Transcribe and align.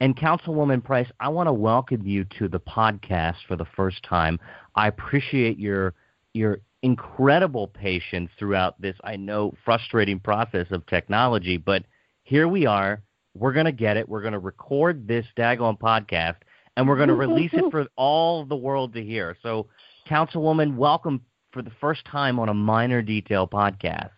And 0.00 0.16
Councilwoman 0.16 0.82
Price, 0.82 1.08
I 1.20 1.28
want 1.28 1.48
to 1.48 1.52
welcome 1.52 2.06
you 2.06 2.24
to 2.38 2.48
the 2.48 2.58
podcast 2.58 3.36
for 3.46 3.54
the 3.54 3.66
first 3.76 4.02
time. 4.02 4.40
I 4.74 4.88
appreciate 4.88 5.58
your 5.58 5.94
your 6.32 6.60
incredible 6.82 7.68
patience 7.68 8.30
throughout 8.38 8.80
this, 8.80 8.96
I 9.04 9.16
know, 9.16 9.52
frustrating 9.62 10.18
process 10.18 10.68
of 10.70 10.86
technology, 10.86 11.58
but 11.58 11.84
here 12.22 12.48
we 12.48 12.64
are. 12.64 13.02
We're 13.34 13.52
going 13.52 13.66
to 13.66 13.72
get 13.72 13.98
it. 13.98 14.08
We're 14.08 14.22
going 14.22 14.32
to 14.32 14.38
record 14.38 15.06
this 15.06 15.26
daggone 15.36 15.78
podcast, 15.78 16.36
and 16.76 16.88
we're 16.88 16.96
going 16.96 17.08
to 17.08 17.14
release 17.14 17.50
it 17.52 17.64
for 17.70 17.86
all 17.96 18.46
the 18.46 18.56
world 18.56 18.94
to 18.94 19.04
hear. 19.04 19.36
So, 19.42 19.66
Councilwoman, 20.08 20.76
welcome 20.76 21.20
for 21.52 21.60
the 21.60 21.72
first 21.78 22.06
time 22.06 22.38
on 22.38 22.48
a 22.48 22.54
Miner 22.54 23.02
Detail 23.02 23.46
podcast. 23.46 24.10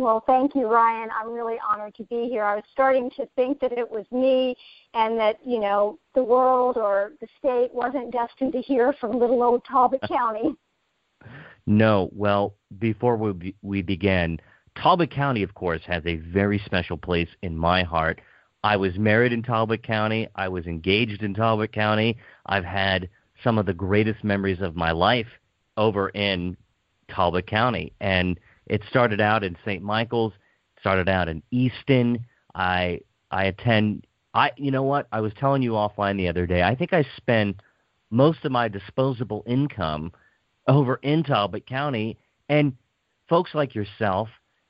Well, 0.00 0.24
thank 0.26 0.54
you, 0.54 0.66
Ryan. 0.66 1.10
I'm 1.14 1.30
really 1.30 1.58
honored 1.68 1.94
to 1.96 2.04
be 2.04 2.26
here. 2.30 2.42
I 2.42 2.54
was 2.54 2.64
starting 2.72 3.10
to 3.18 3.26
think 3.36 3.60
that 3.60 3.72
it 3.72 3.88
was 3.88 4.06
me 4.10 4.56
and 4.94 5.18
that, 5.18 5.36
you 5.44 5.60
know, 5.60 5.98
the 6.14 6.24
world 6.24 6.78
or 6.78 7.12
the 7.20 7.26
state 7.38 7.68
wasn't 7.74 8.10
destined 8.10 8.54
to 8.54 8.62
hear 8.62 8.94
from 8.94 9.18
little 9.18 9.42
old 9.42 9.62
Talbot 9.66 10.00
County. 10.08 10.56
No. 11.66 12.08
Well, 12.14 12.54
before 12.78 13.18
we, 13.18 13.54
we 13.60 13.82
begin, 13.82 14.40
Talbot 14.74 15.10
County, 15.10 15.42
of 15.42 15.52
course, 15.52 15.82
has 15.84 16.02
a 16.06 16.16
very 16.16 16.62
special 16.64 16.96
place 16.96 17.28
in 17.42 17.54
my 17.54 17.82
heart. 17.82 18.22
I 18.64 18.78
was 18.78 18.96
married 18.96 19.34
in 19.34 19.42
Talbot 19.42 19.82
County. 19.82 20.28
I 20.34 20.48
was 20.48 20.64
engaged 20.64 21.22
in 21.22 21.34
Talbot 21.34 21.74
County. 21.74 22.16
I've 22.46 22.64
had 22.64 23.10
some 23.44 23.58
of 23.58 23.66
the 23.66 23.74
greatest 23.74 24.24
memories 24.24 24.62
of 24.62 24.74
my 24.74 24.92
life 24.92 25.28
over 25.76 26.08
in 26.08 26.56
Talbot 27.10 27.46
County. 27.46 27.92
And 28.00 28.40
it 28.70 28.82
started 28.88 29.20
out 29.20 29.42
in 29.42 29.56
St. 29.64 29.82
Michaels, 29.82 30.32
started 30.78 31.08
out 31.08 31.28
in 31.28 31.42
Easton. 31.50 32.24
I 32.54 33.00
I 33.30 33.44
attend 33.44 34.06
I 34.32 34.52
you 34.56 34.70
know 34.70 34.84
what? 34.84 35.08
I 35.10 35.20
was 35.20 35.32
telling 35.34 35.60
you 35.60 35.72
offline 35.72 36.16
the 36.16 36.28
other 36.28 36.46
day. 36.46 36.62
I 36.62 36.76
think 36.76 36.92
I 36.92 37.04
spend 37.16 37.62
most 38.10 38.44
of 38.44 38.52
my 38.52 38.68
disposable 38.68 39.42
income 39.44 40.12
over 40.68 41.00
in 41.02 41.24
Talbot 41.24 41.66
County 41.66 42.16
and 42.48 42.72
folks 43.28 43.54
like 43.54 43.74
yourself 43.74 44.28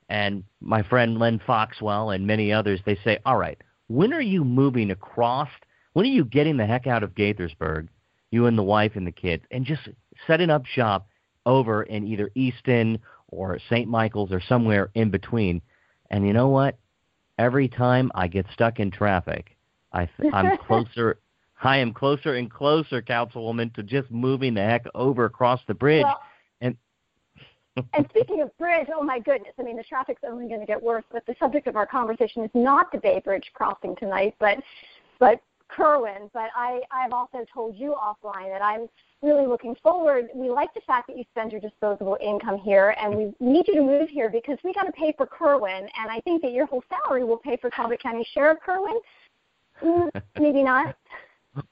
and 0.09 0.43
my 0.61 0.81
friend 0.81 1.19
Len 1.19 1.39
Foxwell 1.45 2.09
and 2.09 2.25
many 2.25 2.51
others, 2.51 2.81
they 2.85 2.95
say, 3.03 3.19
"All 3.23 3.37
right, 3.37 3.61
when 3.87 4.13
are 4.13 4.21
you 4.21 4.43
moving 4.43 4.89
across? 4.89 5.49
When 5.93 6.05
are 6.05 6.09
you 6.09 6.25
getting 6.25 6.57
the 6.57 6.65
heck 6.65 6.87
out 6.87 7.03
of 7.03 7.13
Gaithersburg, 7.13 7.87
you 8.31 8.47
and 8.47 8.57
the 8.57 8.63
wife 8.63 8.95
and 8.95 9.05
the 9.05 9.11
kids, 9.11 9.43
and 9.51 9.63
just 9.63 9.87
setting 10.25 10.49
up 10.49 10.65
shop 10.65 11.07
over 11.45 11.83
in 11.83 12.07
either 12.07 12.31
Easton 12.35 12.99
or 13.31 13.57
St. 13.69 13.89
Michaels 13.89 14.31
or 14.31 14.41
somewhere 14.41 14.91
in 14.93 15.09
between?" 15.09 15.61
And 16.09 16.27
you 16.27 16.33
know 16.33 16.49
what? 16.49 16.77
Every 17.37 17.67
time 17.67 18.11
I 18.13 18.27
get 18.27 18.45
stuck 18.53 18.79
in 18.79 18.91
traffic, 18.91 19.57
I 19.91 20.07
th- 20.17 20.33
I'm 20.33 20.57
closer. 20.67 21.19
I 21.63 21.77
am 21.77 21.93
closer 21.93 22.35
and 22.35 22.49
closer, 22.49 23.01
Councilwoman, 23.01 23.73
to 23.75 23.83
just 23.83 24.09
moving 24.09 24.53
the 24.55 24.61
heck 24.61 24.85
over 24.95 25.25
across 25.25 25.61
the 25.67 25.73
bridge. 25.73 26.03
Well, 26.03 26.21
and 26.61 26.75
and 27.93 28.05
speaking 28.09 28.41
of 28.41 28.55
bridge, 28.57 28.87
oh 28.95 29.03
my 29.03 29.19
goodness! 29.19 29.53
I 29.59 29.63
mean, 29.63 29.77
the 29.77 29.83
traffic's 29.83 30.21
only 30.27 30.47
going 30.47 30.59
to 30.59 30.65
get 30.65 30.81
worse. 30.81 31.03
But 31.11 31.25
the 31.25 31.35
subject 31.39 31.67
of 31.67 31.75
our 31.75 31.87
conversation 31.87 32.43
is 32.43 32.51
not 32.53 32.91
the 32.91 32.97
Bay 32.97 33.21
Bridge 33.23 33.49
crossing 33.53 33.95
tonight, 33.95 34.35
but 34.39 34.57
but 35.19 35.39
Kirwan. 35.75 36.29
But 36.33 36.49
I 36.55 36.81
I've 36.91 37.13
also 37.13 37.45
told 37.53 37.75
you 37.75 37.95
offline 38.01 38.51
that 38.51 38.61
I'm 38.61 38.87
really 39.21 39.47
looking 39.47 39.75
forward. 39.81 40.29
We 40.33 40.49
like 40.49 40.73
the 40.73 40.81
fact 40.81 41.07
that 41.07 41.17
you 41.17 41.23
spend 41.31 41.51
your 41.51 41.61
disposable 41.61 42.17
income 42.21 42.57
here, 42.57 42.95
and 42.99 43.15
we 43.15 43.33
need 43.39 43.67
you 43.67 43.75
to 43.75 43.81
move 43.81 44.09
here 44.09 44.29
because 44.29 44.57
we 44.63 44.73
got 44.73 44.83
to 44.83 44.91
pay 44.91 45.13
for 45.17 45.27
Kirwan, 45.27 45.87
and 45.99 46.11
I 46.11 46.19
think 46.21 46.41
that 46.41 46.51
your 46.53 46.65
whole 46.65 46.83
salary 46.89 47.23
will 47.23 47.37
pay 47.37 47.57
for 47.57 47.69
Talbot 47.69 48.01
County 48.01 48.27
Sheriff 48.33 48.57
Kirwan. 48.65 48.99
Mm, 49.83 50.09
maybe 50.39 50.63
not. 50.63 50.95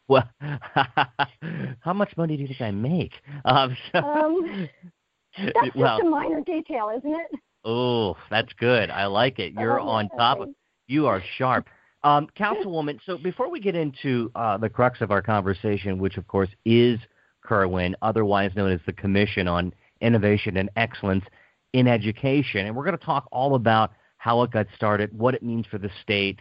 Well, 0.10 0.30
how 1.80 1.94
much 1.94 2.12
money 2.18 2.36
do 2.36 2.42
you 2.42 2.50
think 2.50 2.60
I 2.60 2.70
make? 2.70 3.14
Um, 3.46 3.78
so, 3.94 4.00
um, 4.00 4.70
that's 5.38 5.74
well, 5.74 5.98
just 6.00 6.06
a 6.06 6.10
minor 6.10 6.42
detail, 6.42 6.92
isn't 6.98 7.10
it? 7.10 7.40
Oh, 7.64 8.18
that's 8.30 8.52
good. 8.60 8.90
I 8.90 9.06
like 9.06 9.40
it. 9.40 9.54
You're 9.54 9.80
oh, 9.80 9.88
on 9.88 10.10
top 10.10 10.42
of. 10.42 10.50
You 10.88 11.08
are 11.08 11.24
sharp. 11.38 11.68
Um, 12.04 12.28
Councilwoman, 12.38 13.00
so 13.06 13.18
before 13.18 13.50
we 13.50 13.60
get 13.60 13.76
into 13.76 14.32
uh, 14.36 14.58
the 14.58 14.70
crux 14.70 15.02
of 15.02 15.12
our 15.12 15.22
conversation, 15.22 16.00
which 16.00 16.18
of 16.18 16.28
course 16.28 16.50
is 16.64 17.00
Kirwan, 17.46 17.96
otherwise 18.02 18.52
known 18.56 18.72
as 18.72 18.80
the 18.86 18.94
Commission 18.94 19.48
on 19.48 19.74
Innovation 20.00 20.56
and 20.56 20.70
Excellence 20.78 21.26
in 21.74 21.88
Education, 21.88 22.66
and 22.66 22.76
we're 22.76 22.86
going 22.86 22.98
to 22.98 23.06
talk 23.06 23.28
all 23.32 23.56
about 23.56 23.92
how 24.18 24.42
it 24.44 24.52
got 24.52 24.68
started, 24.76 25.18
what 25.18 25.34
it 25.34 25.44
means 25.44 25.66
for 25.66 25.78
the 25.78 25.90
state, 26.02 26.40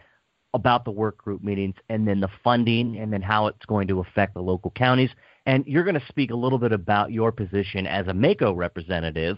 about 0.53 0.85
the 0.85 0.91
work 0.91 1.17
group 1.17 1.43
meetings, 1.43 1.75
and 1.89 2.07
then 2.07 2.21
the 2.21 2.29
funding, 2.43 2.97
and 2.97 3.11
then 3.11 3.21
how 3.21 3.47
it's 3.47 3.65
going 3.65 3.87
to 3.87 3.99
affect 3.99 4.33
the 4.33 4.41
local 4.41 4.71
counties. 4.71 5.11
And 5.45 5.65
you're 5.67 5.83
going 5.83 5.99
to 5.99 6.07
speak 6.07 6.31
a 6.31 6.35
little 6.35 6.57
bit 6.57 6.71
about 6.71 7.11
your 7.11 7.31
position 7.31 7.85
as 7.85 8.07
a 8.07 8.13
MACo 8.13 8.55
representative. 8.55 9.37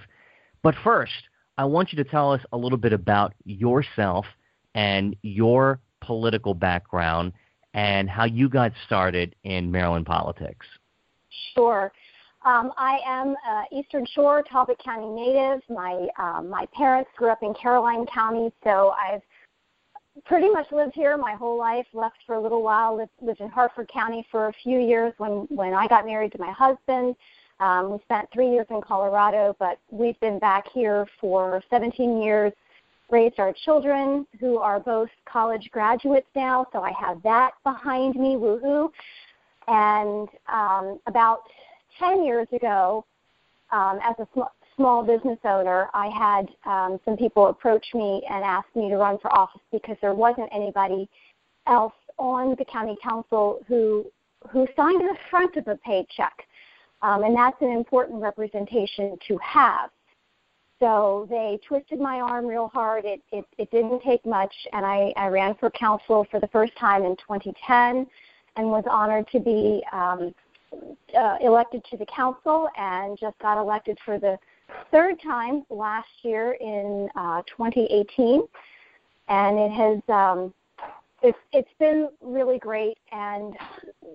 But 0.62 0.76
first, 0.84 1.12
I 1.58 1.66
want 1.66 1.92
you 1.92 2.04
to 2.04 2.10
tell 2.10 2.32
us 2.32 2.42
a 2.54 2.58
little 2.58 2.78
bit 2.78 2.94
about 2.94 3.34
yourself 3.44 4.26
and 4.74 5.16
your 5.22 5.80
political 6.02 6.54
background 6.54 7.34
and 7.74 8.10
how 8.10 8.26
you 8.26 8.50
got 8.50 8.72
started 8.86 9.36
in 9.44 9.72
Maryland 9.72 10.06
politics. 10.06 10.66
Sure. 11.56 11.92
Um, 12.44 12.74
I 12.76 13.00
am 13.06 13.36
uh, 13.48 13.64
Eastern 13.72 14.06
Shore, 14.14 14.44
Talbot 14.44 14.80
County 14.84 15.08
native. 15.08 15.62
My 15.70 16.08
um, 16.18 16.50
my 16.50 16.66
parents 16.74 17.10
grew 17.16 17.30
up 17.30 17.44
in 17.44 17.54
Caroline 17.54 18.06
County, 18.08 18.52
so 18.64 18.94
I've 19.00 19.22
pretty 20.26 20.50
much 20.50 20.72
lived 20.72 20.94
here 20.96 21.16
my 21.18 21.34
whole 21.34 21.58
life. 21.58 21.86
Left 21.94 22.18
for 22.26 22.36
a 22.36 22.42
little 22.42 22.64
while. 22.64 22.98
Lived, 22.98 23.12
lived 23.22 23.42
in 23.42 23.50
Harford 23.50 23.90
County 23.94 24.26
for 24.32 24.48
a 24.48 24.54
few 24.64 24.80
years 24.80 25.14
when 25.20 25.46
when 25.50 25.74
I 25.76 25.88
got 25.88 26.06
married 26.06 26.32
to 26.32 26.40
my 26.40 26.52
husband. 26.52 27.16
Um, 27.60 27.92
we 27.92 28.00
spent 28.00 28.28
three 28.34 28.50
years 28.50 28.66
in 28.72 28.82
Colorado, 28.82 29.56
but 29.60 29.78
we've 29.92 30.20
been 30.20 30.40
back 30.40 30.66
here 30.74 31.06
for 31.20 31.62
17 31.70 32.24
years. 32.24 32.52
Raised 33.12 33.40
our 33.40 33.54
children, 33.66 34.26
who 34.40 34.58
are 34.60 34.80
both 34.80 35.10
college 35.26 35.70
graduates 35.72 36.28
now, 36.34 36.66
so 36.72 36.82
I 36.82 36.94
have 36.98 37.22
that 37.24 37.52
behind 37.64 38.16
me. 38.16 38.36
Woohoo! 38.36 38.90
And 39.68 40.30
um, 40.52 41.00
about 41.08 41.42
10 42.00 42.24
years 42.24 42.48
ago, 42.54 43.06
um, 43.72 44.00
as 44.02 44.16
a 44.20 44.28
sm- 44.34 44.42
small 44.78 45.04
business 45.04 45.40
owner, 45.44 45.90
I 45.94 46.08
had 46.08 46.50
um, 46.66 47.00
some 47.04 47.18
people 47.18 47.48
approach 47.48 47.86
me 47.94 48.24
and 48.30 48.46
ask 48.46 48.68
me 48.76 48.90
to 48.90 48.96
run 48.96 49.18
for 49.20 49.34
office 49.36 49.62
because 49.74 49.98
there 50.02 50.14
wasn't 50.14 50.50
anybody 50.54 51.10
else 51.68 51.94
on 52.18 52.56
the 52.58 52.66
county 52.66 52.96
council 53.04 53.60
who 53.68 54.06
who 54.50 54.66
signed 54.76 55.02
the 55.02 55.16
front 55.30 55.56
of 55.58 55.68
a 55.68 55.76
paycheck, 55.78 56.48
um, 57.04 57.24
and 57.24 57.36
that's 57.36 57.62
an 57.62 57.72
important 57.72 58.22
representation 58.22 59.18
to 59.28 59.38
have. 59.38 59.92
So 60.82 61.28
they 61.30 61.60
twisted 61.68 62.00
my 62.00 62.20
arm 62.20 62.48
real 62.48 62.68
hard. 62.68 63.06
It 63.06 63.22
it, 63.32 63.46
it 63.60 63.70
didn't 63.70 64.02
take 64.02 64.26
much, 64.26 64.54
and 64.74 64.84
I, 64.84 65.14
I 65.16 65.28
ran 65.28 65.54
for 65.60 65.70
council 65.70 66.26
for 66.32 66.40
the 66.40 66.48
first 66.48 66.76
time 66.76 67.04
in 67.04 67.16
2010, 67.18 68.08
and 68.56 68.68
was 68.68 68.84
honored 68.90 69.28
to 69.32 69.40
be 69.40 69.84
um, 69.94 70.34
uh, 71.16 71.38
elected 71.40 71.86
to 71.92 71.98
the 71.98 72.06
council, 72.08 72.68
and 72.78 73.16
just 73.20 73.38
got 73.38 73.62
elected 73.62 74.00
for 74.04 74.18
the 74.18 74.40
third 74.90 75.22
time 75.22 75.64
last 75.70 76.10
year 76.24 76.58
in 76.60 77.08
uh, 77.16 77.44
2018, 77.56 78.42
and 79.28 79.60
it 79.60 79.72
has 79.72 80.02
um, 80.10 80.52
it's 81.22 81.38
it's 81.54 81.70
been 81.78 82.10
really 82.22 82.58
great. 82.58 82.98
And 83.12 83.56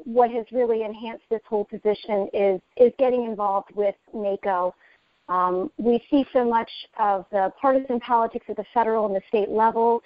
what 0.02 0.32
has 0.32 0.46
really 0.50 0.82
enhanced 0.82 1.24
this 1.30 1.42
whole 1.48 1.64
position 1.64 2.28
is 2.34 2.60
is 2.76 2.92
getting 2.98 3.24
involved 3.24 3.70
with 3.76 3.94
MACo. 4.12 4.72
Um, 5.28 5.70
we 5.76 6.02
see 6.10 6.24
so 6.32 6.48
much 6.48 6.70
of 6.98 7.26
the 7.32 7.52
partisan 7.60 7.98
politics 8.00 8.46
at 8.48 8.56
the 8.56 8.64
federal 8.72 9.06
and 9.06 9.14
the 9.14 9.22
state 9.28 9.48
level, 9.48 10.02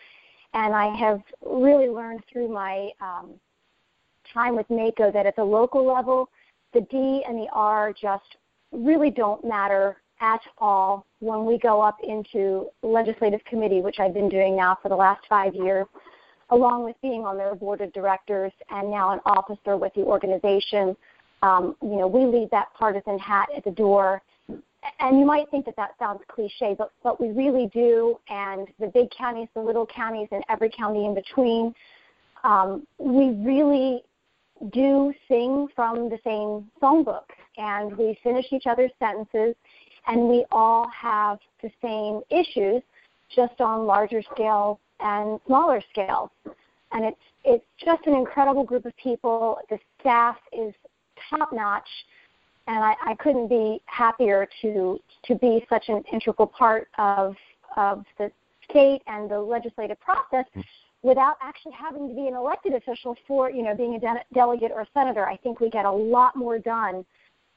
and 0.54 0.74
I 0.74 0.94
have 0.96 1.20
really 1.44 1.88
learned 1.88 2.22
through 2.32 2.48
my 2.48 2.90
um, 3.00 3.34
time 4.32 4.56
with 4.56 4.68
MACo 4.68 5.12
that 5.12 5.26
at 5.26 5.36
the 5.36 5.44
local 5.44 5.86
level, 5.86 6.28
the 6.72 6.80
D 6.82 7.24
and 7.28 7.36
the 7.36 7.48
R 7.52 7.92
just 7.92 8.36
really 8.72 9.10
don't 9.10 9.44
matter 9.44 9.96
at 10.20 10.40
all 10.58 11.06
when 11.20 11.44
we 11.44 11.58
go 11.58 11.80
up 11.80 11.98
into 12.02 12.66
legislative 12.82 13.42
committee, 13.44 13.80
which 13.80 13.98
I've 13.98 14.14
been 14.14 14.28
doing 14.28 14.56
now 14.56 14.78
for 14.82 14.88
the 14.88 14.96
last 14.96 15.22
five 15.28 15.54
years, 15.54 15.86
along 16.50 16.84
with 16.84 16.96
being 17.02 17.24
on 17.24 17.36
their 17.36 17.54
board 17.54 17.80
of 17.80 17.92
directors 17.92 18.52
and 18.70 18.90
now 18.90 19.12
an 19.12 19.20
officer 19.24 19.76
with 19.76 19.92
the 19.94 20.02
organization. 20.02 20.96
Um, 21.42 21.74
you 21.82 21.96
know, 21.96 22.06
we 22.06 22.26
leave 22.26 22.50
that 22.50 22.68
partisan 22.74 23.18
hat 23.18 23.48
at 23.56 23.64
the 23.64 23.70
door. 23.70 24.22
And 24.98 25.18
you 25.18 25.26
might 25.26 25.50
think 25.50 25.66
that 25.66 25.76
that 25.76 25.90
sounds 25.98 26.20
cliche, 26.28 26.74
but, 26.76 26.90
but 27.02 27.20
we 27.20 27.30
really 27.30 27.68
do. 27.72 28.18
And 28.28 28.68
the 28.78 28.86
big 28.86 29.10
counties, 29.10 29.48
the 29.54 29.60
little 29.60 29.86
counties, 29.86 30.28
and 30.30 30.42
every 30.48 30.70
county 30.70 31.04
in 31.04 31.14
between, 31.14 31.74
um, 32.44 32.86
we 32.98 33.30
really 33.44 34.02
do 34.72 35.12
sing 35.28 35.68
from 35.74 36.08
the 36.08 36.18
same 36.24 36.70
songbook. 36.82 37.24
And 37.58 37.96
we 37.96 38.18
finish 38.22 38.46
each 38.52 38.66
other's 38.66 38.92
sentences 38.98 39.54
and 40.06 40.28
we 40.28 40.44
all 40.50 40.88
have 40.88 41.38
the 41.62 41.70
same 41.82 42.22
issues, 42.30 42.82
just 43.34 43.60
on 43.60 43.86
larger 43.86 44.22
scales 44.34 44.78
and 45.00 45.40
smaller 45.46 45.82
scales. 45.92 46.30
and 46.92 47.04
it's 47.04 47.20
it's 47.42 47.64
just 47.82 48.06
an 48.06 48.14
incredible 48.14 48.64
group 48.64 48.84
of 48.84 48.94
people. 48.96 49.58
The 49.70 49.78
staff 49.98 50.36
is 50.52 50.74
top 51.30 51.52
notch, 51.52 51.88
and 52.70 52.84
I, 52.84 52.94
I 53.04 53.14
couldn't 53.16 53.48
be 53.48 53.82
happier 53.86 54.48
to 54.62 55.00
to 55.24 55.34
be 55.34 55.66
such 55.68 55.88
an 55.88 56.02
integral 56.12 56.46
part 56.46 56.88
of 56.98 57.34
of 57.76 58.04
the 58.18 58.30
state 58.68 59.02
and 59.06 59.30
the 59.30 59.38
legislative 59.38 59.98
process 60.00 60.46
mm. 60.56 60.64
without 61.02 61.36
actually 61.42 61.72
having 61.72 62.08
to 62.08 62.14
be 62.14 62.28
an 62.28 62.34
elected 62.34 62.74
official 62.74 63.16
for 63.26 63.50
you 63.50 63.62
know 63.62 63.74
being 63.74 63.96
a 63.96 64.00
de- 64.00 64.24
delegate 64.34 64.70
or 64.72 64.82
a 64.82 64.86
senator. 64.94 65.26
I 65.26 65.36
think 65.36 65.60
we 65.60 65.68
get 65.68 65.84
a 65.84 65.90
lot 65.90 66.36
more 66.36 66.58
done 66.58 67.04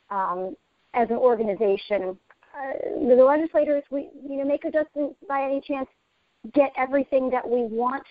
um, 0.09 0.55
as 0.95 1.09
an 1.09 1.17
organization. 1.17 2.17
Uh, 2.55 2.73
the 3.07 3.23
legislators, 3.23 3.83
we 3.91 4.09
you 4.27 4.37
know, 4.37 4.45
MACo 4.45 4.71
doesn't 4.71 5.27
by 5.27 5.43
any 5.43 5.61
chance 5.61 5.87
get 6.53 6.71
everything 6.75 7.29
that 7.29 7.47
we 7.47 7.63
want, 7.63 8.03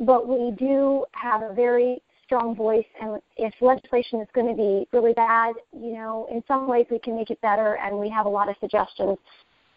but 0.00 0.26
we 0.26 0.52
do 0.52 1.04
have 1.12 1.42
a 1.42 1.52
very 1.54 2.02
strong 2.30 2.54
voice. 2.54 2.86
And 3.02 3.20
if 3.36 3.52
legislation 3.60 4.20
is 4.20 4.28
going 4.32 4.46
to 4.46 4.54
be 4.54 4.86
really 4.92 5.12
bad, 5.14 5.56
you 5.72 5.94
know, 5.94 6.28
in 6.30 6.44
some 6.46 6.68
ways 6.68 6.86
we 6.88 7.00
can 7.00 7.16
make 7.16 7.30
it 7.30 7.40
better, 7.40 7.76
and 7.78 7.98
we 7.98 8.08
have 8.08 8.24
a 8.24 8.28
lot 8.28 8.48
of 8.48 8.54
suggestions. 8.60 9.18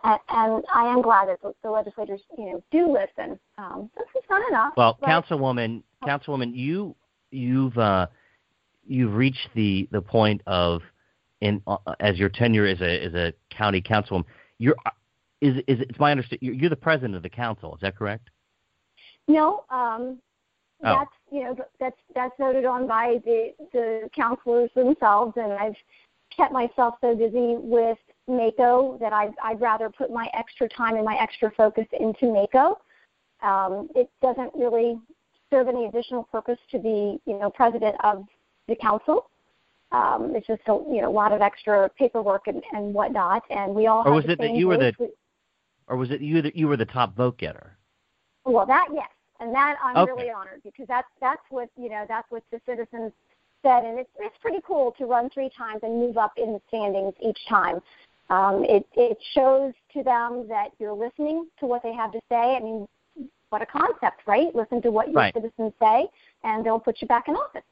And, 0.03 0.19
and 0.29 0.63
I 0.71 0.85
am 0.85 1.01
glad 1.01 1.29
that 1.29 1.41
the, 1.41 1.53
the 1.63 1.71
legislators, 1.71 2.21
you 2.37 2.45
know, 2.45 2.63
do 2.71 2.93
listen. 2.93 3.39
Um, 3.57 3.89
this 3.97 4.05
is 4.15 4.29
not 4.29 4.47
enough. 4.49 4.73
Well, 4.77 4.99
but, 5.01 5.09
Councilwoman, 5.09 5.81
oh. 6.03 6.07
Councilwoman, 6.07 6.55
you 6.55 6.95
you've 7.31 7.75
uh, 7.77 8.05
you've 8.85 9.15
reached 9.15 9.49
the 9.55 9.87
the 9.91 10.01
point 10.01 10.41
of 10.45 10.81
in 11.41 11.59
uh, 11.65 11.77
as 12.01 12.19
your 12.19 12.29
tenure 12.29 12.67
as 12.67 12.81
a 12.81 13.03
as 13.03 13.13
a 13.15 13.33
county 13.49 13.81
councilwoman. 13.81 14.25
You're 14.59 14.75
is 15.41 15.55
is 15.67 15.79
it's 15.79 15.99
my 15.99 16.11
understanding 16.11 16.39
you're, 16.41 16.53
you're 16.53 16.69
the 16.69 16.75
president 16.75 17.15
of 17.15 17.23
the 17.23 17.29
council. 17.29 17.73
Is 17.73 17.81
that 17.81 17.97
correct? 17.97 18.29
No, 19.27 19.63
um, 19.71 20.19
oh. 20.83 20.99
that's 20.99 21.11
you 21.31 21.43
know 21.43 21.57
that's 21.79 21.97
that's 22.15 22.33
voted 22.39 22.65
on 22.65 22.87
by 22.87 23.19
the 23.25 23.53
the 23.71 24.09
councilors 24.15 24.69
themselves, 24.75 25.33
and 25.37 25.53
I've 25.53 25.75
kept 26.35 26.51
myself 26.51 26.95
so 27.01 27.15
busy 27.15 27.55
with 27.57 27.97
MACo 28.29 28.99
that 28.99 29.13
I'd, 29.13 29.33
I'd 29.43 29.61
rather 29.61 29.89
put 29.89 30.11
my 30.11 30.29
extra 30.33 30.67
time 30.69 30.95
and 30.95 31.05
my 31.05 31.15
extra 31.21 31.51
focus 31.55 31.85
into 31.99 32.25
MACo. 32.25 32.77
Um, 33.41 33.89
it 33.95 34.09
doesn't 34.21 34.51
really 34.55 34.99
serve 35.51 35.67
any 35.67 35.85
additional 35.85 36.23
purpose 36.23 36.57
to 36.71 36.79
be, 36.79 37.19
you 37.25 37.37
know, 37.39 37.49
president 37.49 37.95
of 38.03 38.25
the 38.67 38.75
council. 38.75 39.29
Um, 39.91 40.33
it's 40.35 40.47
just 40.47 40.61
a 40.67 40.71
you 40.89 41.01
know 41.01 41.09
a 41.09 41.13
lot 41.13 41.31
of 41.31 41.41
extra 41.41 41.87
paperwork 41.89 42.47
and, 42.47 42.63
and 42.73 42.93
whatnot, 42.93 43.43
and 43.51 43.75
we 43.75 43.85
all. 43.85 44.03
Or 44.07 44.13
was 44.13 44.25
it 44.27 44.39
that 44.39 44.55
you 44.55 44.67
were 44.67 44.77
the, 44.77 44.93
or 45.87 45.97
was 45.97 46.09
it 46.09 46.19
you 46.19 46.41
that 46.41 46.55
you 46.55 46.67
were 46.67 46.77
the 46.77 46.85
top 46.85 47.15
vote 47.15 47.37
getter? 47.37 47.77
Well, 48.43 48.65
that 48.65 48.87
yes, 48.91 49.09
and 49.39 49.53
that 49.53 49.77
I'm 49.83 49.97
okay. 49.97 50.11
really 50.11 50.31
honored 50.31 50.61
because 50.63 50.87
that's 50.87 51.07
that's 51.19 51.41
what 51.49 51.69
you 51.77 51.89
know 51.89 52.05
that's 52.07 52.29
what 52.29 52.43
the 52.51 52.59
citizens 52.65 53.11
said, 53.63 53.85
and 53.85 53.99
it's 53.99 54.09
it's 54.19 54.35
pretty 54.41 54.59
cool 54.65 54.93
to 54.97 55.05
run 55.05 55.29
three 55.29 55.49
times 55.57 55.79
and 55.83 55.99
move 55.99 56.17
up 56.17 56.33
in 56.37 56.53
the 56.53 56.61
standings 56.67 57.13
each 57.21 57.39
time. 57.47 57.79
Um, 58.29 58.63
it 58.63 58.87
it 58.93 59.17
shows 59.33 59.73
to 59.93 60.03
them 60.03 60.47
that 60.49 60.69
you're 60.79 60.93
listening 60.93 61.47
to 61.59 61.65
what 61.65 61.83
they 61.83 61.93
have 61.93 62.11
to 62.11 62.19
say. 62.29 62.55
I 62.55 62.59
mean, 62.59 62.87
what 63.49 63.61
a 63.61 63.65
concept, 63.65 64.21
right? 64.25 64.53
Listen 64.55 64.81
to 64.81 64.91
what 64.91 65.07
your 65.07 65.15
right. 65.15 65.33
citizens 65.33 65.73
say, 65.81 66.07
and 66.43 66.65
they'll 66.65 66.79
put 66.79 67.01
you 67.01 67.07
back 67.07 67.27
in 67.27 67.35
office. 67.35 67.63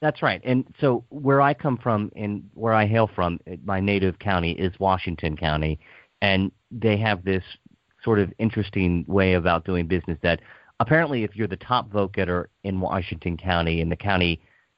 That's 0.00 0.20
right. 0.20 0.40
And 0.44 0.64
so 0.80 1.04
where 1.10 1.40
I 1.40 1.54
come 1.54 1.78
from 1.78 2.10
and 2.16 2.42
where 2.54 2.72
I 2.72 2.86
hail 2.86 3.08
from, 3.14 3.38
my 3.64 3.78
native 3.78 4.18
county 4.18 4.50
is 4.52 4.72
Washington 4.80 5.36
County, 5.36 5.78
and 6.20 6.50
they 6.72 6.96
have 6.96 7.24
this 7.24 7.44
sort 8.02 8.18
of 8.18 8.32
interesting 8.38 9.04
way 9.06 9.34
about 9.34 9.64
doing 9.64 9.86
business 9.86 10.18
that 10.22 10.40
apparently 10.82 11.20
if 11.26 11.32
you're 11.36 11.52
the 11.56 11.64
top 11.72 11.84
vote 11.96 12.12
getter 12.16 12.40
in 12.68 12.74
Washington 12.80 13.34
County 13.36 13.76
in 13.82 13.88
the 13.88 14.00
county 14.10 14.32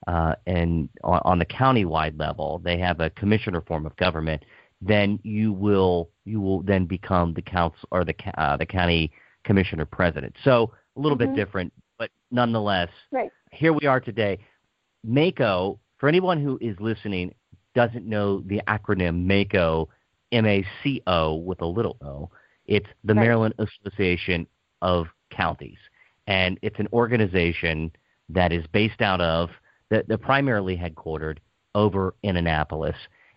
uh, 0.06 0.34
and 0.46 0.88
on, 1.02 1.20
on 1.30 1.38
the 1.38 1.44
county-wide 1.62 2.16
level, 2.26 2.60
they 2.68 2.78
have 2.78 2.98
a 3.00 3.10
commissioner 3.20 3.60
form 3.68 3.84
of 3.86 3.92
government. 3.96 4.40
Then 4.80 5.18
you 5.22 5.52
will 5.52 6.10
you 6.32 6.38
will 6.44 6.60
then 6.62 6.84
become 6.96 7.28
the 7.34 7.46
council 7.56 7.88
or 7.90 8.04
the 8.04 8.14
uh, 8.42 8.56
the 8.62 8.66
county 8.66 9.02
commissioner 9.48 9.86
president. 9.98 10.34
So 10.44 10.54
a 10.96 11.00
little 11.00 11.18
mm-hmm. 11.18 11.34
bit 11.34 11.40
different, 11.42 11.72
but 11.98 12.10
nonetheless, 12.30 12.90
right. 13.10 13.30
here 13.50 13.72
we 13.72 13.86
are 13.86 14.00
today. 14.00 14.38
MACo, 15.06 15.78
for 15.98 16.08
anyone 16.08 16.38
who 16.44 16.58
is 16.60 16.76
listening, 16.80 17.34
doesn't 17.74 18.06
know 18.06 18.40
the 18.52 18.60
acronym 18.68 19.26
MACo, 19.30 19.88
M 20.32 20.46
A 20.46 20.64
C 20.82 21.02
O 21.06 21.34
with 21.48 21.60
a 21.62 21.66
little 21.66 21.96
o. 22.02 22.30
It's 22.66 22.90
the 23.04 23.14
right. 23.14 23.24
Maryland 23.24 23.54
Association 23.58 24.46
of 24.80 25.06
Counties, 25.30 25.82
and 26.26 26.58
it's 26.62 26.78
an 26.78 26.88
organization 26.92 27.92
that 28.28 28.52
is 28.52 28.64
based 28.72 29.00
out 29.00 29.20
of 29.20 29.50
the, 29.90 30.04
the 30.08 30.18
primarily 30.18 30.76
headquartered 30.76 31.38
over 31.74 32.14
in 32.22 32.36
Annapolis. 32.36 32.96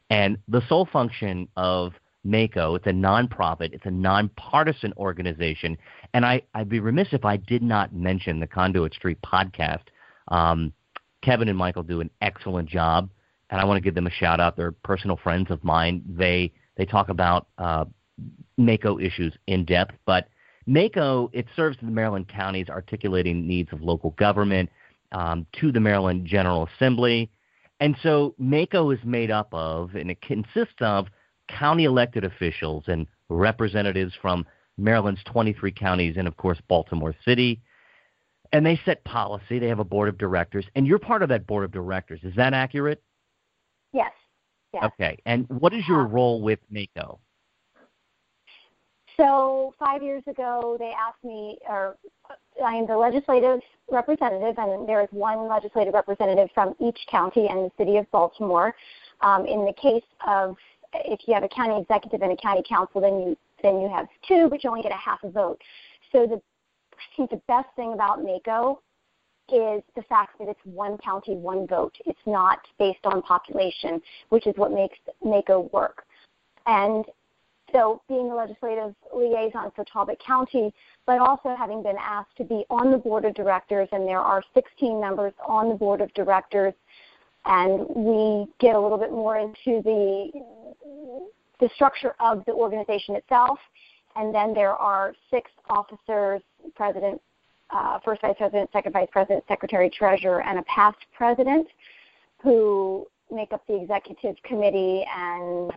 And 0.10 0.38
the 0.48 0.62
sole 0.68 0.86
function 0.86 1.48
of 1.58 1.94
MACo, 2.26 2.76
it's 2.76 2.88
a 2.88 2.92
nonprofit, 2.92 3.74
it's 3.74 3.86
a 3.86 3.92
nonpartisan 3.92 4.94
organization. 4.98 5.78
And 6.14 6.26
I, 6.26 6.42
I'd 6.54 6.70
be 6.70 6.80
remiss 6.80 7.10
if 7.12 7.26
I 7.26 7.38
did 7.38 7.62
not 7.62 7.94
mention 7.94 8.40
the 8.40 8.48
Conduit 8.48 8.94
Street 8.94 9.18
podcast. 9.22 9.84
Um, 10.30 10.74
Kevin 11.22 11.50
and 11.50 11.58
Michael 11.58 11.84
do 11.84 12.00
an 12.00 12.10
excellent 12.22 12.70
job, 12.70 13.10
and 13.50 13.60
I 13.60 13.66
want 13.66 13.78
to 13.78 13.82
give 13.82 13.96
them 13.96 14.08
a 14.08 14.12
shout 14.12 14.40
out. 14.40 14.56
They're 14.56 14.72
personal 14.72 15.18
friends 15.18 15.50
of 15.50 15.64
mine. 15.64 16.04
They 16.08 16.54
they 16.76 16.86
talk 16.86 17.10
about 17.10 17.48
uh, 17.58 17.86
MACo 18.60 19.02
issues 19.04 19.34
in 19.48 19.66
depth, 19.66 19.96
but 20.06 20.28
MACo 20.68 21.30
it 21.34 21.48
serves 21.56 21.78
the 21.82 21.88
Maryland 21.88 22.28
counties, 22.28 22.68
articulating 22.70 23.48
needs 23.48 23.72
of 23.72 23.82
local 23.82 24.12
government 24.12 24.70
um, 25.12 25.46
to 25.60 25.72
the 25.72 25.80
Maryland 25.80 26.26
General 26.26 26.68
Assembly, 26.76 27.30
and 27.80 27.96
so 28.02 28.34
MACo 28.42 28.94
is 28.94 29.00
made 29.04 29.32
up 29.32 29.50
of, 29.52 29.96
and 29.96 30.10
it 30.10 30.22
consists 30.22 30.82
of 30.82 31.08
county 31.48 31.86
elected 31.86 32.24
officials 32.24 32.84
and 32.88 33.08
representatives 33.30 34.14
from 34.22 34.46
Maryland's 34.78 35.22
23 35.26 35.72
counties 35.72 36.16
and, 36.18 36.28
of 36.28 36.38
course, 36.38 36.60
Baltimore 36.68 37.16
City. 37.26 37.62
And 38.52 38.66
they 38.66 38.80
set 38.86 39.04
policy. 39.04 39.60
They 39.60 39.68
have 39.68 39.80
a 39.80 39.84
board 39.84 40.10
of 40.10 40.18
directors, 40.18 40.66
and 40.76 40.88
you're 40.88 41.00
part 41.00 41.22
of 41.22 41.30
that 41.30 41.46
board 41.46 41.66
of 41.66 41.72
directors. 41.72 42.22
Is 42.24 42.36
that 42.36 42.54
accurate? 42.54 43.04
Yes. 43.94 44.12
yes. 44.74 44.86
Okay. 44.86 45.18
And 45.26 45.48
what 45.50 45.74
is 45.74 45.84
your 45.88 46.06
role 46.06 46.42
with 46.42 46.60
MACo? 46.72 47.20
So 49.20 49.74
five 49.80 50.04
years 50.04 50.24
ago, 50.28 50.78
they 50.80 50.94
asked 50.94 51.24
me, 51.24 51.58
or 51.68 51.98
I 52.64 52.76
am 52.76 52.86
the 52.86 52.96
legislative 52.96 53.62
representative, 53.90 54.56
and 54.58 54.88
there 54.88 55.02
is 55.02 55.08
one 55.12 55.48
legislative 55.48 55.94
representative 55.94 56.50
from 56.54 56.76
each 56.80 57.00
county 57.10 57.48
and 57.48 57.66
the 57.66 57.72
city 57.78 57.98
of 57.98 58.10
Baltimore. 58.12 58.76
Um, 59.22 59.46
in 59.48 59.66
the 59.66 59.74
case 59.74 60.04
of 60.26 60.56
if 60.94 61.22
you 61.28 61.34
have 61.34 61.44
a 61.44 61.50
county 61.50 61.82
executive 61.82 62.22
and 62.22 62.32
a 62.32 62.38
county 62.38 62.64
council, 62.68 63.02
then 63.02 63.20
you 63.20 63.38
then 63.64 63.82
you 63.82 63.90
have 63.90 64.08
two, 64.28 64.48
but 64.50 64.64
you 64.64 64.70
only 64.70 64.84
get 64.84 64.92
a 64.92 64.96
half 64.96 65.24
a 65.24 65.30
vote. 65.32 65.60
So 66.12 66.28
the 66.28 66.36
I 66.94 67.18
think 67.18 67.32
the 67.32 67.42
best 67.48 67.70
thing 67.76 67.94
about 67.94 68.20
MACo 68.20 68.78
is 69.50 69.82
the 69.96 70.04
fact 70.10 70.38
that 70.40 70.48
it's 70.48 70.60
one 70.64 70.98
county, 71.00 71.36
one 71.36 71.66
vote. 71.68 71.96
It's 72.06 72.20
not 72.26 72.60
based 72.78 73.06
on 73.06 73.22
population, 73.22 74.02
which 74.30 74.46
is 74.46 74.54
what 74.58 74.72
makes 74.72 74.98
MACo 75.26 75.72
work. 75.72 76.06
And 76.68 77.06
so 77.72 78.02
being 78.08 78.32
a 78.32 78.36
legislative 78.36 78.96
liaison 79.14 79.72
for 79.76 79.84
Talbot 79.86 80.22
County, 80.26 80.74
but 81.06 81.20
also 81.20 81.56
having 81.58 81.84
been 81.84 81.98
asked 82.00 82.36
to 82.38 82.44
be 82.44 82.66
on 82.70 82.92
the 82.92 82.98
board 82.98 83.26
of 83.26 83.34
directors, 83.34 83.90
and 83.92 84.08
there 84.08 84.20
are 84.20 84.44
16 84.54 85.00
members 85.00 85.34
on 85.46 85.70
the 85.70 85.76
board 85.76 86.02
of 86.02 86.14
directors, 86.14 86.74
and 87.46 87.86
we 87.90 88.48
get 88.60 88.76
a 88.76 88.80
little 88.80 88.98
bit 88.98 89.12
more 89.12 89.38
into 89.38 89.82
the 89.84 90.32
the 91.60 91.70
structure 91.74 92.14
of 92.20 92.46
the 92.46 92.52
organization 92.52 93.16
itself, 93.16 93.58
and 94.16 94.34
then 94.34 94.54
there 94.54 94.74
are 94.74 95.14
six 95.32 95.50
officers: 95.70 96.42
president, 96.76 97.20
uh, 97.72 98.00
first 98.06 98.22
vice 98.22 98.36
president, 98.38 98.70
second 98.72 98.94
vice 98.94 99.10
president, 99.12 99.44
secretary, 99.48 99.90
treasurer, 99.90 100.44
and 100.44 100.60
a 100.60 100.64
past 100.64 100.98
president, 101.16 101.68
who 102.44 103.08
make 103.32 103.52
up 103.52 103.66
the 103.68 103.76
executive 103.82 104.36
committee 104.44 105.06
and 105.16 105.72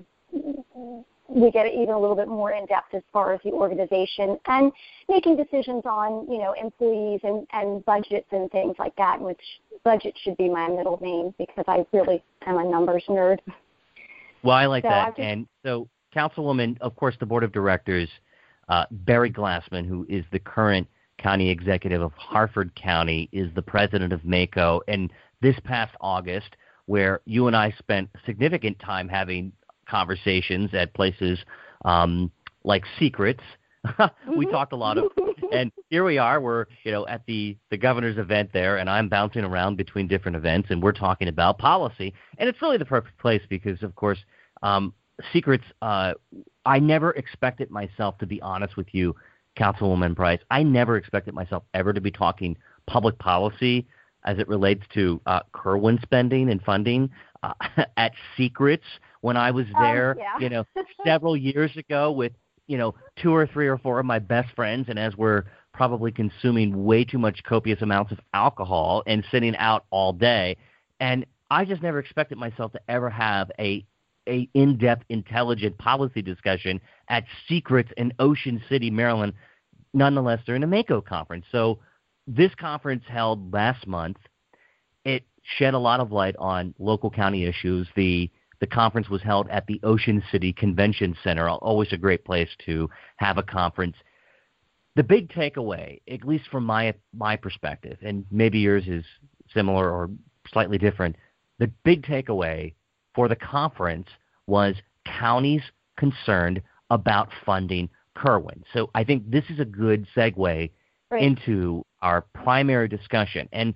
we 1.30 1.50
get 1.50 1.66
even 1.66 1.90
a 1.90 1.98
little 1.98 2.16
bit 2.16 2.28
more 2.28 2.52
in 2.52 2.66
depth 2.66 2.92
as 2.92 3.02
far 3.12 3.32
as 3.32 3.40
the 3.44 3.50
organization 3.50 4.38
and 4.46 4.72
making 5.08 5.36
decisions 5.36 5.82
on 5.84 6.26
you 6.30 6.38
know 6.38 6.52
employees 6.52 7.20
and, 7.22 7.46
and 7.52 7.84
budgets 7.84 8.26
and 8.32 8.50
things 8.50 8.74
like 8.78 8.94
that 8.96 9.20
which 9.20 9.40
budget 9.84 10.14
should 10.22 10.36
be 10.36 10.48
my 10.48 10.68
middle 10.68 10.98
name 11.00 11.32
because 11.38 11.64
i 11.68 11.84
really 11.92 12.22
am 12.46 12.58
a 12.58 12.64
numbers 12.64 13.04
nerd. 13.08 13.38
Well 14.42 14.56
i 14.56 14.66
like 14.66 14.84
so 14.84 14.88
that. 14.88 15.10
Just, 15.10 15.20
and 15.20 15.46
so 15.64 15.88
councilwoman 16.14 16.76
of 16.80 16.96
course 16.96 17.14
the 17.20 17.26
board 17.26 17.44
of 17.44 17.52
directors 17.52 18.08
uh, 18.68 18.84
barry 18.90 19.30
glassman 19.30 19.86
who 19.86 20.04
is 20.08 20.24
the 20.32 20.38
current 20.38 20.88
county 21.18 21.48
executive 21.48 22.02
of 22.02 22.12
harford 22.12 22.74
county 22.74 23.28
is 23.30 23.52
the 23.54 23.62
president 23.62 24.12
of 24.12 24.22
MACo. 24.22 24.80
And 24.88 25.12
this 25.40 25.56
past 25.64 25.94
august 26.00 26.56
where 26.86 27.20
you 27.24 27.46
and 27.46 27.54
i 27.54 27.72
spent 27.78 28.08
significant 28.26 28.78
time 28.80 29.08
having 29.08 29.52
conversations 29.90 30.70
at 30.72 30.94
places 30.94 31.38
um, 31.84 32.30
like 32.64 32.84
Secrets, 32.98 33.42
we 33.84 33.90
mm-hmm. 33.90 34.50
talked 34.50 34.72
a 34.72 34.76
lot 34.76 34.98
of, 34.98 35.10
and 35.52 35.72
here 35.88 36.04
we 36.04 36.18
are. 36.18 36.40
We're 36.40 36.66
you 36.84 36.92
know 36.92 37.06
at 37.06 37.24
the 37.26 37.56
the 37.70 37.78
governor's 37.78 38.18
event 38.18 38.50
there, 38.52 38.76
and 38.76 38.90
I'm 38.90 39.08
bouncing 39.08 39.42
around 39.42 39.76
between 39.76 40.06
different 40.06 40.36
events, 40.36 40.68
and 40.70 40.82
we're 40.82 40.92
talking 40.92 41.28
about 41.28 41.58
policy, 41.58 42.12
and 42.36 42.48
it's 42.48 42.60
really 42.60 42.76
the 42.76 42.84
perfect 42.84 43.16
place 43.18 43.42
because, 43.48 43.82
of 43.82 43.94
course, 43.94 44.18
um, 44.62 44.92
secrets. 45.32 45.64
Uh, 45.80 46.12
I 46.66 46.78
never 46.78 47.12
expected 47.12 47.70
myself 47.70 48.18
to 48.18 48.26
be 48.26 48.40
honest 48.42 48.76
with 48.76 48.88
you, 48.92 49.16
Councilwoman 49.58 50.14
Price. 50.14 50.40
I 50.50 50.62
never 50.62 50.98
expected 50.98 51.32
myself 51.32 51.62
ever 51.72 51.94
to 51.94 52.02
be 52.02 52.10
talking 52.10 52.58
public 52.86 53.18
policy 53.18 53.86
as 54.24 54.38
it 54.38 54.46
relates 54.46 54.82
to 54.92 55.20
uh, 55.24 55.40
Kirwan 55.54 56.00
spending 56.02 56.50
and 56.50 56.60
funding 56.62 57.08
uh, 57.42 57.54
at 57.96 58.12
Secrets 58.36 58.84
when 59.20 59.36
I 59.36 59.50
was 59.50 59.66
oh, 59.76 59.82
there, 59.82 60.16
yeah. 60.18 60.38
you 60.38 60.48
know, 60.48 60.64
several 61.04 61.36
years 61.36 61.76
ago 61.76 62.12
with 62.12 62.32
you 62.66 62.78
know 62.78 62.94
two 63.20 63.34
or 63.34 63.46
three 63.46 63.66
or 63.66 63.78
four 63.78 64.00
of 64.00 64.06
my 64.06 64.18
best 64.18 64.54
friends, 64.54 64.86
and 64.88 64.98
as 64.98 65.16
we're 65.16 65.44
probably 65.72 66.12
consuming 66.12 66.84
way 66.84 67.04
too 67.04 67.18
much 67.18 67.42
copious 67.44 67.80
amounts 67.82 68.12
of 68.12 68.20
alcohol 68.34 69.02
and 69.06 69.24
sitting 69.30 69.56
out 69.56 69.84
all 69.90 70.12
day, 70.12 70.56
and 70.98 71.26
I 71.50 71.64
just 71.64 71.82
never 71.82 71.98
expected 71.98 72.38
myself 72.38 72.72
to 72.72 72.80
ever 72.88 73.10
have 73.10 73.50
a 73.58 73.84
a 74.28 74.48
in-depth, 74.54 75.04
intelligent 75.08 75.76
policy 75.78 76.22
discussion 76.22 76.80
at 77.08 77.24
Secrets 77.48 77.90
in 77.96 78.12
Ocean 78.18 78.62
City, 78.68 78.90
Maryland. 78.90 79.32
Nonetheless, 79.92 80.40
during 80.46 80.62
a 80.62 80.68
MACo 80.68 81.04
conference. 81.04 81.46
So 81.50 81.80
this 82.26 82.54
conference 82.54 83.02
held 83.08 83.52
last 83.52 83.86
month. 83.88 84.18
It 85.04 85.24
shed 85.42 85.74
a 85.74 85.78
lot 85.78 85.98
of 85.98 86.12
light 86.12 86.36
on 86.38 86.74
local 86.78 87.10
county 87.10 87.44
issues. 87.44 87.88
The 87.96 88.30
the 88.60 88.66
conference 88.66 89.08
was 89.08 89.22
held 89.22 89.48
at 89.48 89.66
the 89.66 89.80
Ocean 89.82 90.22
City 90.30 90.52
Convention 90.52 91.16
Center, 91.24 91.48
always 91.48 91.92
a 91.92 91.96
great 91.96 92.24
place 92.24 92.50
to 92.66 92.88
have 93.16 93.38
a 93.38 93.42
conference. 93.42 93.96
The 94.96 95.02
big 95.02 95.30
takeaway, 95.30 96.00
at 96.10 96.24
least 96.24 96.48
from 96.50 96.64
my 96.64 96.94
my 97.14 97.36
perspective, 97.36 97.98
and 98.02 98.24
maybe 98.30 98.58
yours 98.58 98.84
is 98.86 99.04
similar 99.54 99.90
or 99.90 100.10
slightly 100.48 100.78
different, 100.78 101.16
the 101.58 101.68
big 101.84 102.02
takeaway 102.02 102.74
for 103.14 103.28
the 103.28 103.36
conference 103.36 104.08
was 104.46 104.74
counties 105.06 105.62
concerned 105.96 106.60
about 106.90 107.28
funding 107.46 107.88
Kirwan. 108.16 108.62
So 108.72 108.90
I 108.94 109.04
think 109.04 109.30
this 109.30 109.44
is 109.48 109.60
a 109.60 109.64
good 109.64 110.06
segue 110.14 110.70
right. 111.10 111.22
into 111.22 111.84
our 112.02 112.22
primary 112.34 112.88
discussion. 112.88 113.48
And 113.52 113.74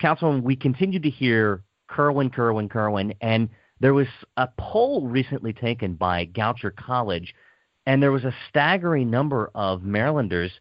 Councilman, 0.00 0.42
we 0.42 0.56
continue 0.56 1.00
to 1.00 1.10
hear 1.10 1.62
Kirwan, 1.88 2.30
Kirwan, 2.30 2.68
Kirwan, 2.68 3.14
and 3.20 3.48
there 3.80 3.94
was 3.94 4.06
a 4.36 4.48
poll 4.58 5.08
recently 5.08 5.52
taken 5.52 5.94
by 5.94 6.26
Goucher 6.26 6.74
College, 6.74 7.34
and 7.86 8.02
there 8.02 8.12
was 8.12 8.24
a 8.24 8.34
staggering 8.48 9.10
number 9.10 9.50
of 9.54 9.82
Marylanders 9.82 10.52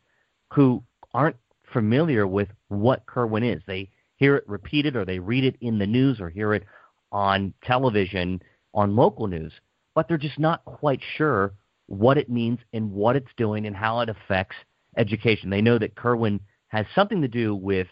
who 0.53 0.83
aren't 1.13 1.35
familiar 1.71 2.25
with 2.25 2.47
what 2.69 3.05
Kirwan 3.05 3.43
is. 3.43 3.61
They 3.67 3.89
hear 4.15 4.37
it 4.37 4.47
repeated, 4.47 4.95
or 4.95 5.05
they 5.05 5.19
read 5.19 5.43
it 5.43 5.57
in 5.61 5.77
the 5.77 5.87
news, 5.87 6.19
or 6.19 6.29
hear 6.29 6.53
it 6.53 6.63
on 7.11 7.53
television, 7.63 8.41
on 8.73 8.95
local 8.95 9.27
news, 9.27 9.53
but 9.95 10.07
they're 10.07 10.17
just 10.17 10.39
not 10.39 10.63
quite 10.65 11.01
sure 11.17 11.53
what 11.87 12.17
it 12.17 12.29
means 12.29 12.59
and 12.73 12.91
what 12.91 13.15
it's 13.15 13.31
doing 13.35 13.65
and 13.65 13.75
how 13.75 13.99
it 13.99 14.09
affects 14.09 14.55
education. 14.95 15.49
They 15.49 15.61
know 15.61 15.79
that 15.79 15.95
Kirwan 15.95 16.39
has 16.67 16.85
something 16.93 17.21
to 17.21 17.27
do 17.27 17.55
with 17.55 17.87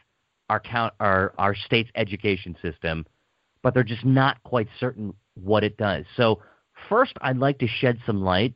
our 0.49 0.59
count, 0.59 0.93
our 0.99 1.33
our 1.37 1.55
state's 1.55 1.89
education 1.95 2.55
system, 2.61 3.05
but 3.67 3.73
they're 3.73 3.83
just 3.83 4.05
not 4.05 4.41
quite 4.43 4.69
certain 4.79 5.13
what 5.33 5.61
it 5.61 5.75
does. 5.75 6.05
So 6.15 6.39
first, 6.87 7.11
I'd 7.19 7.35
like 7.37 7.59
to 7.59 7.67
shed 7.67 7.99
some 8.05 8.21
light, 8.21 8.53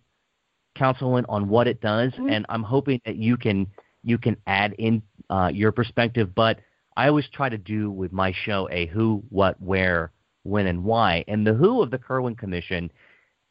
Councilman, 0.78 1.26
on 1.28 1.50
what 1.50 1.68
it 1.68 1.82
does, 1.82 2.14
mm-hmm. 2.14 2.30
and 2.30 2.46
I'm 2.48 2.64
hoping 2.64 3.02
that 3.04 3.18
you 3.18 3.36
can 3.36 3.68
you 4.04 4.18
can 4.18 4.38
add 4.48 4.72
in 4.78 5.02
uh, 5.30 5.52
your 5.54 5.74
perspective. 5.74 6.34
But 6.34 6.60
I 6.96 7.10
always 7.10 7.28
try 7.28 7.50
to 7.50 7.58
do 7.58 7.92
with 7.92 8.14
my 8.14 8.32
show 8.46 8.70
a 8.72 8.86
who, 8.86 9.22
what, 9.28 9.62
where, 9.62 10.14
when, 10.44 10.66
and 10.66 10.86
why. 10.86 11.26
And 11.28 11.46
the 11.46 11.56
who 11.56 11.82
of 11.82 11.92
the 11.92 11.98
Kirwan 11.98 12.38
Commission, 12.38 12.90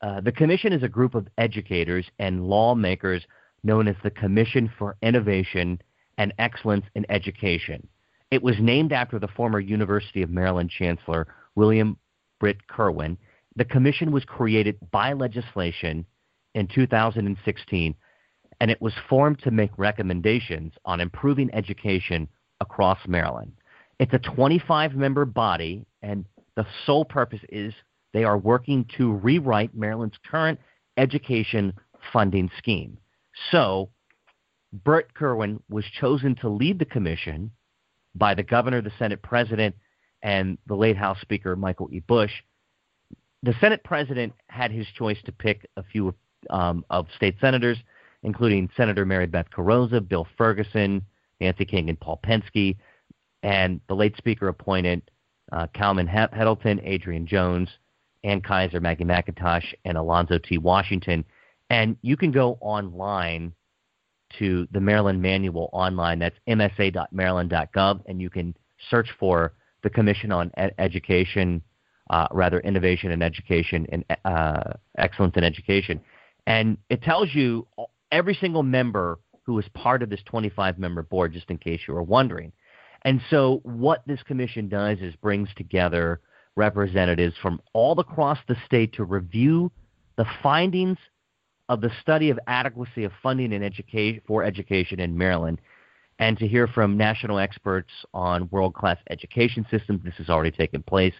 uh, 0.01 0.23
the 0.23 0.33
commission 0.33 0.73
is 0.73 0.83
a 0.83 0.89
group 0.89 1.15
of 1.15 1.29
educators 1.37 2.07
and 2.19 2.47
lawmakers 2.47 3.27
known 3.65 3.87
as 3.87 3.97
the 4.03 4.11
Commission 4.11 4.73
for 4.79 4.97
Innovation 5.03 5.79
and 6.17 6.33
Excellence 6.39 6.87
in 6.95 7.05
Education. 7.11 7.87
It 8.31 8.43
was 8.43 8.57
named 8.61 8.93
after 8.93 9.19
the 9.19 9.29
former 9.29 9.61
University 9.61 10.23
of 10.23 10.31
Maryland 10.31 10.71
Chancellor 10.71 11.27
William 11.57 11.97
Brit 12.39 12.67
Kirwan. 12.69 13.19
The 13.57 13.65
commission 13.65 14.13
was 14.13 14.25
created 14.25 14.79
by 14.91 15.13
legislation 15.13 16.07
in 16.55 16.67
2016, 16.69 17.95
and 18.61 18.71
it 18.71 18.81
was 18.81 18.95
formed 19.09 19.41
to 19.41 19.51
make 19.51 19.71
recommendations 19.77 20.73
on 20.85 21.01
improving 21.01 21.53
education 21.55 22.29
across 22.61 22.99
Maryland. 23.07 23.53
It's 23.99 24.15
a 24.15 24.19
25 24.19 24.95
member 24.95 25.25
body, 25.25 25.85
and 26.03 26.25
the 26.57 26.67
sole 26.87 27.05
purpose 27.05 27.41
is 27.49 27.75
they 28.13 28.25
are 28.25 28.39
working 28.39 28.87
to 28.97 29.13
rewrite 29.13 29.75
Maryland's 29.75 30.19
current 30.31 30.59
education 30.97 31.73
funding 32.13 32.51
scheme. 32.59 32.99
So, 33.51 33.91
Brit 34.73 35.15
Kirwan 35.15 35.63
was 35.69 35.85
chosen 35.85 36.35
to 36.37 36.49
lead 36.49 36.79
the 36.79 36.85
commission 36.85 37.51
by 38.15 38.35
the 38.35 38.43
governor, 38.43 38.81
the 38.81 38.93
Senate 38.99 39.23
president, 39.23 39.75
and 40.23 40.59
the 40.67 40.75
late 40.75 40.97
House 40.97 41.21
Speaker 41.21 41.57
Michael 41.57 41.89
E. 41.93 42.01
Busch. 42.01 42.33
The 43.43 43.55
Senate 43.61 43.83
president 43.85 44.35
had 44.49 44.71
his 44.71 44.87
choice 44.89 45.19
to 45.25 45.33
pick 45.33 45.67
a 45.77 45.83
few 45.83 46.15
um, 46.51 46.85
of 46.91 47.07
state 47.17 47.37
senators, 47.41 47.79
including 48.23 48.69
Senator 48.77 49.07
Mary 49.07 49.27
Beth 49.27 49.51
Carrozza, 49.51 50.07
Bill 50.07 50.27
Ferguson, 50.37 51.03
Nancy 51.41 51.65
King, 51.65 51.89
and 51.89 51.99
Paul 51.99 52.21
Pinsky. 52.25 52.77
And 53.43 53.81
the 53.89 53.95
late 53.95 54.17
Speaker 54.17 54.49
appointed 54.49 55.03
uh, 55.53 55.67
Calman 55.75 56.07
Heddleton, 56.07 56.87
Adrienne 56.87 57.27
Jones, 57.27 57.69
Anne 58.25 58.43
Kaiser, 58.43 58.81
Maggie 58.81 59.05
McIntosh, 59.05 59.75
and 59.85 59.97
Alonzo 59.97 60.39
T. 60.39 60.59
Washington. 60.59 61.25
And 61.71 61.97
you 62.03 62.17
can 62.17 62.31
go 62.31 62.59
online 62.61 63.55
to 64.39 64.69
the 64.71 64.81
Maryland 64.81 65.23
Manual 65.23 65.71
online. 65.73 66.19
That's 66.19 66.37
msa.maryland.gov, 66.49 68.03
and 68.07 68.21
you 68.21 68.31
can 68.31 68.55
search 68.91 69.09
for 69.19 69.55
the 69.83 69.91
Commission 69.91 70.33
on 70.33 70.51
Ed- 70.57 70.75
Education, 70.79 71.63
uh, 72.11 72.27
rather 72.33 72.61
innovation 72.61 73.11
in 73.11 73.23
education 73.23 73.87
and 73.91 74.05
uh, 74.25 74.73
excellence 74.99 75.35
in 75.37 75.45
education, 75.45 76.01
and 76.47 76.79
it 76.89 77.03
tells 77.03 77.35
you 77.35 77.67
every 78.11 78.35
single 78.35 78.63
member 78.63 79.19
who 79.43 79.59
is 79.59 79.65
part 79.75 80.03
of 80.03 80.11
this 80.11 80.21
25-member 80.33 81.03
board, 81.05 81.33
just 81.33 81.51
in 81.51 81.59
case 81.59 81.81
you 81.87 81.95
were 81.95 82.03
wondering. 82.03 82.53
And 83.03 83.21
so, 83.31 83.61
what 83.63 84.03
this 84.07 84.23
commission 84.23 84.69
does 84.69 84.99
is 84.99 85.15
brings 85.17 85.49
together 85.57 86.21
representatives 86.57 87.35
from 87.41 87.61
all 87.73 87.99
across 87.99 88.39
the 88.47 88.57
state 88.67 88.93
to 88.95 89.05
review 89.05 89.71
the 90.17 90.27
findings 90.43 90.99
of 91.69 91.81
the 91.81 91.91
study 92.03 92.31
of 92.31 92.39
adequacy 92.47 93.05
of 93.05 93.13
funding 93.23 93.53
in 93.53 93.63
education 93.63 94.21
for 94.27 94.43
education 94.43 95.01
in 95.01 95.17
Maryland 95.17 95.61
and 96.21 96.39
to 96.39 96.47
hear 96.47 96.69
from 96.69 96.99
national 96.99 97.39
experts 97.39 97.91
on 98.13 98.49
world 98.53 98.75
class 98.75 98.99
education 99.09 99.67
systems. 99.71 100.03
This 100.05 100.15
has 100.19 100.29
already 100.29 100.55
taken 100.55 100.83
place. 100.83 101.15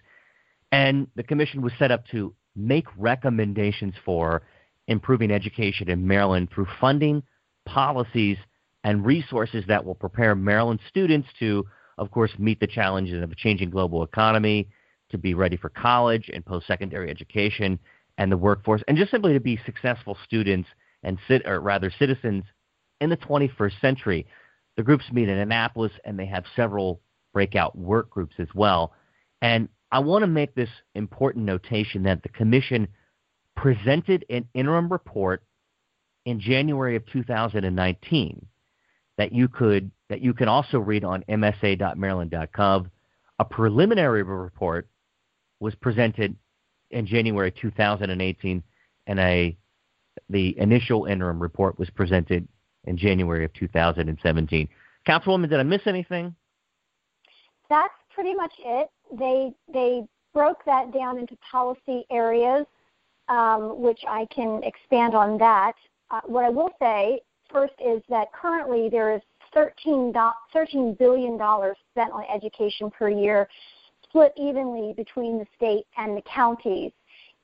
And 0.71 1.07
the 1.15 1.23
commission 1.23 1.63
was 1.63 1.73
set 1.77 1.91
up 1.91 2.05
to 2.11 2.33
make 2.55 2.85
recommendations 2.97 3.95
for 4.05 4.43
improving 4.87 5.31
education 5.31 5.89
in 5.89 6.07
Maryland 6.07 6.49
through 6.53 6.67
funding, 6.79 7.23
policies, 7.65 8.37
and 8.83 9.03
resources 9.03 9.63
that 9.67 9.83
will 9.83 9.95
prepare 9.95 10.35
Maryland 10.35 10.79
students 10.87 11.27
to, 11.39 11.65
of 11.97 12.11
course, 12.11 12.31
meet 12.37 12.59
the 12.59 12.67
challenges 12.67 13.23
of 13.23 13.31
a 13.31 13.35
changing 13.35 13.71
global 13.71 14.03
economy, 14.03 14.67
to 15.09 15.17
be 15.17 15.33
ready 15.33 15.57
for 15.57 15.69
college 15.69 16.29
and 16.33 16.45
post 16.45 16.67
secondary 16.67 17.09
education 17.09 17.77
and 18.17 18.31
the 18.31 18.37
workforce, 18.37 18.83
and 18.87 18.97
just 18.97 19.11
simply 19.11 19.33
to 19.33 19.39
be 19.39 19.59
successful 19.65 20.15
students 20.23 20.69
and 21.03 21.17
sit, 21.27 21.41
or 21.45 21.59
rather 21.59 21.91
citizens 21.97 22.43
in 23.01 23.09
the 23.09 23.17
21st 23.17 23.79
century. 23.81 24.27
The 24.77 24.83
groups 24.83 25.05
meet 25.11 25.29
in 25.29 25.37
Annapolis, 25.37 25.91
and 26.05 26.17
they 26.17 26.25
have 26.27 26.45
several 26.55 27.01
breakout 27.33 27.77
work 27.77 28.09
groups 28.09 28.35
as 28.39 28.47
well. 28.53 28.93
And 29.41 29.69
I 29.91 29.99
want 29.99 30.23
to 30.23 30.27
make 30.27 30.55
this 30.55 30.69
important 30.95 31.45
notation 31.45 32.03
that 32.03 32.23
the 32.23 32.29
commission 32.29 32.87
presented 33.55 34.25
an 34.29 34.47
interim 34.53 34.89
report 34.89 35.43
in 36.25 36.39
January 36.39 36.95
of 36.95 37.05
2019 37.07 38.45
that 39.17 39.33
you 39.33 39.47
could 39.47 39.91
that 40.09 40.21
you 40.21 40.33
can 40.33 40.47
also 40.47 40.79
read 40.79 41.03
on 41.03 41.23
msa.maryland.gov. 41.29 42.89
A 43.39 43.45
preliminary 43.45 44.23
report 44.23 44.87
was 45.59 45.75
presented 45.75 46.35
in 46.89 47.05
January 47.05 47.51
2018, 47.51 48.63
and 49.07 49.19
a 49.19 49.57
the 50.29 50.57
initial 50.57 51.05
interim 51.05 51.41
report 51.41 51.79
was 51.79 51.89
presented 51.89 52.47
in 52.85 52.97
January 52.97 53.45
of 53.45 53.53
2017. 53.53 54.67
Councilwoman, 55.07 55.49
did 55.49 55.59
I 55.59 55.63
miss 55.63 55.81
anything? 55.85 56.35
That's 57.69 57.93
pretty 58.13 58.33
much 58.33 58.53
it. 58.59 58.89
They 59.17 59.53
they 59.71 60.03
broke 60.33 60.63
that 60.65 60.93
down 60.93 61.17
into 61.17 61.35
policy 61.49 62.05
areas, 62.09 62.65
um, 63.27 63.81
which 63.81 63.99
I 64.07 64.27
can 64.33 64.61
expand 64.63 65.15
on 65.15 65.37
that. 65.39 65.73
uh, 66.09 66.21
what 66.25 66.45
I 66.45 66.49
will 66.49 66.71
say 66.79 67.21
first 67.51 67.73
is 67.83 68.01
that 68.09 68.31
currently 68.33 68.89
there 68.89 69.13
is 69.13 69.21
13, 69.53 70.13
$13 70.13 70.97
billion 70.97 71.37
spent 71.91 72.11
on 72.11 72.23
education 72.33 72.89
per 72.89 73.09
year, 73.09 73.47
split 74.03 74.33
evenly 74.37 74.93
between 74.93 75.37
the 75.37 75.45
state 75.55 75.85
and 75.97 76.15
the 76.15 76.21
counties. 76.21 76.91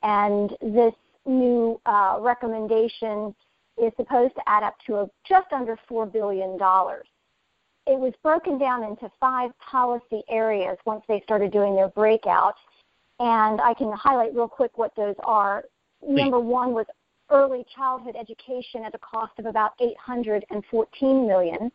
And 0.03 0.51
this 0.61 0.93
new 1.25 1.79
uh, 1.85 2.17
recommendation 2.21 3.35
is 3.81 3.91
supposed 3.95 4.35
to 4.35 4.41
add 4.47 4.63
up 4.63 4.75
to 4.87 4.95
a, 4.97 5.09
just 5.27 5.51
under 5.51 5.77
$4 5.89 6.11
billion. 6.11 6.57
It 7.85 7.97
was 7.97 8.13
broken 8.21 8.57
down 8.57 8.83
into 8.83 9.09
five 9.19 9.51
policy 9.59 10.23
areas 10.29 10.77
once 10.85 11.03
they 11.07 11.21
started 11.21 11.51
doing 11.51 11.75
their 11.75 11.87
breakout. 11.89 12.55
And 13.19 13.61
I 13.61 13.73
can 13.73 13.91
highlight 13.93 14.35
real 14.35 14.47
quick 14.47 14.77
what 14.77 14.95
those 14.95 15.15
are. 15.23 15.63
Number 16.07 16.39
one 16.39 16.73
was 16.73 16.85
early 17.29 17.65
childhood 17.75 18.15
education 18.19 18.83
at 18.83 18.93
a 18.93 18.99
cost 18.99 19.33
of 19.39 19.45
about 19.45 19.73
814 19.79 21.27
million. 21.27 21.71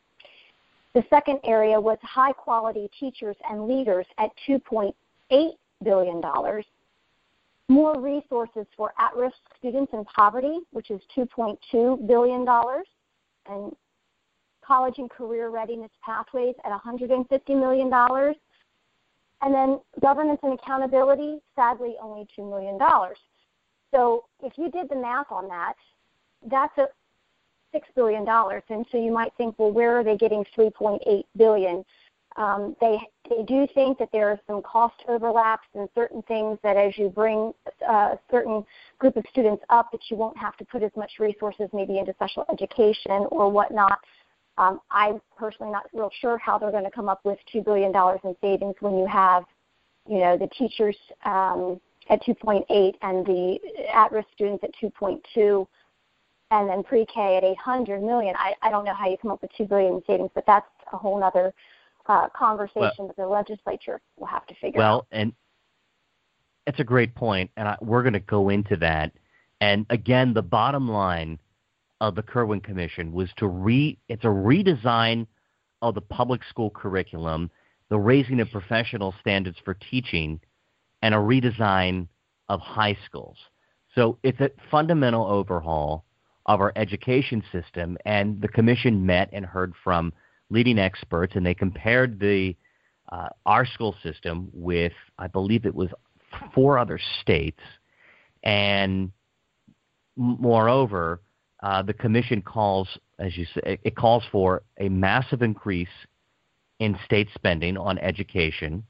The 0.94 1.04
second 1.09 1.40
area 1.44 1.80
was 1.80 1.99
high 2.02 2.32
quality 2.32 2.88
teachers 2.99 3.37
and 3.49 3.66
leaders 3.66 4.06
at 4.18 4.30
2.8 4.49 4.92
billion 5.82 6.21
dollars. 6.21 6.66
More 7.73 7.99
resources 7.99 8.67
for 8.76 8.93
at-risk 8.99 9.37
students 9.59 9.95
in 9.95 10.05
poverty, 10.05 10.59
which 10.73 10.91
is 10.91 11.00
2.2 11.17 12.07
billion 12.07 12.45
dollars, 12.45 12.87
and 13.47 13.75
college 14.62 14.97
and 14.99 15.09
career 15.09 15.49
readiness 15.49 15.91
pathways 16.05 16.55
at 16.67 16.71
150 16.71 17.55
million 17.55 17.88
dollars. 17.88 18.37
And 19.41 19.55
then 19.55 19.81
governance 20.02 20.41
and 20.43 20.52
accountability, 20.52 21.38
sadly, 21.57 21.95
only 22.02 22.26
$2 22.38 22.47
million. 22.47 22.79
So 23.91 24.26
if 24.43 24.52
you 24.59 24.71
did 24.71 24.91
the 24.91 24.97
math 24.97 25.33
on 25.33 25.49
that, 25.49 25.73
that's 26.50 26.76
a 26.76 26.88
six 27.73 27.88
billion 27.97 28.26
dollars, 28.26 28.64
and 28.69 28.85
so 28.93 28.99
you 28.99 29.12
might 29.12 29.33
think, 29.38 29.59
well, 29.59 29.73
where 29.73 29.97
are 29.99 30.05
they 30.05 30.19
getting 30.19 30.45
3.8 30.55 31.23
billion? 31.38 31.83
Um, 32.37 32.76
they 32.83 32.99
they 33.36 33.42
do 33.44 33.66
think 33.74 33.98
that 33.98 34.10
there 34.12 34.28
are 34.28 34.40
some 34.46 34.62
cost 34.62 34.94
overlaps 35.08 35.66
and 35.74 35.88
certain 35.94 36.22
things 36.22 36.58
that 36.62 36.76
as 36.76 36.96
you 36.96 37.08
bring 37.08 37.52
a 37.88 37.92
uh, 37.92 38.16
certain 38.30 38.64
group 38.98 39.16
of 39.16 39.24
students 39.30 39.62
up, 39.70 39.90
that 39.92 40.00
you 40.10 40.16
won't 40.16 40.36
have 40.36 40.56
to 40.56 40.64
put 40.64 40.82
as 40.82 40.90
much 40.96 41.12
resources 41.18 41.68
maybe 41.72 41.98
into 41.98 42.12
special 42.14 42.44
education 42.52 43.26
or 43.30 43.50
whatnot. 43.50 43.98
Um, 44.58 44.80
I'm 44.90 45.20
personally 45.36 45.72
not 45.72 45.84
real 45.92 46.10
sure 46.20 46.38
how 46.38 46.58
they're 46.58 46.70
going 46.70 46.84
to 46.84 46.90
come 46.90 47.08
up 47.08 47.20
with 47.24 47.38
two 47.50 47.62
billion 47.62 47.92
dollars 47.92 48.20
in 48.24 48.36
savings 48.40 48.74
when 48.80 48.98
you 48.98 49.06
have, 49.06 49.44
you 50.06 50.18
know, 50.18 50.36
the 50.36 50.48
teachers 50.48 50.96
um, 51.24 51.80
at 52.10 52.22
2.8 52.22 52.64
and 53.02 53.26
the 53.26 53.58
at-risk 53.94 54.28
students 54.34 54.62
at 54.64 54.70
2.2 54.82 55.66
and 56.50 56.68
then 56.68 56.82
pre-K 56.82 57.38
at 57.38 57.44
800 57.44 58.02
million. 58.02 58.34
I, 58.36 58.54
I 58.60 58.70
don't 58.70 58.84
know 58.84 58.94
how 58.94 59.08
you 59.08 59.16
come 59.16 59.30
up 59.30 59.40
with 59.40 59.50
2 59.56 59.64
billion 59.64 59.94
in 59.94 60.02
savings, 60.06 60.30
but 60.34 60.44
that's 60.46 60.66
a 60.92 60.98
whole 60.98 61.22
other 61.24 61.54
uh, 62.06 62.28
conversation 62.37 62.90
well, 62.99 63.06
that 63.09 63.16
the 63.16 63.26
legislature 63.26 64.00
will 64.16 64.26
have 64.26 64.47
to 64.47 64.54
figure 64.54 64.78
well, 64.78 64.88
out. 64.88 65.06
Well, 65.12 65.21
and 65.21 65.32
it's 66.66 66.80
a 66.80 66.85
great 66.85 67.14
point, 67.14 67.50
and 67.56 67.68
I, 67.68 67.76
we're 67.80 68.02
going 68.02 68.12
to 68.12 68.21
go 68.21 68.49
into 68.49 68.76
that. 68.76 69.12
And 69.61 69.87
again, 69.90 70.35
the 70.35 70.42
bottom 70.42 70.88
line 70.88 71.38
of 72.00 72.14
the 72.14 72.23
Kirwan 72.23 72.61
Commission 72.61 73.12
was 73.12 73.30
to 73.37 73.47
re 73.47 73.99
it's 74.09 74.25
a 74.25 74.28
redesign 74.28 75.26
of 75.82 75.94
the 75.94 76.00
public 76.00 76.42
school 76.44 76.71
curriculum, 76.71 77.50
the 77.88 77.99
raising 77.99 78.40
of 78.40 78.50
professional 78.50 79.14
standards 79.21 79.59
for 79.64 79.75
teaching, 79.75 80.40
and 81.02 81.14
a 81.14 81.18
redesign 81.18 82.09
of 82.49 82.61
high 82.61 82.97
schools. 83.06 83.37
So 83.94 84.18
it's 84.23 84.40
a 84.40 84.50
fundamental 84.71 85.26
overhaul 85.26 86.04
of 86.47 86.61
our 86.61 86.73
education 86.76 87.42
system, 87.52 87.97
and 88.04 88.40
the 88.40 88.49
commission 88.49 89.06
met 89.06 89.28
and 89.32 89.47
heard 89.47 89.75
from 89.85 90.12
leading 90.52 90.78
experts, 90.78 91.35
and 91.35 91.44
they 91.44 91.54
compared 91.54 92.21
the 92.21 92.54
uh, 93.11 93.28
our 93.44 93.66
school 93.66 93.94
system 94.02 94.49
with, 94.52 94.92
I 95.18 95.26
believe 95.26 95.66
it 95.66 95.75
was 95.75 95.88
four 96.54 96.78
other 96.78 96.99
states, 97.21 97.61
and 98.42 99.12
moreover, 100.17 101.21
uh, 101.62 101.82
the 101.82 101.93
commission 101.93 102.43
calls, 102.43 102.88
as 103.19 103.36
you 103.36 103.47
say, 103.54 103.78
it 103.82 103.97
calls 103.97 104.25
for 104.30 104.62
a 104.78 104.88
massive 104.88 105.43
increase 105.43 105.88
in 106.78 106.99
state 107.04 107.28
spending 107.34 107.76
on 107.76 107.99
education 107.99 108.84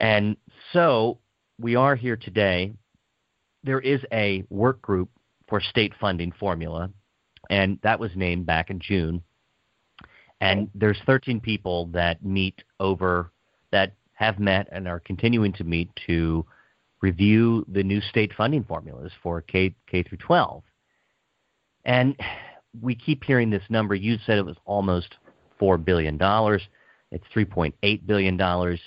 and 0.00 0.36
so 0.72 1.18
we 1.58 1.76
are 1.76 1.96
here 1.96 2.16
today. 2.16 2.72
There 3.64 3.80
is 3.80 4.00
a 4.12 4.44
work 4.50 4.82
group 4.82 5.10
for 5.48 5.60
state 5.60 5.92
funding 6.00 6.32
formula, 6.32 6.90
and 7.48 7.78
that 7.82 7.98
was 7.98 8.10
named 8.14 8.46
back 8.46 8.70
in 8.70 8.80
June. 8.80 9.22
And 10.40 10.70
there's 10.74 10.98
13 11.06 11.40
people 11.40 11.86
that 11.86 12.24
meet 12.24 12.62
over 12.78 13.32
that 13.72 13.92
have 14.12 14.38
met 14.38 14.68
and 14.72 14.86
are 14.86 15.00
continuing 15.00 15.52
to 15.54 15.64
meet 15.64 15.90
to 16.06 16.44
review 17.00 17.64
the 17.68 17.82
new 17.82 18.00
state 18.00 18.32
funding 18.36 18.64
formulas 18.64 19.12
for 19.22 19.40
K 19.40 19.74
K 19.86 20.02
through 20.02 20.18
12. 20.18 20.62
And 21.84 22.16
we 22.80 22.94
keep 22.94 23.24
hearing 23.24 23.50
this 23.50 23.62
number. 23.68 23.94
You 23.94 24.18
said 24.26 24.38
it 24.38 24.44
was 24.44 24.56
almost 24.64 25.16
four 25.58 25.78
billion 25.78 26.16
dollars. 26.16 26.62
It's 27.10 27.24
3.8 27.34 28.06
billion 28.06 28.36
dollars. 28.36 28.80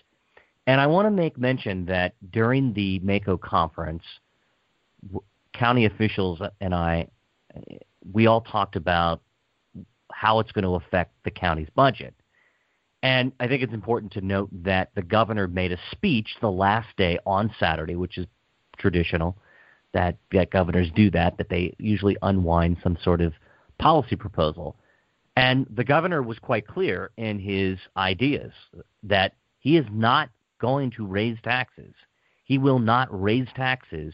And 0.68 0.80
I 0.80 0.88
want 0.88 1.08
to 1.08 1.12
make 1.12 1.38
mention 1.38 1.86
that 1.86 2.14
during 2.32 2.74
the 2.74 3.00
MACo 3.00 3.40
conference, 3.40 4.04
county 5.54 5.86
officials 5.86 6.40
and 6.62 6.76
I, 6.76 7.08
we 8.14 8.28
all 8.28 8.42
talked 8.42 8.76
about 8.76 9.22
how 10.12 10.40
it's 10.40 10.52
going 10.52 10.64
to 10.64 10.76
affect 10.76 11.14
the 11.24 11.32
county's 11.32 11.70
budget. 11.76 12.14
And 13.02 13.32
I 13.40 13.48
think 13.48 13.64
it's 13.64 13.74
important 13.74 14.14
to 14.14 14.22
note 14.22 14.50
that 14.64 14.92
the 14.96 15.02
governor 15.02 15.48
made 15.48 15.72
a 15.72 15.80
speech 15.92 16.36
the 16.42 16.52
last 16.52 16.90
day 16.98 17.18
on 17.26 17.54
Saturday, 17.60 17.96
which 17.96 18.18
is 18.18 18.26
traditional 18.78 19.38
that, 19.94 20.18
that 20.32 20.52
governors 20.52 20.92
do 20.96 21.10
that, 21.12 21.38
that 21.38 21.50
they 21.50 21.74
usually 21.80 22.18
unwind 22.22 22.78
some 22.84 22.98
sort 23.04 23.22
of 23.22 23.34
policy 23.80 24.16
proposal. 24.16 24.76
And 25.36 25.66
the 25.74 25.84
governor 25.84 26.22
was 26.22 26.38
quite 26.40 26.68
clear 26.68 27.12
in 27.18 27.40
his 27.40 27.80
ideas 27.96 28.52
that 29.04 29.34
he 29.60 29.78
is 29.78 29.86
not 29.92 30.30
going 30.60 30.92
to 30.92 31.06
raise 31.06 31.38
taxes. 31.44 31.94
He 32.44 32.58
will 32.58 32.80
not 32.80 33.08
raise 33.10 33.48
taxes 33.56 34.14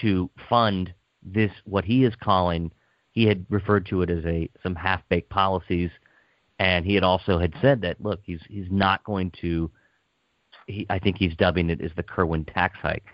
to 0.00 0.30
fund 0.48 0.94
this 1.22 1.50
what 1.64 1.84
he 1.84 2.04
is 2.04 2.14
calling 2.22 2.70
he 3.16 3.24
had 3.24 3.44
referred 3.48 3.86
to 3.86 4.02
it 4.02 4.10
as 4.10 4.24
a 4.24 4.48
some 4.62 4.76
half 4.76 5.02
baked 5.08 5.30
policies 5.30 5.90
and 6.60 6.84
he 6.84 6.94
had 6.94 7.02
also 7.02 7.38
had 7.38 7.52
said 7.60 7.80
that 7.80 8.00
look 8.00 8.20
he's 8.22 8.40
he's 8.48 8.70
not 8.70 9.02
going 9.02 9.32
to 9.40 9.68
he, 10.66 10.86
I 10.88 10.98
think 10.98 11.16
he's 11.18 11.34
dubbing 11.34 11.70
it 11.70 11.80
as 11.80 11.90
the 11.96 12.02
Kirwan 12.02 12.44
tax 12.44 12.78
hike. 12.80 13.04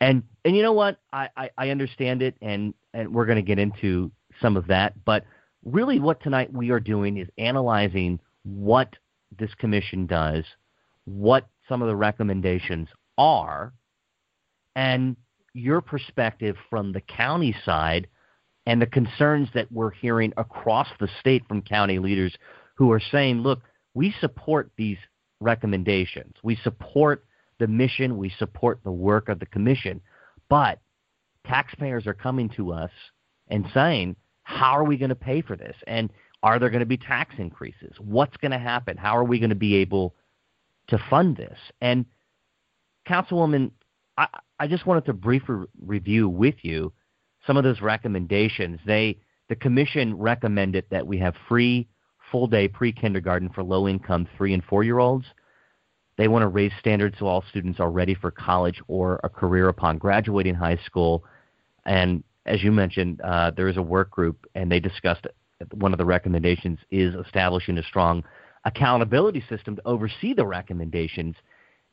And 0.00 0.22
and 0.44 0.56
you 0.56 0.62
know 0.62 0.72
what? 0.72 0.98
I, 1.12 1.28
I, 1.36 1.50
I 1.58 1.70
understand 1.70 2.22
it 2.22 2.34
and, 2.40 2.74
and 2.94 3.12
we're 3.14 3.26
gonna 3.26 3.42
get 3.42 3.58
into 3.58 4.10
some 4.40 4.56
of 4.56 4.66
that, 4.68 5.04
but 5.04 5.24
really 5.64 6.00
what 6.00 6.22
tonight 6.22 6.52
we 6.52 6.70
are 6.70 6.80
doing 6.80 7.18
is 7.18 7.28
analyzing 7.36 8.18
what 8.44 8.96
this 9.38 9.52
commission 9.54 10.06
does 10.06 10.44
what 11.04 11.48
some 11.68 11.82
of 11.82 11.88
the 11.88 11.96
recommendations 11.96 12.88
are 13.18 13.72
and 14.74 15.16
your 15.52 15.80
perspective 15.80 16.56
from 16.68 16.92
the 16.92 17.00
county 17.00 17.54
side 17.64 18.06
and 18.70 18.80
the 18.80 18.86
concerns 18.86 19.48
that 19.52 19.66
we're 19.72 19.90
hearing 19.90 20.32
across 20.36 20.86
the 21.00 21.08
state 21.18 21.42
from 21.48 21.60
county 21.60 21.98
leaders 21.98 22.32
who 22.76 22.92
are 22.92 23.00
saying, 23.00 23.40
look, 23.40 23.62
we 23.94 24.14
support 24.20 24.70
these 24.76 24.98
recommendations. 25.40 26.34
We 26.44 26.54
support 26.54 27.24
the 27.58 27.66
mission. 27.66 28.16
We 28.16 28.30
support 28.38 28.78
the 28.84 28.92
work 28.92 29.28
of 29.28 29.40
the 29.40 29.46
commission. 29.46 30.00
But 30.48 30.78
taxpayers 31.44 32.06
are 32.06 32.14
coming 32.14 32.48
to 32.50 32.72
us 32.72 32.92
and 33.48 33.66
saying, 33.74 34.14
how 34.44 34.76
are 34.76 34.84
we 34.84 34.96
going 34.96 35.08
to 35.08 35.16
pay 35.16 35.42
for 35.42 35.56
this? 35.56 35.74
And 35.88 36.08
are 36.44 36.60
there 36.60 36.70
going 36.70 36.78
to 36.78 36.86
be 36.86 36.96
tax 36.96 37.34
increases? 37.38 37.96
What's 37.98 38.36
going 38.36 38.52
to 38.52 38.58
happen? 38.58 38.96
How 38.96 39.16
are 39.16 39.24
we 39.24 39.40
going 39.40 39.50
to 39.50 39.56
be 39.56 39.74
able 39.74 40.14
to 40.90 40.98
fund 41.10 41.36
this. 41.36 41.58
And 41.80 42.04
Councilwoman, 43.08 43.72
I, 44.16 44.28
I 44.60 44.68
just 44.68 44.86
wanted 44.86 45.06
to 45.06 45.12
briefly 45.12 45.64
review 45.84 46.28
with 46.28 46.56
you 46.62 46.92
some 47.46 47.56
of 47.56 47.64
those 47.64 47.80
recommendations. 47.80 48.80
They 48.86 49.18
the 49.48 49.56
commission 49.56 50.16
recommended 50.16 50.84
that 50.90 51.06
we 51.06 51.18
have 51.18 51.34
free 51.48 51.88
full 52.30 52.46
day 52.46 52.68
pre 52.68 52.92
kindergarten 52.92 53.48
for 53.48 53.62
low 53.62 53.88
income 53.88 54.28
three 54.36 54.54
and 54.54 54.64
four 54.64 54.84
year 54.84 54.98
olds. 54.98 55.26
They 56.16 56.28
want 56.28 56.42
to 56.42 56.48
raise 56.48 56.72
standards 56.78 57.16
so 57.18 57.26
all 57.26 57.42
students 57.48 57.80
are 57.80 57.90
ready 57.90 58.14
for 58.14 58.30
college 58.30 58.80
or 58.88 59.20
a 59.24 59.28
career 59.28 59.68
upon 59.68 59.98
graduating 59.98 60.54
high 60.54 60.78
school. 60.84 61.24
And 61.86 62.22
as 62.46 62.62
you 62.62 62.72
mentioned, 62.72 63.20
uh, 63.22 63.52
there 63.52 63.68
is 63.68 63.76
a 63.76 63.82
work 63.82 64.10
group, 64.10 64.46
and 64.54 64.70
they 64.70 64.80
discussed 64.80 65.26
one 65.72 65.92
of 65.92 65.98
the 65.98 66.04
recommendations 66.04 66.78
is 66.90 67.14
establishing 67.14 67.78
a 67.78 67.82
strong 67.82 68.24
accountability 68.64 69.42
system 69.48 69.76
to 69.76 69.82
oversee 69.86 70.34
the 70.34 70.46
recommendations. 70.46 71.36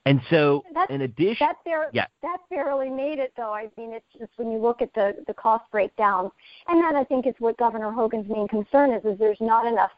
And 0.08 0.22
so, 0.30 0.64
that's, 0.74 0.90
in 0.90 1.02
addition, 1.02 1.48
that, 1.48 1.58
bar- 1.66 1.90
yeah. 1.94 2.06
that 2.22 2.38
barely 2.50 2.90
made 2.90 3.20
it, 3.20 3.34
though. 3.36 3.54
I 3.54 3.68
mean, 3.78 3.92
it's 3.92 4.06
just 4.18 4.32
when 4.38 4.52
you 4.52 4.58
look 4.58 4.82
at 4.82 4.94
the 4.94 5.16
the 5.28 5.34
cost 5.34 5.66
breakdowns, 5.72 6.32
and 6.68 6.82
that 6.82 6.96
I 6.96 7.04
think 7.04 7.28
is 7.28 7.34
what 7.40 7.58
Governor 7.58 7.92
Hogan's 7.92 8.30
main 8.30 8.48
concern 8.48 8.92
is: 8.92 9.04
is 9.04 9.20
there's 9.20 9.42
not 9.42 9.66
enough 9.66 9.92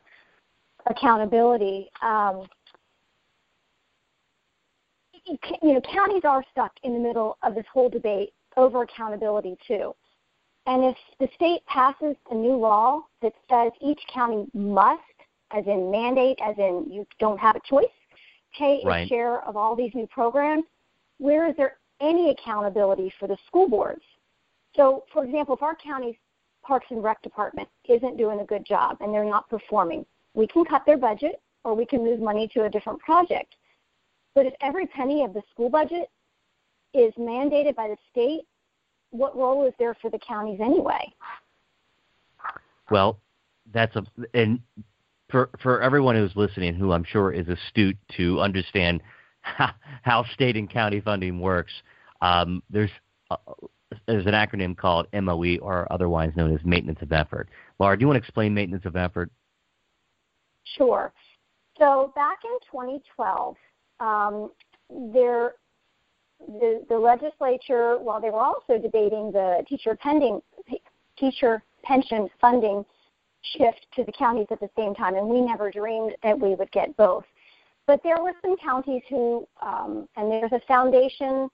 accountability. 0.87 1.89
Um, 2.01 2.47
you 5.27 5.73
know, 5.73 5.81
counties 5.81 6.23
are 6.23 6.43
stuck 6.51 6.71
in 6.83 6.93
the 6.93 6.99
middle 6.99 7.37
of 7.43 7.53
this 7.53 7.65
whole 7.71 7.89
debate 7.89 8.33
over 8.57 8.81
accountability 8.81 9.57
too. 9.67 9.93
And 10.65 10.83
if 10.83 10.95
the 11.19 11.27
state 11.35 11.65
passes 11.67 12.15
a 12.31 12.35
new 12.35 12.55
law 12.55 13.01
that 13.21 13.33
says 13.49 13.71
each 13.81 14.01
county 14.13 14.47
must, 14.53 15.01
as 15.51 15.65
in 15.65 15.91
mandate, 15.91 16.37
as 16.43 16.57
in 16.57 16.85
you 16.89 17.05
don't 17.19 17.39
have 17.39 17.55
a 17.55 17.61
choice, 17.67 17.85
pay 18.57 18.81
right. 18.83 19.05
a 19.05 19.07
share 19.07 19.43
of 19.45 19.55
all 19.55 19.75
these 19.75 19.91
new 19.93 20.07
programs, 20.07 20.63
where 21.17 21.47
is 21.47 21.55
there 21.57 21.77
any 22.01 22.31
accountability 22.31 23.11
for 23.19 23.27
the 23.27 23.37
school 23.47 23.67
boards? 23.67 24.01
So, 24.75 25.03
for 25.11 25.25
example, 25.25 25.55
if 25.55 25.61
our 25.61 25.75
county's 25.75 26.15
Parks 26.63 26.87
and 26.89 27.03
Rec 27.03 27.21
department 27.21 27.67
isn't 27.87 28.17
doing 28.17 28.41
a 28.41 28.45
good 28.45 28.65
job 28.65 28.97
and 29.01 29.13
they're 29.13 29.25
not 29.25 29.49
performing, 29.49 30.05
we 30.33 30.47
can 30.47 30.63
cut 30.65 30.85
their 30.85 30.97
budget 30.97 31.41
or 31.63 31.73
we 31.73 31.85
can 31.85 32.03
move 32.03 32.19
money 32.19 32.47
to 32.53 32.65
a 32.65 32.69
different 32.69 32.99
project. 32.99 33.55
But 34.35 34.45
if 34.45 34.53
every 34.61 34.85
penny 34.85 35.23
of 35.23 35.33
the 35.33 35.41
school 35.51 35.69
budget 35.69 36.09
is 36.93 37.13
mandated 37.15 37.75
by 37.75 37.87
the 37.87 37.97
state, 38.11 38.41
what 39.11 39.35
role 39.35 39.65
is 39.65 39.73
there 39.79 39.95
for 40.01 40.09
the 40.09 40.19
counties 40.19 40.59
anyway? 40.61 41.11
Well, 42.91 43.19
that's 43.73 43.95
a 43.95 44.05
and 44.33 44.59
for 45.29 45.49
for 45.61 45.81
everyone 45.81 46.15
who's 46.15 46.35
listening, 46.35 46.75
who 46.75 46.91
I'm 46.91 47.03
sure 47.03 47.31
is 47.31 47.47
astute 47.47 47.97
to 48.17 48.39
understand 48.39 49.01
how, 49.41 50.25
state 50.33 50.57
and 50.57 50.69
county 50.69 50.99
funding 50.99 51.39
works, 51.39 51.71
um, 52.21 52.61
there's 52.69 52.91
uh, 53.31 53.37
there's 54.05 54.25
an 54.25 54.33
acronym 54.33 54.75
called 54.75 55.07
MOE, 55.13 55.57
or 55.61 55.91
otherwise 55.91 56.31
known 56.35 56.53
as 56.53 56.63
maintenance 56.63 57.01
of 57.01 57.11
effort. 57.11 57.49
Laura, 57.79 57.97
do 57.97 58.01
you 58.01 58.07
want 58.07 58.15
to 58.15 58.23
explain 58.23 58.53
maintenance 58.53 58.85
of 58.85 58.95
effort? 58.95 59.31
Sure. 60.77 61.11
So 61.79 62.11
back 62.15 62.39
in 62.43 62.57
2012, 62.71 63.55
um, 63.99 64.51
there 65.13 65.53
the, 66.47 66.85
the 66.87 66.97
legislature, 66.97 67.97
while 67.97 68.21
they 68.21 68.29
were 68.29 68.39
also 68.39 68.77
debating 68.81 69.31
the 69.31 69.63
teacher 69.67 69.95
pending 69.95 70.41
teacher 71.17 71.61
pension 71.83 72.29
funding 72.39 72.85
shift 73.57 73.87
to 73.95 74.03
the 74.03 74.11
counties 74.11 74.47
at 74.51 74.59
the 74.59 74.69
same 74.77 74.93
time, 74.93 75.15
and 75.15 75.27
we 75.27 75.41
never 75.41 75.71
dreamed 75.71 76.15
that 76.23 76.39
we 76.39 76.55
would 76.55 76.71
get 76.71 76.95
both. 76.97 77.23
But 77.87 78.01
there 78.03 78.21
were 78.21 78.33
some 78.41 78.55
counties 78.57 79.01
who, 79.09 79.47
um, 79.61 80.07
and 80.15 80.31
there's 80.31 80.51
a 80.51 80.61
foundation 80.67 81.49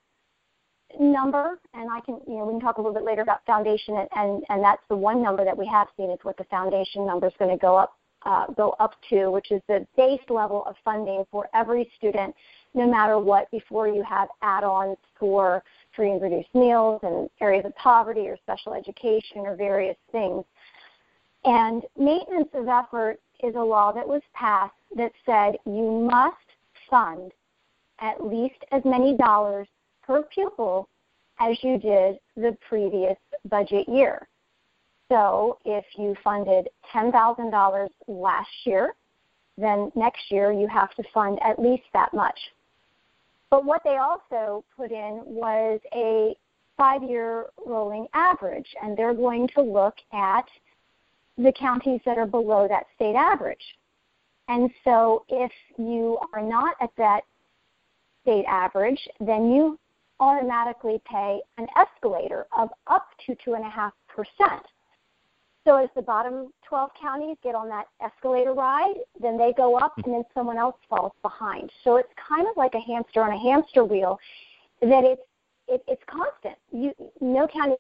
number, 1.00 1.60
and 1.74 1.90
I 1.90 2.02
can, 2.02 2.20
you 2.28 2.38
know, 2.38 2.46
we 2.46 2.54
can 2.54 2.62
talk 2.62 2.78
a 2.78 2.82
little 2.82 2.94
bit 2.94 3.04
later 3.04 3.22
about 3.22 3.46
foundation, 3.46 3.98
and 3.98 4.10
and, 4.16 4.44
and 4.50 4.64
that's 4.64 4.82
the 4.90 4.96
one 4.96 5.22
number 5.22 5.46
that 5.46 5.58
we 5.58 5.66
have 5.68 5.88
seen 5.98 6.10
is 6.10 6.20
what 6.24 6.38
the 6.38 6.44
foundation 6.46 7.06
number 7.06 7.28
is 7.28 7.34
going 7.40 7.52
to 7.52 7.58
go 7.58 7.78
up 7.78 7.94
uh, 8.26 8.48
go 8.58 8.76
up 8.80 8.96
to, 9.10 9.30
which 9.30 9.52
is 9.52 9.62
the 9.68 9.86
base 9.96 10.22
level 10.30 10.64
of 10.66 10.76
funding 10.84 11.24
for 11.32 11.48
every 11.54 11.90
student, 11.98 12.36
no 12.74 12.88
matter 12.88 13.20
what, 13.20 13.50
before 13.52 13.88
you 13.88 14.04
have 14.04 14.28
add-ons 14.42 14.98
for 15.20 15.64
free 15.96 16.12
and 16.12 16.22
reduced 16.22 16.54
meals 16.54 17.00
and 17.04 17.30
areas 17.40 17.66
of 17.66 17.76
poverty 17.76 18.28
or 18.28 18.38
special 18.38 18.74
education 18.74 19.38
or 19.38 19.56
various 19.56 19.96
things. 20.12 20.44
And 21.46 21.84
maintenance 21.98 22.50
of 22.54 22.68
effort 22.68 23.20
is 23.44 23.56
a 23.56 23.60
law 23.60 23.92
that 23.92 24.08
was 24.08 24.22
passed 24.34 24.74
that 24.96 25.12
said 25.26 25.58
you 25.66 26.08
must 26.12 26.36
fund 26.90 27.32
at 28.00 28.26
least 28.26 28.56
as 28.72 28.84
many 28.84 29.16
dollars 29.16 29.68
per 30.04 30.24
pupil 30.24 30.90
as 31.40 31.58
you 31.64 31.78
did 31.78 32.20
the 32.36 32.58
previous 32.68 33.18
budget 33.50 33.88
year. 33.88 34.28
So 35.10 35.60
if 35.66 35.86
you 35.98 36.16
funded 36.24 36.68
$10,000 36.94 37.90
last 38.08 38.50
year, 38.64 38.96
then 39.58 39.92
next 39.96 40.32
year 40.32 40.52
you 40.52 40.68
have 40.68 40.94
to 40.96 41.04
fund 41.14 41.40
at 41.44 41.60
least 41.60 41.84
that 41.94 42.14
much. 42.14 42.40
But 43.52 43.66
what 43.66 43.82
they 43.84 43.98
also 43.98 44.66
put 44.76 44.92
in 44.92 45.22
was 45.26 45.80
a 45.94 46.36
five 46.76 47.04
year 47.04 47.46
rolling 47.66 48.08
average, 48.14 48.68
and 48.82 48.98
they're 48.98 49.14
going 49.14 49.48
to 49.56 49.62
look 49.62 49.96
at 50.12 50.46
the 51.38 51.52
counties 51.52 52.02
that 52.06 52.18
are 52.18 52.26
below 52.26 52.68
that 52.68 52.86
state 52.96 53.16
average. 53.16 53.64
And 54.48 54.70
so 54.84 55.26
if 55.30 55.52
you 55.78 56.18
are 56.34 56.42
not 56.42 56.76
at 56.82 56.92
that 56.98 57.22
state 58.22 58.46
average, 58.48 59.08
then 59.20 59.52
you 59.52 59.80
automatically 60.20 61.02
pay 61.06 61.42
an 61.58 61.68
escalator 61.76 62.46
of 62.58 62.70
up 62.88 63.10
to 63.26 63.36
2.5%. 63.36 63.92
So 65.66 65.78
as 65.78 65.90
the 65.96 66.02
bottom 66.02 66.54
12 66.68 66.92
counties 67.00 67.38
get 67.44 67.56
on 67.56 67.68
that 67.70 67.88
escalator 68.00 68.54
ride, 68.54 68.94
then 69.20 69.36
they 69.36 69.52
go 69.58 69.78
up 69.78 69.94
and 70.06 70.14
then 70.14 70.24
someone 70.34 70.58
else 70.58 70.76
falls 70.88 71.12
behind. 71.24 71.72
So 71.84 71.98
it's 71.98 72.14
kind 72.16 72.48
of 72.48 72.56
like 72.56 72.76
a 72.76 72.80
hamster 72.80 73.24
on 73.24 73.32
a 73.32 73.40
hamster 73.40 73.84
wheel 73.84 74.20
that 74.82 75.04
it's 75.04 75.22
it, 75.68 75.84
it's 75.88 76.04
constant. 76.08 76.56
You 76.72 76.94
no 77.20 77.48
county 77.48 77.76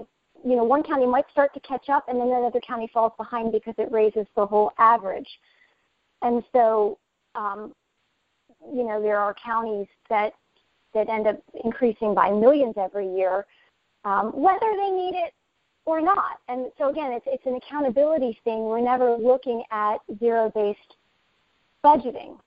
you 0.45 0.55
know, 0.55 0.63
one 0.63 0.84
county 0.84 1.08
might 1.08 1.25
start 1.31 1.53
to 1.55 1.60
catch 1.62 1.89
up 1.89 2.05
and 2.08 2.19
then 2.19 2.27
another 2.27 2.62
county 2.62 2.89
falls 2.93 3.12
behind 3.17 3.51
because 3.51 3.73
it 3.77 3.91
raises 3.91 4.27
the 4.36 4.45
whole 4.45 4.71
average. 4.77 5.27
And 6.21 6.43
so 6.53 6.97
um, 7.36 7.73
you 8.73 8.84
know, 8.84 9.01
there 9.01 9.17
are 9.17 9.36
counties 9.43 9.88
that 10.10 10.34
that 10.93 11.10
end 11.10 11.27
up 11.27 11.38
increasing 11.63 12.15
by 12.15 12.31
millions 12.31 12.75
every 12.77 13.13
year, 13.13 13.45
um, 14.05 14.31
whether 14.34 14.71
they 14.77 14.91
need 14.91 15.13
it 15.13 15.34
or 15.86 15.99
not. 15.99 16.39
And 16.47 16.71
so 16.77 16.89
again, 16.89 17.12
it's 17.12 17.25
it's 17.27 17.45
an 17.45 17.55
accountability 17.55 18.39
thing. 18.43 18.62
We're 18.62 18.81
never 18.81 19.15
looking 19.15 19.63
at 19.71 19.97
zero-based 20.19 20.95
budgeting. 21.84 22.38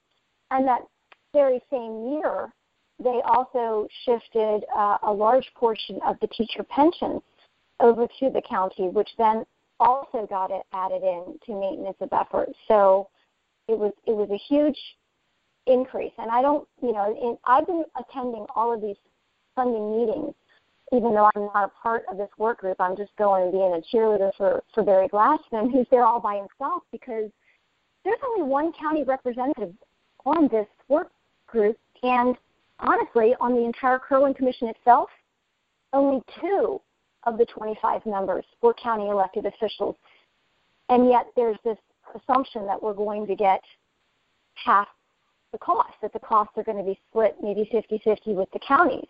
And 0.50 0.66
that 0.66 0.80
very 1.32 1.60
same 1.70 2.08
year, 2.12 2.52
they 2.98 3.20
also 3.24 3.86
shifted 4.04 4.64
uh, 4.74 4.96
a 5.02 5.12
large 5.12 5.46
portion 5.54 6.00
of 6.06 6.16
the 6.20 6.26
teacher 6.28 6.62
pensions 6.62 7.20
over 7.80 8.06
to 8.20 8.30
the 8.30 8.42
county, 8.48 8.88
which 8.88 9.10
then 9.18 9.44
also 9.80 10.26
got 10.28 10.50
it 10.50 10.62
added 10.72 11.02
in 11.02 11.38
to 11.46 11.58
maintenance 11.58 11.96
of 12.00 12.12
effort. 12.12 12.48
So 12.66 13.08
it 13.68 13.78
was 13.78 13.92
it 14.06 14.12
was 14.12 14.28
a 14.30 14.52
huge 14.52 14.78
increase. 15.66 16.12
And 16.18 16.30
I 16.30 16.42
don't, 16.42 16.66
you 16.82 16.92
know, 16.92 17.14
in, 17.20 17.36
I've 17.44 17.66
been 17.66 17.84
attending 17.98 18.46
all 18.56 18.72
of 18.72 18.80
these 18.80 18.96
funding 19.54 19.98
meetings 19.98 20.34
even 20.92 21.14
though 21.14 21.30
I'm 21.34 21.50
not 21.54 21.64
a 21.64 21.82
part 21.82 22.04
of 22.10 22.16
this 22.16 22.30
work 22.38 22.60
group, 22.60 22.80
I'm 22.80 22.96
just 22.96 23.14
going 23.16 23.44
and 23.44 23.52
being 23.52 23.74
a 23.74 23.96
cheerleader 23.96 24.30
for, 24.36 24.62
for 24.74 24.82
Barry 24.82 25.08
Glassman, 25.08 25.70
who's 25.70 25.86
there 25.90 26.04
all 26.04 26.20
by 26.20 26.36
himself 26.36 26.82
because 26.90 27.30
there's 28.04 28.18
only 28.24 28.48
one 28.48 28.72
county 28.72 29.02
representative 29.02 29.74
on 30.24 30.48
this 30.48 30.66
work 30.88 31.10
group, 31.46 31.78
and 32.02 32.36
honestly, 32.80 33.34
on 33.40 33.54
the 33.54 33.64
entire 33.64 33.98
Kirwan 33.98 34.34
Commission 34.34 34.68
itself, 34.68 35.10
only 35.92 36.22
two 36.40 36.80
of 37.28 37.38
the 37.38 37.46
25 37.46 38.04
members 38.06 38.44
were 38.62 38.74
county 38.74 39.08
elected 39.08 39.46
officials. 39.46 39.96
And 40.88 41.08
yet 41.08 41.26
there's 41.36 41.58
this 41.64 41.78
assumption 42.14 42.66
that 42.66 42.82
we're 42.82 42.94
going 42.94 43.26
to 43.26 43.36
get 43.36 43.60
half 44.54 44.88
the 45.52 45.58
cost, 45.58 45.92
that 46.02 46.12
the 46.12 46.18
costs 46.18 46.52
are 46.56 46.64
going 46.64 46.78
to 46.78 46.84
be 46.84 46.98
split 47.08 47.36
maybe 47.42 47.68
50 47.70 48.00
50 48.02 48.34
with 48.34 48.50
the 48.52 48.58
counties. 48.58 49.06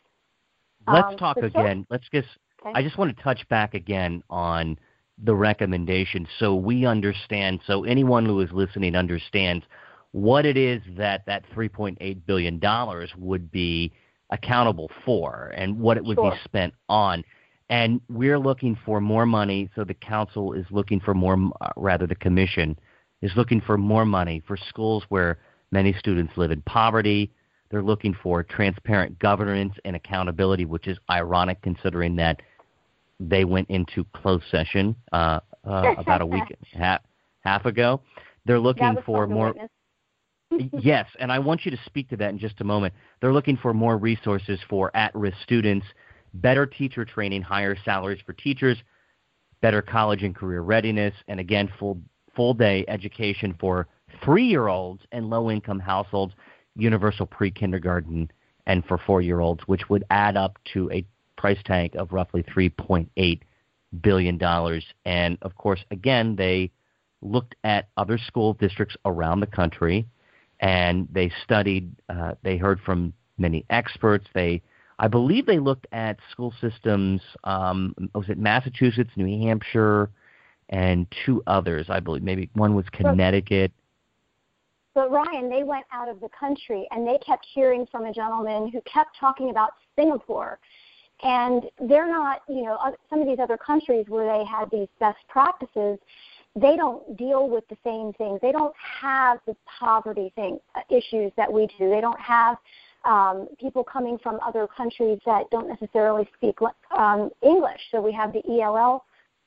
Let's 0.86 1.08
Um, 1.08 1.16
talk 1.16 1.36
again. 1.38 1.86
Let's 1.90 2.08
just. 2.12 2.28
Okay. 2.60 2.72
I 2.74 2.82
just 2.82 2.98
want 2.98 3.16
to 3.16 3.22
touch 3.22 3.46
back 3.48 3.74
again 3.74 4.22
on 4.30 4.78
the 5.24 5.34
recommendation, 5.34 6.26
so 6.38 6.54
we 6.54 6.86
understand, 6.86 7.60
so 7.66 7.84
anyone 7.84 8.24
who 8.24 8.40
is 8.40 8.50
listening 8.52 8.94
understands 8.94 9.64
what 10.12 10.46
it 10.46 10.56
is 10.56 10.80
that 10.96 11.24
that 11.26 11.44
3.8 11.54 12.24
billion 12.26 12.58
dollars 12.58 13.10
would 13.16 13.50
be 13.50 13.92
accountable 14.30 14.90
for, 15.04 15.52
and 15.56 15.78
what 15.78 15.96
it 15.96 16.04
would 16.04 16.16
Sure. 16.16 16.30
be 16.30 16.36
spent 16.44 16.74
on. 16.88 17.24
And 17.70 18.00
we're 18.08 18.38
looking 18.38 18.78
for 18.84 19.00
more 19.00 19.26
money, 19.26 19.68
so 19.74 19.84
the 19.84 19.94
council 19.94 20.54
is 20.54 20.64
looking 20.70 21.00
for 21.00 21.12
more, 21.12 21.36
uh, 21.60 21.68
rather 21.76 22.06
the 22.06 22.14
commission 22.14 22.78
is 23.20 23.32
looking 23.36 23.60
for 23.60 23.76
more 23.76 24.06
money 24.06 24.42
for 24.46 24.56
schools 24.56 25.04
where 25.08 25.38
many 25.70 25.92
students 25.92 26.32
live 26.36 26.50
in 26.50 26.62
poverty, 26.62 27.30
they're 27.70 27.82
looking 27.82 28.16
for 28.22 28.42
transparent 28.42 29.18
governance 29.18 29.74
and 29.84 29.94
accountability, 29.94 30.64
which 30.64 30.88
is 30.88 30.96
ironic 31.10 31.60
considering 31.62 32.16
that 32.16 32.40
they 33.20 33.44
went 33.44 33.68
into 33.68 34.04
closed 34.14 34.44
session 34.50 34.94
uh, 35.12 35.40
uh, 35.64 35.94
about 35.98 36.22
a 36.22 36.26
week 36.26 36.44
half, 36.72 37.02
half 37.40 37.66
ago. 37.66 38.00
They're 38.46 38.60
looking 38.60 38.96
for 39.04 39.26
more. 39.26 39.54
yes, 40.80 41.06
and 41.18 41.30
I 41.30 41.38
want 41.38 41.66
you 41.66 41.70
to 41.70 41.78
speak 41.84 42.08
to 42.10 42.16
that 42.16 42.30
in 42.30 42.38
just 42.38 42.60
a 42.60 42.64
moment. 42.64 42.94
They're 43.20 43.32
looking 43.34 43.58
for 43.58 43.74
more 43.74 43.98
resources 43.98 44.58
for 44.70 44.94
at-risk 44.96 45.36
students, 45.42 45.86
better 46.34 46.66
teacher 46.66 47.04
training, 47.04 47.42
higher 47.42 47.76
salaries 47.84 48.20
for 48.24 48.32
teachers, 48.32 48.78
better 49.60 49.82
college 49.82 50.22
and 50.22 50.34
career 50.34 50.60
readiness, 50.60 51.14
and 51.28 51.40
again, 51.40 51.70
full 51.78 52.00
full 52.34 52.54
day 52.54 52.84
education 52.86 53.54
for 53.58 53.88
three-year-olds 54.24 55.02
and 55.10 55.28
low-income 55.28 55.80
households, 55.80 56.34
universal 56.76 57.26
pre-kindergarten 57.26 58.30
and 58.66 58.84
for 58.84 58.98
four 58.98 59.20
year 59.20 59.40
olds, 59.40 59.62
which 59.66 59.88
would 59.88 60.04
add 60.10 60.36
up 60.36 60.56
to 60.72 60.90
a 60.92 61.04
price 61.36 61.58
tag 61.64 61.96
of 61.96 62.12
roughly 62.12 62.44
$3.8 62.44 63.40
billion. 64.02 64.80
And 65.04 65.38
of 65.42 65.56
course, 65.56 65.80
again, 65.90 66.36
they 66.36 66.70
looked 67.20 67.56
at 67.64 67.88
other 67.96 68.18
school 68.18 68.52
districts 68.54 68.96
around 69.04 69.40
the 69.40 69.46
country 69.46 70.06
and 70.60 71.08
they 71.10 71.32
studied, 71.42 71.90
uh, 72.08 72.34
they 72.42 72.56
heard 72.56 72.80
from 72.80 73.12
many 73.38 73.64
experts. 73.70 74.26
They, 74.34 74.62
I 74.98 75.08
believe 75.08 75.46
they 75.46 75.58
looked 75.58 75.86
at 75.92 76.18
school 76.30 76.52
systems, 76.60 77.20
um, 77.44 77.94
was 78.14 78.28
it 78.28 78.38
Massachusetts, 78.38 79.10
New 79.16 79.46
Hampshire, 79.46 80.10
and 80.70 81.06
two 81.24 81.42
others, 81.46 81.86
I 81.88 82.00
believe. 82.00 82.22
Maybe 82.22 82.50
one 82.54 82.74
was 82.74 82.84
Connecticut. 82.92 83.72
But 84.94 85.10
Ryan, 85.12 85.48
they 85.48 85.62
went 85.62 85.86
out 85.92 86.08
of 86.08 86.20
the 86.20 86.28
country 86.28 86.88
and 86.90 87.06
they 87.06 87.18
kept 87.18 87.46
hearing 87.54 87.86
from 87.90 88.06
a 88.06 88.12
gentleman 88.12 88.68
who 88.68 88.80
kept 88.80 89.16
talking 89.18 89.50
about 89.50 89.70
Singapore. 89.94 90.58
And 91.22 91.64
they're 91.88 92.08
not, 92.08 92.42
you 92.48 92.64
know, 92.64 92.78
some 93.08 93.20
of 93.20 93.28
these 93.28 93.38
other 93.38 93.56
countries 93.56 94.06
where 94.08 94.26
they 94.26 94.44
had 94.44 94.70
these 94.70 94.88
best 94.98 95.18
practices, 95.28 95.98
they 96.56 96.76
don't 96.76 97.16
deal 97.16 97.48
with 97.48 97.66
the 97.68 97.76
same 97.84 98.12
things. 98.14 98.40
They 98.42 98.52
don't 98.52 98.74
have 99.00 99.38
the 99.46 99.56
poverty 99.78 100.32
thing 100.34 100.58
uh, 100.74 100.80
issues 100.90 101.32
that 101.36 101.52
we 101.52 101.68
do. 101.78 101.90
They 101.90 102.00
don't 102.00 102.20
have 102.20 102.56
um, 103.04 103.48
people 103.60 103.84
coming 103.84 104.18
from 104.18 104.38
other 104.46 104.66
countries 104.66 105.18
that 105.24 105.44
don't 105.50 105.68
necessarily 105.68 106.28
speak 106.36 106.58
um, 106.96 107.30
English. 107.42 107.80
So 107.90 108.00
we 108.00 108.12
have 108.12 108.32
the 108.32 108.42
ELL 108.60 109.04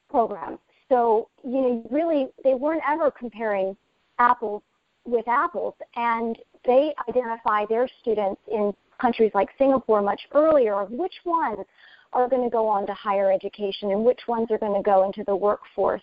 program. 0.09 0.57
So 0.89 1.29
you 1.43 1.61
know, 1.61 1.87
really, 1.89 2.27
they 2.43 2.53
weren't 2.53 2.83
ever 2.87 3.11
comparing 3.11 3.75
apples 4.19 4.61
with 5.05 5.27
apples, 5.27 5.73
and 5.95 6.37
they 6.65 6.93
identify 7.09 7.65
their 7.65 7.87
students 8.01 8.39
in 8.51 8.73
countries 8.99 9.31
like 9.33 9.49
Singapore 9.57 10.01
much 10.01 10.21
earlier 10.33 10.79
of 10.79 10.91
which 10.91 11.15
ones 11.25 11.65
are 12.13 12.27
going 12.29 12.43
to 12.43 12.49
go 12.49 12.67
on 12.67 12.85
to 12.85 12.93
higher 12.93 13.31
education 13.31 13.91
and 13.91 14.03
which 14.03 14.19
ones 14.27 14.47
are 14.51 14.57
going 14.57 14.75
to 14.75 14.83
go 14.83 15.05
into 15.05 15.23
the 15.25 15.35
workforce. 15.35 16.01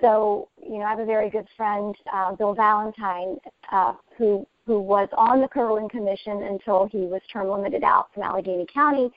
So, 0.00 0.48
you 0.62 0.78
know, 0.78 0.84
I 0.84 0.90
have 0.90 0.98
a 0.98 1.04
very 1.04 1.30
good 1.30 1.46
friend, 1.56 1.94
uh, 2.12 2.34
Bill 2.34 2.54
Valentine, 2.54 3.36
uh, 3.70 3.92
who 4.16 4.46
who 4.66 4.80
was 4.80 5.08
on 5.16 5.40
the 5.40 5.48
Kirwan 5.48 5.88
Commission 5.88 6.44
until 6.44 6.88
he 6.90 6.98
was 6.98 7.20
term 7.32 7.48
limited 7.48 7.82
out 7.84 8.08
from 8.12 8.22
Allegany 8.24 8.66
County, 8.72 9.10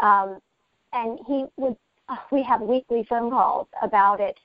um, 0.00 0.38
and 0.92 1.18
he 1.26 1.44
would. 1.56 1.76
Uh, 2.08 2.16
we 2.30 2.42
have 2.42 2.60
weekly 2.60 3.06
phone 3.08 3.30
calls 3.30 3.68
about 3.82 4.20
it. 4.20 4.38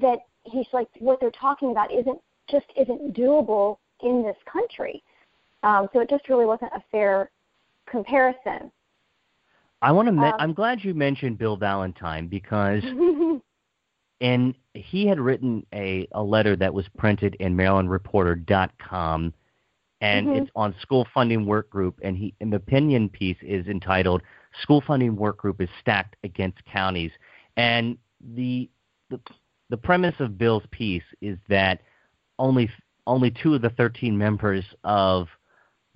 That 0.00 0.20
he's 0.44 0.66
like, 0.72 0.88
what 0.98 1.20
they're 1.20 1.30
talking 1.30 1.70
about 1.70 1.92
isn't 1.92 2.18
just 2.50 2.66
isn't 2.76 3.14
doable 3.16 3.78
in 4.02 4.22
this 4.22 4.36
country. 4.50 5.02
Um, 5.62 5.88
so 5.92 6.00
it 6.00 6.10
just 6.10 6.28
really 6.28 6.46
wasn't 6.46 6.72
a 6.74 6.82
fair 6.90 7.30
comparison. 7.88 8.72
I 9.80 9.92
want 9.92 10.06
to. 10.06 10.12
Me- 10.12 10.26
um, 10.26 10.34
I'm 10.38 10.54
glad 10.54 10.82
you 10.84 10.94
mentioned 10.94 11.38
Bill 11.38 11.56
Valentine 11.56 12.28
because, 12.28 12.82
and 14.22 14.54
he 14.72 15.06
had 15.06 15.20
written 15.20 15.66
a 15.74 16.08
a 16.12 16.22
letter 16.22 16.56
that 16.56 16.72
was 16.72 16.86
printed 16.96 17.34
in 17.40 17.54
MarylandReporter.com, 17.56 19.34
and 20.00 20.26
mm-hmm. 20.26 20.36
it's 20.36 20.50
on 20.56 20.74
School 20.80 21.06
Funding 21.12 21.44
Work 21.44 21.68
Group, 21.68 21.98
and 22.02 22.16
he 22.16 22.32
an 22.40 22.54
opinion 22.54 23.10
piece 23.10 23.36
is 23.42 23.66
entitled 23.66 24.22
"School 24.62 24.82
Funding 24.86 25.16
Work 25.16 25.38
Group 25.38 25.60
is 25.60 25.68
Stacked 25.80 26.16
Against 26.22 26.64
Counties," 26.64 27.10
and 27.56 27.98
the 28.34 28.70
the 29.10 29.20
the 29.68 29.76
premise 29.76 30.14
of 30.20 30.38
Bill's 30.38 30.64
piece 30.70 31.02
is 31.20 31.36
that 31.48 31.80
only 32.38 32.70
only 33.06 33.32
two 33.32 33.54
of 33.54 33.62
the 33.62 33.70
13 33.70 34.16
members 34.16 34.64
of 34.84 35.26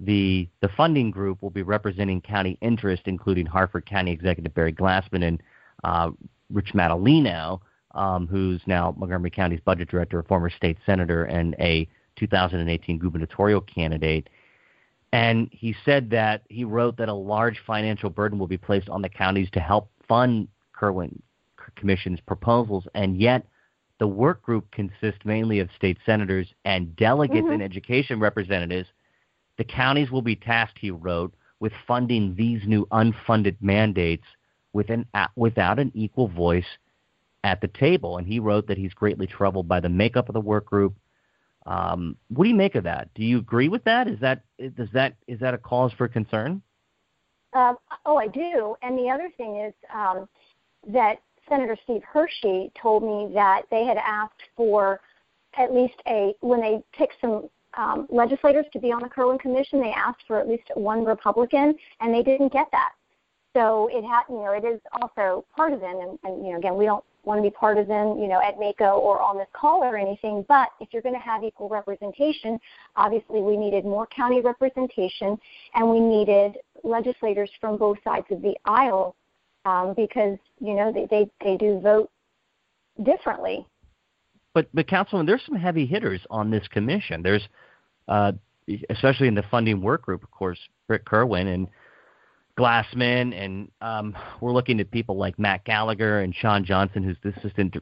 the 0.00 0.48
the 0.62 0.68
funding 0.76 1.12
group 1.12 1.40
will 1.42 1.50
be 1.50 1.62
representing 1.62 2.20
county 2.20 2.58
interest, 2.60 3.02
including 3.06 3.46
Harford 3.46 3.86
County 3.86 4.10
Executive 4.10 4.52
Barry 4.52 4.72
Glassman 4.72 5.22
and 5.22 5.42
uh, 5.84 6.10
Rich 6.50 6.72
Madaleno, 6.74 7.60
um, 7.96 8.26
who's 8.26 8.60
now 8.66 8.94
Montgomery 8.96 9.30
County's 9.30 9.60
budget 9.60 9.88
director, 9.88 10.18
a 10.18 10.24
former 10.24 10.50
state 10.50 10.78
senator, 10.86 11.24
and 11.24 11.54
a 11.58 11.88
2018 12.16 12.98
gubernatorial 12.98 13.60
candidate. 13.60 14.28
And 15.12 15.48
he 15.50 15.74
said 15.84 16.10
that 16.10 16.42
he 16.48 16.64
wrote 16.64 16.96
that 16.98 17.08
a 17.08 17.14
large 17.14 17.60
financial 17.66 18.10
burden 18.10 18.38
will 18.38 18.46
be 18.46 18.58
placed 18.58 18.88
on 18.88 19.02
the 19.02 19.08
counties 19.08 19.48
to 19.52 19.60
help 19.60 19.90
fund 20.06 20.48
Kirwan 20.72 21.22
Commission's 21.76 22.20
proposals, 22.20 22.84
and 22.94 23.20
yet 23.20 23.46
the 23.98 24.06
work 24.06 24.42
group 24.42 24.70
consists 24.70 25.24
mainly 25.24 25.58
of 25.58 25.68
state 25.74 25.98
senators 26.04 26.46
and 26.64 26.94
delegates 26.96 27.44
mm-hmm. 27.44 27.54
and 27.54 27.62
education 27.62 28.20
representatives 28.20 28.88
the 29.56 29.64
counties 29.64 30.10
will 30.10 30.22
be 30.22 30.36
tasked, 30.36 30.78
he 30.78 30.90
wrote, 30.90 31.34
with 31.60 31.72
funding 31.86 32.34
these 32.34 32.60
new 32.66 32.86
unfunded 32.86 33.56
mandates 33.60 34.24
with 34.72 34.90
an, 34.90 35.06
without 35.36 35.78
an 35.78 35.90
equal 35.94 36.28
voice 36.28 36.66
at 37.46 37.60
the 37.60 37.68
table. 37.68 38.18
And 38.18 38.26
he 38.26 38.40
wrote 38.40 38.66
that 38.66 38.76
he's 38.76 38.92
greatly 38.92 39.26
troubled 39.26 39.68
by 39.68 39.78
the 39.78 39.88
makeup 39.88 40.28
of 40.28 40.32
the 40.32 40.40
work 40.40 40.66
group. 40.66 40.96
Um, 41.64 42.16
what 42.28 42.44
do 42.44 42.50
you 42.50 42.56
make 42.56 42.74
of 42.74 42.84
that? 42.84 43.08
Do 43.14 43.22
you 43.22 43.38
agree 43.38 43.68
with 43.68 43.84
that? 43.84 44.08
Is 44.08 44.18
that 44.20 44.42
does 44.76 44.88
that 44.92 45.14
is 45.26 45.38
that 45.40 45.54
a 45.54 45.58
cause 45.58 45.92
for 45.96 46.08
concern? 46.08 46.60
Um, 47.52 47.76
oh, 48.04 48.16
I 48.16 48.26
do. 48.26 48.76
And 48.82 48.98
the 48.98 49.08
other 49.08 49.30
thing 49.36 49.56
is 49.56 49.74
um, 49.94 50.28
that 50.88 51.20
Senator 51.48 51.76
Steve 51.84 52.02
Hershey 52.02 52.72
told 52.80 53.02
me 53.02 53.32
that 53.34 53.62
they 53.70 53.84
had 53.84 53.96
asked 53.96 54.42
for 54.56 55.00
at 55.56 55.72
least 55.72 56.00
a 56.08 56.34
when 56.40 56.60
they 56.60 56.82
picked 56.92 57.14
some 57.20 57.48
um, 57.76 58.06
legislators 58.10 58.66
to 58.72 58.80
be 58.80 58.92
on 58.92 59.02
the 59.02 59.08
Kirwan 59.08 59.38
Commission. 59.38 59.80
They 59.80 59.92
asked 59.92 60.24
for 60.26 60.40
at 60.40 60.48
least 60.48 60.70
one 60.74 61.04
Republican, 61.04 61.74
and 62.00 62.12
they 62.12 62.22
didn't 62.22 62.52
get 62.52 62.66
that. 62.72 62.92
So 63.56 63.88
it 63.90 64.04
had, 64.04 64.22
you 64.28 64.36
know, 64.36 64.52
it 64.52 64.64
is 64.64 64.80
also 65.00 65.44
partisan, 65.56 66.00
and, 66.02 66.18
and 66.24 66.44
you 66.44 66.52
know, 66.52 66.58
again, 66.58 66.76
we 66.76 66.84
don't 66.84 67.04
want 67.26 67.38
to 67.38 67.42
be 67.42 67.50
partisan, 67.50 68.18
you 68.18 68.28
know, 68.28 68.40
at 68.40 68.56
MACo 68.56 68.96
or 68.98 69.20
on 69.20 69.36
this 69.36 69.48
call 69.52 69.82
or 69.82 69.98
anything. 69.98 70.44
But 70.48 70.68
if 70.80 70.88
you're 70.92 71.02
going 71.02 71.14
to 71.14 71.20
have 71.20 71.42
equal 71.42 71.68
representation, 71.68 72.58
obviously 72.94 73.42
we 73.42 73.56
needed 73.56 73.84
more 73.84 74.06
county 74.06 74.40
representation, 74.40 75.36
and 75.74 75.90
we 75.90 76.00
needed 76.00 76.56
legislators 76.84 77.50
from 77.60 77.76
both 77.76 77.98
sides 78.04 78.26
of 78.30 78.40
the 78.40 78.54
aisle 78.64 79.16
um, 79.64 79.92
because 79.94 80.38
you 80.60 80.74
know 80.74 80.92
they, 80.92 81.06
they 81.10 81.30
they 81.44 81.56
do 81.56 81.80
vote 81.80 82.10
differently. 83.02 83.66
But 84.54 84.68
but 84.72 84.86
Councilman, 84.86 85.26
there's 85.26 85.44
some 85.44 85.56
heavy 85.56 85.84
hitters 85.84 86.20
on 86.30 86.50
this 86.50 86.66
commission. 86.68 87.22
There's 87.22 87.46
uh, 88.08 88.32
especially 88.90 89.28
in 89.28 89.34
the 89.34 89.44
funding 89.50 89.80
work 89.80 90.02
group, 90.02 90.22
of 90.22 90.30
course, 90.30 90.58
Rick 90.88 91.04
Kirwan 91.04 91.52
and 91.52 91.68
Glassman, 92.58 93.34
and 93.34 93.70
um, 93.80 94.16
we're 94.40 94.52
looking 94.52 94.80
at 94.80 94.90
people 94.90 95.16
like 95.16 95.38
Matt 95.38 95.64
Gallagher 95.64 96.20
and 96.20 96.34
Sean 96.34 96.64
Johnson, 96.64 97.02
who's 97.02 97.16
the 97.22 97.38
assistant 97.38 97.76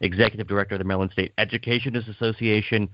executive 0.00 0.46
director 0.46 0.76
of 0.76 0.78
the 0.78 0.84
Maryland 0.84 1.10
State 1.12 1.32
Educationists 1.38 2.08
Association. 2.08 2.88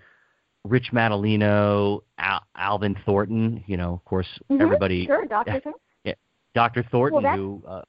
Rich 0.64 0.90
Madaleno, 0.92 2.02
Al- 2.18 2.44
Alvin 2.54 2.94
Thornton, 3.06 3.64
you 3.66 3.78
know, 3.78 3.94
of 3.94 4.04
course, 4.04 4.26
mm-hmm. 4.50 4.60
everybody. 4.60 5.06
Sure, 5.06 5.24
Dr. 5.24 5.52
Thornton. 5.52 5.72
Yeah, 6.04 6.14
Dr. 6.54 6.82
Thornton, 6.90 7.22
well, 7.22 7.36
who. 7.36 7.62
Uh, 7.66 7.82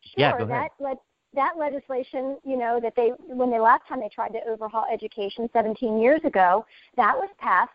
sure, 0.00 0.14
yeah, 0.16 0.38
go 0.38 0.44
ahead. 0.44 0.70
that 0.80 0.96
that 1.34 1.58
legislation, 1.58 2.38
you 2.44 2.56
know, 2.56 2.80
that 2.80 2.94
they 2.96 3.12
when 3.26 3.50
the 3.50 3.58
last 3.58 3.82
time 3.88 4.00
they 4.00 4.08
tried 4.08 4.28
to 4.28 4.40
overhaul 4.48 4.86
education 4.90 5.48
17 5.52 6.00
years 6.00 6.20
ago, 6.24 6.64
that 6.96 7.14
was 7.14 7.28
passed, 7.38 7.72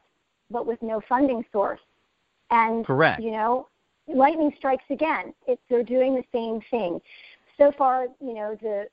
but 0.50 0.66
with 0.66 0.82
no 0.82 1.02
funding 1.08 1.44
source. 1.52 1.82
And 2.50 2.84
correct, 2.86 3.22
you 3.22 3.30
know, 3.32 3.68
lightning 4.14 4.52
strikes 4.58 4.84
again. 4.90 5.34
It's 5.48 5.62
they're 5.70 5.84
doing 5.84 6.16
the 6.16 6.24
same 6.34 6.62
thing. 6.70 7.00
So 7.58 7.72
far, 7.78 8.08
you 8.20 8.34
know, 8.34 8.58
the 8.62 8.88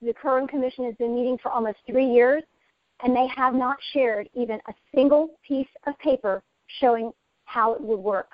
the 0.00 0.12
Kirwan 0.14 0.48
Commission 0.48 0.84
has 0.84 0.94
been 0.94 1.14
meeting 1.14 1.38
for 1.42 1.50
almost 1.50 1.78
three 1.86 2.06
years, 2.06 2.42
and 3.02 3.14
they 3.14 3.26
have 3.34 3.54
not 3.54 3.76
shared 3.92 4.28
even 4.34 4.60
a 4.68 4.74
single 4.94 5.30
piece 5.46 5.68
of 5.86 5.98
paper 5.98 6.42
showing 6.80 7.10
how 7.44 7.74
it 7.74 7.80
would 7.80 7.98
work. 7.98 8.30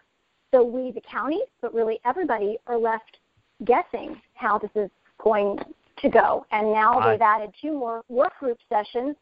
So 0.52 0.62
we, 0.62 0.92
the 0.92 1.00
county, 1.00 1.40
but 1.62 1.72
really 1.72 2.00
everybody, 2.04 2.58
are 2.66 2.78
left 2.78 3.18
guessing 3.64 4.20
how 4.34 4.58
this 4.58 4.70
is 4.74 4.90
going 5.22 5.58
to 5.98 6.08
go. 6.08 6.44
And 6.50 6.72
now 6.72 7.00
they've 7.00 7.20
added 7.20 7.50
two 7.60 7.72
more 7.72 8.02
work 8.08 8.38
group 8.38 8.58
sessions, 8.68 9.16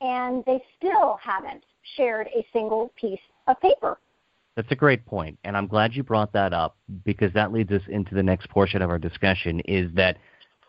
and 0.00 0.42
they 0.46 0.62
still 0.76 1.18
haven't 1.22 1.64
shared 1.96 2.28
a 2.28 2.46
single 2.52 2.92
piece 2.96 3.20
of 3.46 3.60
paper. 3.60 3.98
That's 4.56 4.70
a 4.70 4.76
great 4.76 5.04
point, 5.04 5.38
and 5.42 5.56
I'm 5.56 5.66
glad 5.66 5.94
you 5.94 6.04
brought 6.04 6.32
that 6.34 6.52
up 6.52 6.76
because 7.04 7.32
that 7.32 7.52
leads 7.52 7.72
us 7.72 7.82
into 7.88 8.14
the 8.14 8.22
next 8.22 8.48
portion 8.50 8.82
of 8.82 8.90
our 8.90 9.00
discussion. 9.00 9.60
Is 9.60 9.90
that 9.94 10.16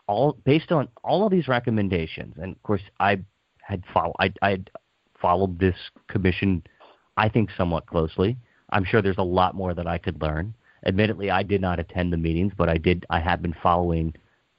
all 0.08 0.36
based 0.44 0.72
on 0.72 0.88
all 1.04 1.24
of 1.24 1.30
these 1.30 1.46
recommendations? 1.46 2.34
And 2.36 2.52
of 2.52 2.62
course, 2.64 2.82
I 2.98 3.20
had 3.62 3.84
follow 3.94 4.12
I 4.18 4.32
I 4.42 4.58
followed 5.20 5.58
this 5.60 5.76
commission, 6.08 6.64
I 7.16 7.28
think, 7.28 7.50
somewhat 7.56 7.86
closely. 7.86 8.36
I'm 8.70 8.84
sure 8.84 9.00
there's 9.00 9.18
a 9.18 9.22
lot 9.22 9.54
more 9.54 9.72
that 9.74 9.86
I 9.86 9.98
could 9.98 10.20
learn. 10.20 10.54
Admittedly, 10.84 11.30
I 11.30 11.42
did 11.42 11.60
not 11.60 11.78
attend 11.78 12.12
the 12.12 12.16
meetings, 12.16 12.52
but 12.56 12.68
I 12.68 12.78
did. 12.78 13.06
I 13.10 13.20
have 13.20 13.40
been 13.40 13.54
following 13.62 14.14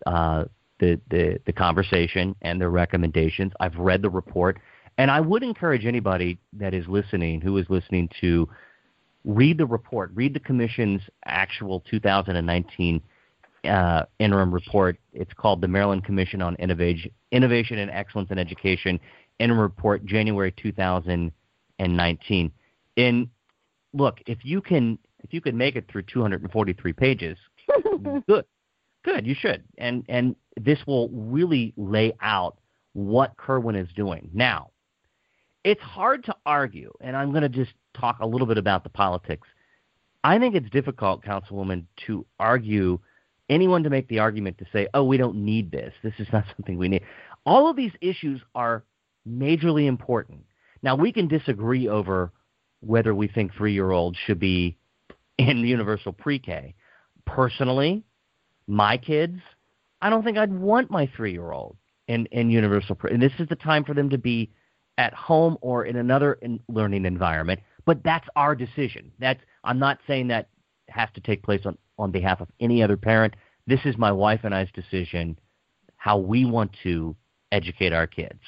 uh, 0.06 0.46
the, 0.80 1.00
the, 1.10 1.40
the 1.46 1.54
conversation 1.54 2.36
and 2.42 2.62
the 2.62 2.70
recommendations. 2.70 3.52
I've 3.60 3.76
read 3.76 4.02
the 4.02 4.10
report, 4.10 4.60
and 4.98 5.12
I 5.12 5.20
would 5.20 5.44
encourage 5.44 5.86
anybody 5.86 6.40
that 6.54 6.74
is 6.74 6.88
listening, 6.88 7.42
who 7.42 7.58
is 7.58 7.66
listening 7.70 8.10
to 8.22 8.48
read 9.28 9.58
the 9.58 9.66
report, 9.66 10.10
read 10.16 10.34
the 10.34 10.40
Commission's 10.40 11.02
actual 11.26 11.82
2019 11.92 13.02
uh, 13.66 14.04
interim 14.20 14.54
report. 14.54 14.98
It's 15.14 15.34
called 15.34 15.60
the 15.60 15.68
Maryland 15.68 16.06
Commission 16.06 16.42
on 16.42 16.56
Innovation, 16.56 17.12
Innovation 17.32 17.78
and 17.78 17.92
Excellence 17.92 18.32
in 18.32 18.40
Education, 18.40 19.00
interim 19.40 19.60
report, 19.60 20.06
January 20.06 20.54
2019. 20.56 22.52
In 22.96 23.30
look, 23.94 24.20
if 24.26 24.40
you 24.44 24.62
can 24.62 24.98
if 25.24 25.34
you 25.34 25.42
can 25.42 25.58
make 25.58 25.76
it 25.76 25.86
through 25.92 26.04
243 26.04 26.94
pages, 26.94 27.38
good, 28.28 28.46
good, 29.04 29.28
you 29.28 29.36
should, 29.38 29.64
and 29.78 30.06
and 30.08 30.38
this 30.56 30.80
will 30.88 31.10
really 31.10 31.74
lay 31.76 32.14
out 32.22 32.58
what 32.94 33.36
Kirwan 33.36 33.76
is 33.76 33.90
doing 33.94 34.30
now. 34.34 34.72
It's 35.66 35.82
hard 35.82 36.24
to 36.26 36.36
argue, 36.46 36.94
and 37.02 37.18
I'm 37.18 37.32
going 37.32 37.42
to 37.42 37.50
just 37.50 37.74
talk 38.00 38.20
a 38.20 38.28
little 38.28 38.48
bit 38.48 38.58
about 38.58 38.84
the 38.84 38.90
politics. 38.90 39.48
I 40.24 40.40
think 40.40 40.56
it's 40.56 40.70
difficult, 40.70 41.24
Councilwoman, 41.24 41.86
to 42.08 42.26
argue 42.40 43.00
anyone 43.50 43.84
to 43.84 43.90
make 43.90 44.08
the 44.08 44.20
argument 44.20 44.58
to 44.60 44.66
say, 44.74 44.88
"Oh, 44.94 45.04
we 45.04 45.18
don't 45.18 45.38
need 45.46 45.72
this. 45.72 45.94
This 46.04 46.14
is 46.20 46.28
not 46.32 46.46
something 46.56 46.78
we 46.78 46.88
need." 46.88 47.04
All 47.46 47.70
of 47.70 47.76
these 47.76 47.94
issues 48.02 48.42
are 48.56 48.84
majorly 49.28 49.88
important. 49.88 50.44
Now 50.82 50.96
we 50.96 51.12
can 51.12 51.28
disagree 51.28 51.88
over 51.88 52.32
whether 52.82 53.14
we 53.16 53.28
think 53.28 53.54
three-year-olds 53.54 54.18
should 54.18 54.40
be 54.40 54.78
in 55.38 55.60
universal 55.60 56.14
pre-K. 56.14 56.76
Personally, 57.26 58.04
my 58.68 58.98
kids, 58.98 59.40
I 60.02 60.10
don't 60.10 60.24
think 60.24 60.38
I'd 60.38 60.54
want 60.54 60.92
my 60.92 61.10
three-year-old 61.16 61.78
in 62.08 62.26
in 62.28 62.50
universal 62.50 62.96
pre. 62.96 63.12
And 63.12 63.22
this 63.22 63.34
is 63.40 63.48
the 63.48 63.56
time 63.56 63.84
for 63.84 63.94
them 63.94 64.10
to 64.10 64.18
be 64.18 64.52
at 64.98 65.14
home 65.14 65.58
or 65.62 65.86
in 65.86 65.96
another 65.96 66.34
in 66.34 66.60
learning 66.68 67.06
environment. 67.06 67.60
But 67.88 68.04
that's 68.04 68.28
our 68.36 68.54
decision. 68.54 69.12
That's 69.18 69.40
I'm 69.64 69.80
not 69.80 69.98
saying 70.06 70.28
that 70.28 70.50
has 70.90 71.10
to 71.16 71.22
take 71.22 71.42
place 71.42 71.62
on 71.66 71.78
on 71.98 72.12
behalf 72.12 72.42
of 72.42 72.50
any 72.60 72.84
other 72.84 72.98
parent. 72.98 73.34
This 73.66 73.80
is 73.86 73.98
my 73.98 74.12
wife 74.12 74.42
and 74.44 74.54
I's 74.54 74.70
decision 74.74 75.40
how 75.96 76.18
we 76.18 76.46
want 76.46 76.72
to 76.84 77.16
educate 77.52 77.94
our 77.94 78.06
kids. 78.06 78.40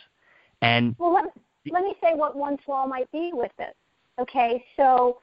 And 0.61 0.95
well, 0.99 1.13
let, 1.13 1.25
let 1.71 1.83
me 1.83 1.95
say 2.03 2.13
what 2.13 2.35
one 2.35 2.57
flaw 2.65 2.85
might 2.85 3.09
be 3.11 3.31
with 3.33 3.51
this. 3.57 3.73
Okay, 4.19 4.63
so 4.75 5.19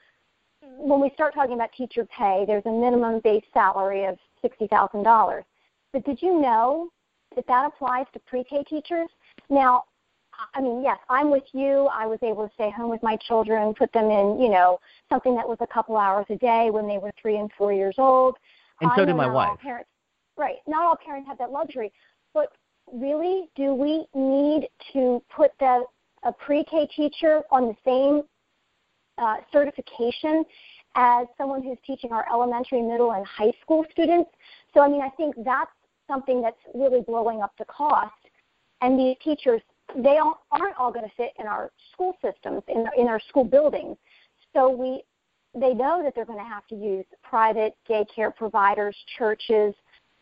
when 0.63 1.01
we 1.01 1.11
start 1.11 1.35
talking 1.35 1.55
about 1.55 1.71
teacher 1.77 2.07
pay, 2.07 2.45
there's 2.47 2.65
a 2.65 2.71
minimum 2.71 3.21
base 3.23 3.45
salary 3.53 4.07
of 4.07 4.17
sixty 4.41 4.67
thousand 4.67 5.03
dollars. 5.03 5.45
But 5.93 6.05
did 6.07 6.23
you 6.23 6.41
know 6.41 6.89
that 7.35 7.47
that 7.47 7.67
applies 7.67 8.07
to 8.15 8.19
pre-K 8.21 8.65
teachers? 8.65 9.09
Now, 9.51 9.85
I 10.55 10.61
mean, 10.61 10.83
yes, 10.83 10.99
I'm 11.09 11.31
with 11.31 11.45
you. 11.53 11.89
I 11.93 12.07
was 12.07 12.19
able 12.23 12.47
to 12.47 12.55
stay 12.55 12.71
home 12.71 12.91
with 12.91 13.03
my 13.03 13.17
children, 13.17 13.75
put 13.75 13.93
them 13.93 14.11
in, 14.11 14.41
you 14.41 14.49
know, 14.49 14.79
something 15.09 15.35
that 15.35 15.49
was 15.49 15.59
a 15.61 15.67
couple 15.67 15.97
hours 15.97 16.27
a 16.31 16.37
day 16.37 16.71
when 16.71 16.87
they 16.87 16.99
were 16.99 17.13
three 17.21 17.37
and 17.39 17.51
four 17.57 17.73
years 17.73 17.95
old. 17.99 18.37
And 18.81 18.91
so 18.97 19.03
I 19.03 19.05
did 19.07 19.17
my 19.17 19.31
wife. 19.31 19.59
Parents, 19.61 19.89
right. 20.37 20.57
Not 20.67 20.85
all 20.85 20.97
parents 20.97 21.29
have 21.29 21.39
that 21.39 21.51
luxury. 21.51 21.93
But 22.35 22.53
really, 22.93 23.49
do 23.57 23.75
we 23.75 24.07
need 24.15 24.69
to 24.93 25.23
put 25.35 25.53
the, 25.59 25.85
a 26.25 26.33
pre-K 26.33 26.89
teacher 26.95 27.43
on 27.51 27.69
the 27.69 27.77
same 27.85 28.23
uh, 29.19 29.37
certification 29.53 30.45
as 30.95 31.27
someone 31.39 31.63
who's 31.63 31.79
teaching 31.87 32.13
our 32.13 32.27
elementary, 32.33 32.83
middle, 32.83 33.13
and 33.13 33.25
high 33.27 33.53
school 33.63 33.85
students? 33.91 34.31
So, 34.75 34.81
I 34.81 34.89
mean, 34.89 35.03
I 35.03 35.11
think 35.11 35.35
that's 35.45 35.71
something 36.09 36.43
that's 36.43 36.61
really 36.75 37.01
blowing 37.01 37.41
up 37.43 37.53
the 37.59 37.65
cost. 37.65 38.13
And 38.83 38.99
these 38.99 39.17
teachers 39.25 39.63
they 39.95 40.19
all, 40.19 40.45
aren't 40.51 40.77
all 40.79 40.93
going 40.93 41.05
to 41.05 41.15
fit 41.17 41.33
in 41.39 41.47
our 41.47 41.71
school 41.93 42.15
systems, 42.23 42.63
in, 42.69 42.87
in 42.99 43.09
our 43.09 43.21
school 43.29 43.45
buildings. 43.45 43.97
So 44.53 44.71
we, 44.71 45.03
they 45.55 45.75
know 45.75 46.03
that 46.03 46.15
they're 46.15 46.25
going 46.25 46.39
to 46.39 46.45
have 46.45 46.67
to 46.69 46.75
use 46.75 47.05
private 47.23 47.75
daycare 47.89 48.35
providers, 48.35 48.97
churches, 49.19 49.75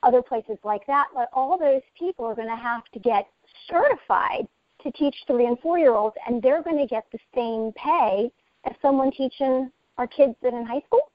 other 0.03 0.23
places 0.23 0.59
like 0.65 0.87
that. 0.87 1.07
But 1.15 1.29
all 1.33 1.59
those 1.59 1.83
people 1.99 2.25
are 2.27 2.35
going 2.35 2.49
to 2.49 2.57
have 2.57 2.85
to 2.93 2.99
get 2.99 3.27
certified 3.69 4.47
to 4.83 4.93
teach 4.93 5.17
three 5.27 5.47
and 5.47 5.59
four 5.61 5.79
year 5.79 5.95
olds, 5.95 6.17
and 6.27 6.43
they're 6.43 6.63
going 6.63 6.79
to 6.79 6.87
get 6.87 7.05
the 7.11 7.19
same 7.35 7.73
pay 7.73 8.31
as 8.65 8.75
someone 8.83 9.11
teaching 9.11 9.71
our 9.99 10.07
kids 10.07 10.35
that 10.43 10.53
in 10.53 10.67
high 10.67 10.83
school. 10.87 11.11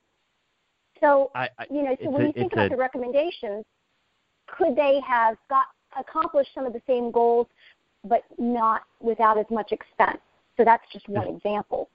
So 0.99 1.31
I, 1.35 1.49
I, 1.57 1.65
you 1.71 1.83
know, 1.83 1.95
so 2.03 2.09
when 2.09 2.23
a, 2.23 2.25
you 2.27 2.33
think 2.33 2.53
about 2.53 2.67
a, 2.67 2.69
the 2.69 2.77
recommendations, 2.77 3.63
could 4.47 4.75
they 4.75 4.99
have 5.07 5.37
got 5.49 5.65
accomplished 5.97 6.49
some 6.53 6.65
of 6.65 6.73
the 6.73 6.81
same 6.87 7.11
goals 7.11 7.47
but 8.03 8.23
not 8.37 8.83
without 8.99 9.37
as 9.37 9.45
much 9.49 9.71
expense. 9.71 10.19
So 10.57 10.63
that's 10.65 10.83
just 10.91 11.07
one 11.07 11.27
example. 11.27 11.89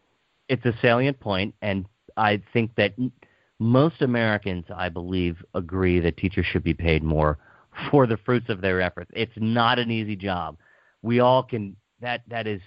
It's 0.49 0.65
a 0.65 0.75
salient 0.81 1.19
point, 1.21 1.55
and 1.63 1.87
I 2.17 2.43
think 2.53 2.75
that 2.77 2.95
most 3.59 4.03
Americans, 4.03 4.65
I 4.75 4.89
believe, 4.89 5.45
agree 5.55 6.01
that 6.01 6.17
teachers 6.17 6.47
should 6.47 6.65
be 6.65 6.75
paid 6.75 7.03
more 7.03 7.39
for 7.91 8.07
the 8.07 8.17
fruits 8.19 8.49
of 8.49 8.61
their 8.61 8.81
efforts. 8.81 9.11
It's 9.15 9.33
not 9.37 9.79
an 9.79 9.91
easy 9.91 10.17
job. 10.17 10.57
We 11.03 11.21
all 11.21 11.43
can 11.43 11.77
that 12.01 12.23
that 12.29 12.47
is 12.47 12.61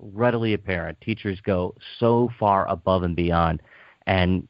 readily 0.00 0.54
apparent. 0.54 1.00
Teachers 1.00 1.40
go 1.40 1.74
so 1.98 2.30
far 2.38 2.66
above 2.68 3.02
and 3.02 3.16
beyond, 3.16 3.62
and 4.06 4.46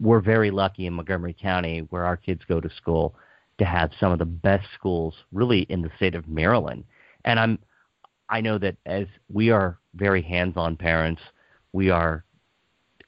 we're 0.00 0.20
very 0.20 0.50
lucky 0.50 0.86
in 0.86 0.92
Montgomery 0.94 1.36
County, 1.40 1.80
where 1.90 2.04
our 2.04 2.16
kids 2.16 2.42
go 2.46 2.60
to 2.60 2.70
school, 2.76 3.14
to 3.58 3.64
have 3.64 3.90
some 3.98 4.12
of 4.12 4.18
the 4.18 4.24
best 4.26 4.66
schools, 4.78 5.14
really, 5.32 5.60
in 5.62 5.82
the 5.82 5.90
state 5.96 6.14
of 6.14 6.28
Maryland 6.28 6.84
and 7.26 7.38
I'm 7.38 7.58
I 8.28 8.40
know 8.40 8.58
that 8.58 8.76
as 8.86 9.06
we 9.32 9.50
are 9.50 9.78
very 9.94 10.22
hands-on 10.22 10.76
parents, 10.76 11.22
we 11.72 11.90
are 11.90 12.24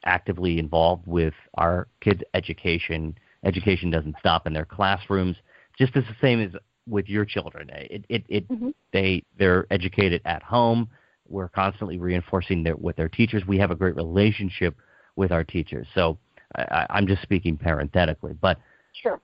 actively 0.05 0.59
involved 0.59 1.07
with 1.07 1.35
our 1.55 1.89
kids' 2.01 2.23
education. 2.35 3.17
Education 3.45 3.91
doesn't 3.91 4.17
stop 4.21 4.47
in 4.47 4.53
their 4.53 4.65
classrooms, 4.65 5.37
just 5.77 5.97
as 5.97 6.05
the 6.05 6.17
same 6.21 6.41
as 6.41 6.53
with 6.87 7.09
your 7.09 7.25
children. 7.25 7.71
It 7.71 8.05
it, 8.09 8.25
it 8.29 8.49
mm-hmm. 8.49 8.71
they 8.93 9.23
they're 9.39 9.67
educated 9.71 10.21
at 10.25 10.43
home. 10.43 10.89
We're 11.29 11.49
constantly 11.49 11.99
reinforcing 11.99 12.63
their, 12.63 12.77
with 12.77 12.97
their 12.97 13.09
teachers. 13.09 13.45
We 13.47 13.59
have 13.59 13.71
a 13.71 13.75
great 13.75 13.97
relationship 13.97 14.75
with 15.15 15.31
our 15.31 15.45
teachers. 15.45 15.87
So 15.95 16.17
I, 16.57 16.87
I'm 16.89 17.07
just 17.07 17.21
speaking 17.21 17.59
parenthetically, 17.59 18.33
but 18.41 18.59
sure, 18.95 19.21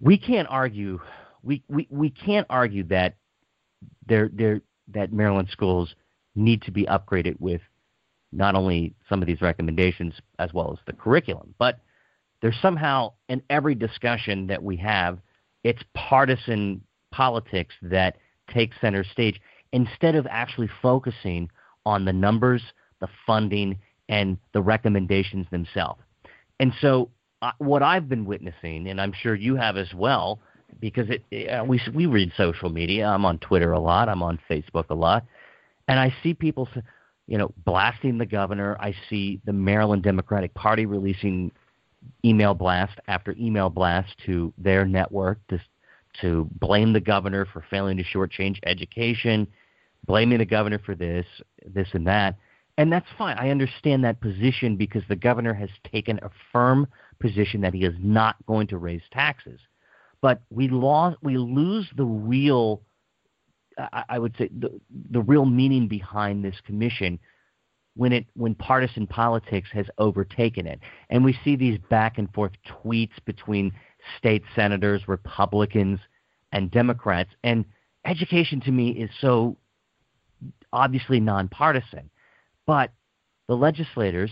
we 0.00 0.18
can't 0.18 0.48
argue. 0.50 1.00
We, 1.42 1.62
we, 1.68 1.86
we 1.90 2.10
can't 2.10 2.46
argue 2.50 2.84
that 2.84 3.16
they're, 4.06 4.30
they're, 4.32 4.60
that 4.88 5.12
Maryland 5.12 5.48
schools 5.50 5.94
need 6.34 6.62
to 6.62 6.70
be 6.70 6.84
upgraded 6.86 7.40
with 7.40 7.60
not 8.32 8.54
only 8.54 8.94
some 9.08 9.22
of 9.22 9.26
these 9.26 9.40
recommendations 9.40 10.14
as 10.38 10.52
well 10.52 10.72
as 10.72 10.78
the 10.86 10.92
curriculum, 10.92 11.54
but 11.58 11.80
there's 12.42 12.60
somehow 12.60 13.12
in 13.28 13.40
every 13.48 13.74
discussion 13.74 14.48
that 14.48 14.62
we 14.62 14.76
have, 14.76 15.18
it's 15.62 15.82
partisan 15.94 16.82
politics 17.10 17.74
that 17.80 18.18
takes 18.52 18.76
center 18.80 19.04
stage 19.04 19.40
instead 19.72 20.14
of 20.14 20.26
actually 20.28 20.68
focusing 20.82 21.48
on 21.86 22.04
the 22.04 22.12
numbers, 22.12 22.62
the 23.00 23.08
funding, 23.26 23.78
and 24.08 24.36
the 24.52 24.60
recommendations 24.60 25.46
themselves. 25.50 26.00
And 26.60 26.72
so, 26.80 27.10
uh, 27.42 27.52
what 27.58 27.82
I've 27.82 28.08
been 28.08 28.24
witnessing, 28.24 28.88
and 28.88 29.00
I'm 29.00 29.12
sure 29.12 29.34
you 29.34 29.56
have 29.56 29.76
as 29.76 29.92
well, 29.94 30.40
because 30.80 31.08
it, 31.08 31.48
uh, 31.48 31.64
we 31.64 31.80
we 31.94 32.06
read 32.06 32.32
social 32.36 32.70
media. 32.70 33.06
I'm 33.06 33.24
on 33.24 33.38
Twitter 33.38 33.72
a 33.72 33.80
lot. 33.80 34.08
I'm 34.08 34.22
on 34.22 34.38
Facebook 34.50 34.86
a 34.90 34.94
lot, 34.94 35.24
and 35.88 35.98
I 35.98 36.14
see 36.22 36.34
people, 36.34 36.68
you 37.26 37.38
know, 37.38 37.52
blasting 37.64 38.18
the 38.18 38.26
governor. 38.26 38.76
I 38.80 38.94
see 39.08 39.40
the 39.44 39.52
Maryland 39.52 40.02
Democratic 40.02 40.54
Party 40.54 40.86
releasing 40.86 41.52
email 42.24 42.54
blast 42.54 42.98
after 43.08 43.34
email 43.38 43.70
blast 43.70 44.14
to 44.26 44.52
their 44.58 44.84
network 44.84 45.38
to 45.48 45.60
to 46.20 46.48
blame 46.60 46.92
the 46.92 47.00
governor 47.00 47.44
for 47.44 47.64
failing 47.68 47.96
to 47.96 48.04
shortchange 48.04 48.58
education, 48.64 49.48
blaming 50.06 50.38
the 50.38 50.44
governor 50.44 50.78
for 50.78 50.94
this, 50.94 51.26
this 51.66 51.88
and 51.92 52.06
that. 52.06 52.36
And 52.78 52.92
that's 52.92 53.08
fine. 53.18 53.36
I 53.38 53.50
understand 53.50 54.04
that 54.04 54.20
position 54.20 54.76
because 54.76 55.02
the 55.08 55.16
governor 55.16 55.54
has 55.54 55.70
taken 55.90 56.20
a 56.22 56.30
firm 56.52 56.86
position 57.18 57.60
that 57.62 57.74
he 57.74 57.84
is 57.84 57.94
not 57.98 58.36
going 58.46 58.68
to 58.68 58.78
raise 58.78 59.02
taxes 59.12 59.60
but 60.24 60.40
we 60.48 60.68
lost 60.68 61.18
we 61.22 61.36
lose 61.36 61.86
the 61.98 62.04
real 62.06 62.80
I, 63.76 64.04
I 64.08 64.18
would 64.18 64.34
say 64.38 64.48
the 64.58 64.80
the 65.10 65.20
real 65.20 65.44
meaning 65.44 65.86
behind 65.86 66.42
this 66.42 66.54
commission 66.64 67.18
when 67.94 68.10
it 68.14 68.24
when 68.32 68.54
partisan 68.54 69.06
politics 69.06 69.68
has 69.74 69.84
overtaken 69.98 70.66
it. 70.66 70.80
And 71.10 71.26
we 71.26 71.38
see 71.44 71.56
these 71.56 71.78
back 71.90 72.16
and 72.16 72.32
forth 72.32 72.52
tweets 72.66 73.12
between 73.26 73.70
state 74.16 74.42
senators 74.56 75.02
republicans 75.08 76.00
and 76.52 76.70
democrats. 76.70 77.28
And 77.44 77.66
education 78.06 78.62
to 78.62 78.70
me 78.70 78.92
is 78.92 79.10
so 79.20 79.58
obviously 80.72 81.20
nonpartisan. 81.20 82.08
But 82.66 82.94
the 83.46 83.56
legislators 83.56 84.30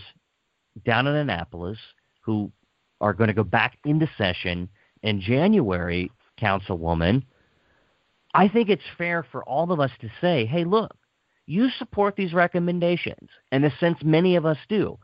down 0.83 1.05
in 1.05 1.13
annapolis 1.13 1.77
who 2.21 2.51
are 2.99 3.13
going 3.13 3.27
to 3.27 3.35
go 3.35 3.43
back 3.43 3.77
into 3.85 4.09
session 4.17 4.69
in 5.03 5.21
January, 5.21 6.11
Councilwoman, 6.39 7.23
I 8.33 8.47
think 8.47 8.69
it's 8.69 8.81
fair 8.97 9.23
for 9.31 9.43
all 9.43 9.71
of 9.71 9.79
us 9.79 9.91
to 10.01 10.09
say, 10.19 10.45
hey, 10.45 10.63
look, 10.63 10.95
you 11.45 11.69
support 11.77 12.15
these 12.15 12.33
recommendations. 12.33 13.29
In 13.51 13.63
a 13.63 13.77
sense, 13.77 13.99
many 14.03 14.35
of 14.35 14.45
us 14.45 14.57
do. 14.69 14.97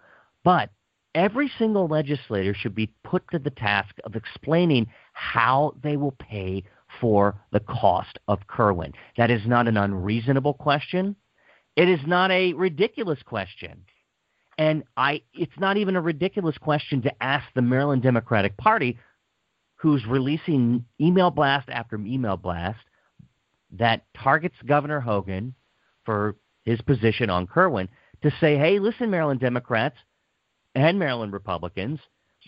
But 0.43 0.71
every 1.13 1.51
single 1.57 1.87
legislator 1.87 2.53
should 2.53 2.73
be 2.73 2.91
put 3.03 3.23
to 3.31 3.39
the 3.39 3.49
task 3.51 3.95
of 4.03 4.15
explaining 4.15 4.87
how 5.13 5.75
they 5.83 5.97
will 5.97 6.15
pay 6.17 6.63
for 6.99 7.35
the 7.51 7.59
cost 7.59 8.17
of 8.27 8.47
Kirwan. 8.47 8.93
That 9.17 9.29
is 9.29 9.45
not 9.45 9.67
an 9.67 9.77
unreasonable 9.77 10.55
question. 10.55 11.15
It 11.75 11.87
is 11.87 11.99
not 12.07 12.31
a 12.31 12.53
ridiculous 12.53 13.21
question. 13.23 13.83
And 14.57 14.83
I 14.97 15.21
it's 15.33 15.57
not 15.57 15.77
even 15.77 15.95
a 15.95 16.01
ridiculous 16.01 16.57
question 16.57 17.01
to 17.03 17.23
ask 17.23 17.45
the 17.53 17.61
Maryland 17.61 18.01
Democratic 18.01 18.57
Party 18.57 18.97
who's 19.79 20.05
releasing 20.05 20.85
email 20.99 21.31
blast 21.31 21.69
after 21.69 21.95
email 21.97 22.37
blast 22.37 22.79
that 23.71 24.03
targets 24.21 24.55
Governor 24.65 24.99
Hogan 24.99 25.55
for 26.05 26.35
his 26.63 26.81
position 26.81 27.29
on 27.29 27.47
Kirwan 27.47 27.87
to 28.21 28.31
say, 28.41 28.57
hey, 28.57 28.79
listen, 28.79 29.09
Maryland 29.09 29.39
Democrats 29.39 29.95
and 30.75 30.99
Maryland 30.99 31.31
Republicans, 31.31 31.99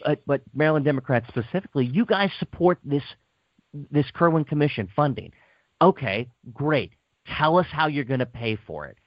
but, 0.03 0.21
but 0.25 0.41
Maryland 0.53 0.83
Democrats 0.83 1.27
specifically, 1.29 1.85
you 1.85 2.05
guys 2.05 2.29
support 2.39 2.79
this 2.83 3.03
this 3.89 4.05
Kirwan 4.13 4.45
Commission 4.45 4.89
funding. 4.93 5.31
Okay, 5.81 6.27
great. 6.53 6.91
Tell 7.37 7.57
us 7.57 7.67
how 7.71 7.87
you're 7.87 8.03
going 8.03 8.19
to 8.19 8.25
pay 8.25 8.57
for 8.67 8.85
it. 8.87 8.97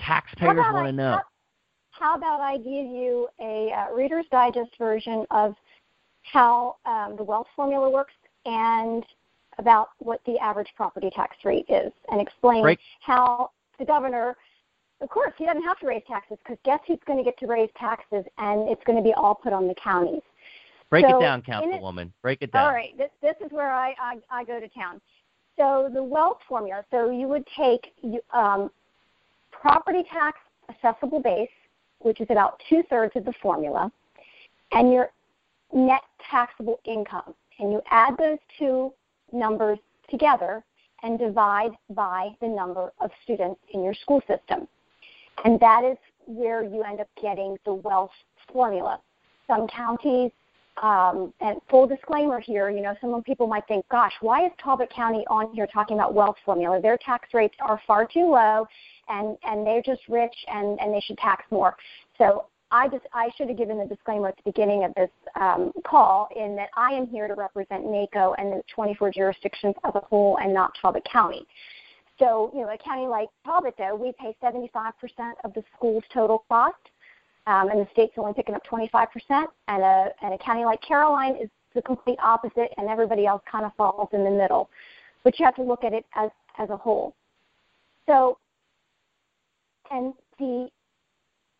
Taxpayers 0.00 0.56
want 0.56 0.86
to 0.86 0.92
know. 0.92 1.20
How, 1.90 2.12
how, 2.12 2.16
about 2.16 2.40
I 2.40 2.56
give 2.56 2.66
you 2.66 3.28
a 3.38 3.70
uh, 3.70 3.94
Reader's 3.94 4.24
Digest 4.30 4.70
version 4.78 5.26
of 5.30 5.54
how 6.32 6.76
um, 6.86 7.16
the 7.16 7.22
wealth 7.22 7.46
formula 7.56 7.88
works 7.90 8.14
and 8.44 9.04
about 9.58 9.90
what 9.98 10.20
the 10.24 10.38
average 10.38 10.68
property 10.76 11.10
tax 11.14 11.36
rate 11.44 11.66
is 11.68 11.92
and 12.10 12.20
explain 12.20 12.62
Great. 12.62 12.78
how 13.00 13.50
the 13.78 13.84
governor 13.84 14.36
of 15.00 15.08
course, 15.10 15.32
he 15.38 15.46
doesn't 15.46 15.62
have 15.62 15.78
to 15.78 15.86
raise 15.86 16.02
taxes 16.08 16.38
because 16.42 16.58
guess 16.64 16.80
who's 16.86 16.98
going 17.06 17.18
to 17.18 17.24
get 17.24 17.38
to 17.38 17.46
raise 17.46 17.70
taxes, 17.78 18.24
and 18.38 18.68
it's 18.68 18.82
going 18.84 18.96
to 18.96 19.02
be 19.02 19.12
all 19.14 19.34
put 19.34 19.52
on 19.52 19.68
the 19.68 19.74
counties. 19.74 20.22
Break 20.90 21.06
so 21.08 21.18
it 21.18 21.20
down, 21.20 21.42
Councilwoman. 21.42 22.10
Break 22.22 22.42
it 22.42 22.50
down. 22.52 22.64
All 22.64 22.72
right, 22.72 22.96
this, 22.96 23.10
this 23.22 23.34
is 23.44 23.52
where 23.52 23.72
I, 23.72 23.94
I, 24.00 24.18
I 24.30 24.44
go 24.44 24.58
to 24.58 24.68
town. 24.68 25.00
So 25.56 25.90
the 25.92 26.02
wealth 26.02 26.38
formula. 26.48 26.84
So 26.90 27.10
you 27.10 27.28
would 27.28 27.44
take 27.56 27.92
um, 28.32 28.70
property 29.52 30.04
tax 30.10 30.38
assessable 30.68 31.20
base, 31.20 31.48
which 32.00 32.20
is 32.20 32.26
about 32.30 32.60
two 32.68 32.82
thirds 32.88 33.12
of 33.16 33.24
the 33.24 33.34
formula, 33.42 33.92
and 34.72 34.92
your 34.92 35.10
net 35.72 36.02
taxable 36.30 36.80
income, 36.84 37.34
and 37.58 37.72
you 37.72 37.82
add 37.90 38.16
those 38.18 38.38
two 38.58 38.92
numbers 39.32 39.78
together 40.10 40.64
and 41.02 41.18
divide 41.18 41.70
by 41.90 42.30
the 42.40 42.48
number 42.48 42.92
of 43.00 43.10
students 43.22 43.60
in 43.72 43.84
your 43.84 43.94
school 43.94 44.20
system. 44.26 44.66
And 45.44 45.60
that 45.60 45.84
is 45.84 45.96
where 46.26 46.64
you 46.64 46.82
end 46.82 47.00
up 47.00 47.08
getting 47.20 47.56
the 47.64 47.74
wealth 47.74 48.10
formula. 48.52 49.00
Some 49.46 49.68
counties, 49.68 50.32
um, 50.82 51.32
and 51.40 51.60
full 51.70 51.86
disclaimer 51.86 52.40
here, 52.40 52.70
you 52.70 52.82
know, 52.82 52.94
some 53.00 53.22
people 53.22 53.46
might 53.46 53.66
think, 53.66 53.88
gosh, 53.88 54.12
why 54.20 54.46
is 54.46 54.52
Talbot 54.62 54.90
County 54.90 55.24
on 55.28 55.52
here 55.52 55.66
talking 55.66 55.96
about 55.96 56.14
wealth 56.14 56.36
formula? 56.44 56.80
Their 56.80 56.98
tax 56.98 57.28
rates 57.34 57.54
are 57.60 57.80
far 57.86 58.06
too 58.06 58.30
low 58.30 58.66
and, 59.08 59.36
and 59.44 59.66
they're 59.66 59.82
just 59.82 60.02
rich 60.08 60.34
and, 60.48 60.78
and 60.80 60.92
they 60.92 61.00
should 61.00 61.18
tax 61.18 61.44
more. 61.50 61.76
So 62.16 62.46
I 62.70 62.88
just 62.88 63.06
I 63.14 63.30
should 63.36 63.48
have 63.48 63.56
given 63.56 63.78
the 63.78 63.86
disclaimer 63.86 64.28
at 64.28 64.36
the 64.36 64.42
beginning 64.44 64.84
of 64.84 64.94
this 64.94 65.10
um, 65.40 65.72
call 65.86 66.28
in 66.36 66.54
that 66.56 66.68
I 66.76 66.92
am 66.92 67.06
here 67.06 67.26
to 67.26 67.34
represent 67.34 67.84
MACo 67.86 68.34
and 68.36 68.52
the 68.52 68.62
24 68.74 69.12
jurisdictions 69.12 69.74
as 69.84 69.94
a 69.94 70.00
whole 70.00 70.38
and 70.42 70.52
not 70.52 70.72
Talbot 70.80 71.06
County. 71.10 71.46
So, 72.18 72.50
you 72.52 72.62
know, 72.62 72.68
a 72.68 72.78
county 72.78 73.06
like 73.06 73.28
Talbot, 73.44 73.74
though, 73.78 73.94
we 73.94 74.12
pay 74.18 74.36
75% 74.42 74.72
of 75.44 75.54
the 75.54 75.62
school's 75.76 76.02
total 76.12 76.44
cost, 76.48 76.76
um, 77.46 77.70
and 77.70 77.80
the 77.80 77.86
state's 77.92 78.12
only 78.16 78.34
picking 78.34 78.54
up 78.54 78.62
25%. 78.66 79.06
And 79.68 79.82
a, 79.82 80.08
and 80.22 80.34
a 80.34 80.38
county 80.38 80.64
like 80.64 80.80
Caroline 80.82 81.36
is 81.36 81.48
the 81.74 81.82
complete 81.82 82.18
opposite, 82.22 82.72
and 82.76 82.88
everybody 82.88 83.24
else 83.24 83.42
kind 83.50 83.64
of 83.64 83.72
falls 83.76 84.08
in 84.12 84.24
the 84.24 84.30
middle. 84.30 84.68
But 85.22 85.38
you 85.38 85.44
have 85.44 85.54
to 85.56 85.62
look 85.62 85.84
at 85.84 85.92
it 85.92 86.04
as, 86.16 86.30
as 86.58 86.70
a 86.70 86.76
whole. 86.76 87.14
So, 88.06 88.38
and 89.90 90.12
the 90.38 90.68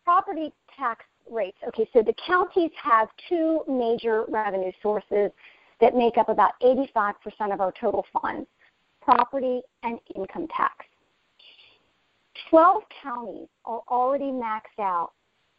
property 0.09 0.51
tax 0.75 1.05
rates. 1.29 1.57
Okay, 1.67 1.87
so 1.93 2.01
the 2.01 2.15
counties 2.25 2.71
have 2.81 3.09
two 3.27 3.61
major 3.67 4.25
revenue 4.27 4.71
sources 4.81 5.29
that 5.79 5.95
make 5.95 6.17
up 6.17 6.29
about 6.29 6.53
85% 6.63 7.13
of 7.53 7.61
our 7.61 7.71
total 7.79 8.03
funds 8.11 8.47
property, 9.01 9.61
and 9.83 9.99
income 10.15 10.47
tax. 10.55 10.85
12 12.49 12.83
counties 13.03 13.47
are 13.65 13.81
already 13.87 14.31
maxed 14.31 14.79
out 14.79 15.11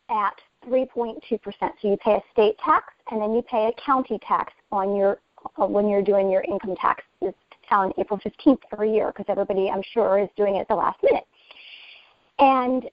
at 0.08 0.34
3.2%. 0.68 1.20
So 1.60 1.88
you 1.88 1.96
pay 2.04 2.14
a 2.14 2.22
state 2.32 2.56
tax 2.64 2.92
and 3.10 3.20
then 3.20 3.32
you 3.32 3.42
pay 3.42 3.70
a 3.70 3.80
county 3.84 4.18
tax 4.26 4.52
on 4.72 4.96
your 4.96 5.20
uh, 5.60 5.66
when 5.66 5.88
you're 5.88 6.02
doing 6.02 6.28
your 6.28 6.42
income 6.42 6.74
tax 6.76 7.02
on 7.70 7.92
April 7.98 8.20
15th 8.20 8.58
every 8.72 8.92
year 8.92 9.06
because 9.08 9.26
everybody 9.28 9.70
I'm 9.70 9.82
sure 9.94 10.18
is 10.18 10.28
doing 10.36 10.56
it 10.56 10.60
at 10.60 10.68
the 10.68 10.74
last 10.74 10.98
minute. 11.02 11.24
And 12.38 12.90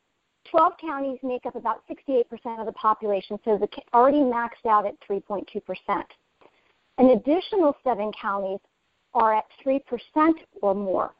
12 0.51 0.73
counties 0.79 1.19
make 1.23 1.45
up 1.45 1.55
about 1.55 1.83
68% 1.89 2.25
of 2.59 2.65
the 2.65 2.71
population, 2.73 3.39
so 3.43 3.57
the 3.57 3.67
already 3.93 4.19
maxed 4.19 4.65
out 4.69 4.85
at 4.85 4.95
3.2%. 5.09 6.03
An 6.97 7.09
additional 7.11 7.75
seven 7.83 8.11
counties 8.19 8.59
are 9.13 9.35
at 9.35 9.45
3% 9.65 9.81
or 10.61 10.73
more. 10.73 11.11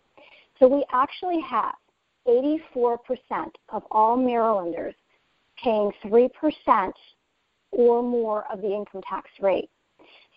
So 0.60 0.68
we 0.68 0.86
actually 0.92 1.40
have 1.42 1.76
84% 2.28 2.98
of 3.70 3.84
all 3.92 4.18
Marylanders 4.18 4.96
paying 5.64 5.92
3% 6.06 6.92
or 7.72 8.04
more 8.04 8.46
of 8.52 8.62
the 8.62 8.74
income 8.74 9.02
tax 9.08 9.30
rate. 9.42 9.70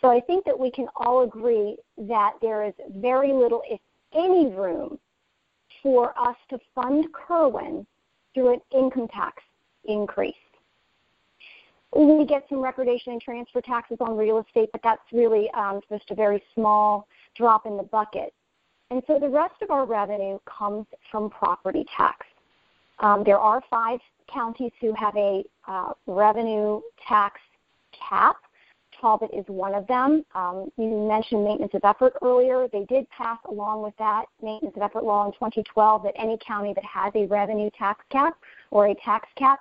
So 0.00 0.08
I 0.08 0.20
think 0.20 0.44
that 0.44 0.58
we 0.58 0.70
can 0.70 0.88
all 0.96 1.22
agree 1.22 1.76
that 1.98 2.32
there 2.40 2.64
is 2.64 2.74
very 2.96 3.32
little, 3.32 3.62
if 3.68 3.80
any, 4.14 4.46
room 4.52 4.98
for 5.82 6.18
us 6.18 6.36
to 6.50 6.58
fund 6.74 7.06
Kirwan 7.12 7.86
through 8.34 8.54
an 8.54 8.60
income 8.72 9.08
tax 9.08 9.42
increase. 9.84 10.34
We 11.96 12.24
get 12.24 12.46
some 12.48 12.60
recordation 12.60 13.12
and 13.12 13.20
transfer 13.20 13.60
taxes 13.60 13.96
on 14.00 14.16
real 14.16 14.38
estate, 14.38 14.68
but 14.72 14.80
that's 14.84 15.02
really 15.12 15.50
um, 15.52 15.80
just 15.90 16.10
a 16.10 16.14
very 16.14 16.42
small 16.54 17.08
drop 17.36 17.66
in 17.66 17.76
the 17.76 17.82
bucket. 17.82 18.32
And 18.90 19.02
so 19.06 19.18
the 19.18 19.28
rest 19.28 19.54
of 19.62 19.70
our 19.70 19.84
revenue 19.84 20.38
comes 20.46 20.86
from 21.10 21.30
property 21.30 21.84
tax. 21.96 22.26
Um, 23.00 23.24
there 23.24 23.38
are 23.38 23.62
five 23.70 24.00
counties 24.32 24.72
who 24.80 24.92
have 24.94 25.16
a 25.16 25.42
uh, 25.66 25.92
revenue 26.06 26.80
tax 27.06 27.40
cap. 28.08 28.36
Talbot 29.00 29.30
is 29.32 29.44
one 29.48 29.74
of 29.74 29.86
them. 29.86 30.24
Um, 30.34 30.70
you 30.76 30.88
mentioned 31.08 31.44
maintenance 31.44 31.72
of 31.74 31.82
effort 31.84 32.14
earlier. 32.22 32.68
They 32.72 32.84
did 32.84 33.08
pass 33.10 33.38
along 33.48 33.82
with 33.82 33.94
that 33.98 34.26
maintenance 34.42 34.76
of 34.76 34.82
effort 34.82 35.04
law 35.04 35.26
in 35.26 35.32
2012 35.32 36.02
that 36.02 36.12
any 36.16 36.38
county 36.46 36.74
that 36.74 36.84
has 36.84 37.12
a 37.14 37.26
revenue 37.26 37.70
tax 37.78 38.04
cap 38.10 38.36
or 38.70 38.88
a 38.88 38.94
tax 38.96 39.28
cap, 39.36 39.60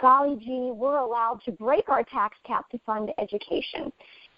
golly 0.00 0.36
gee, 0.36 0.72
we're 0.74 0.98
allowed 0.98 1.40
to 1.44 1.52
break 1.52 1.88
our 1.88 2.02
tax 2.02 2.36
cap 2.44 2.68
to 2.70 2.78
fund 2.86 3.10
education 3.18 3.92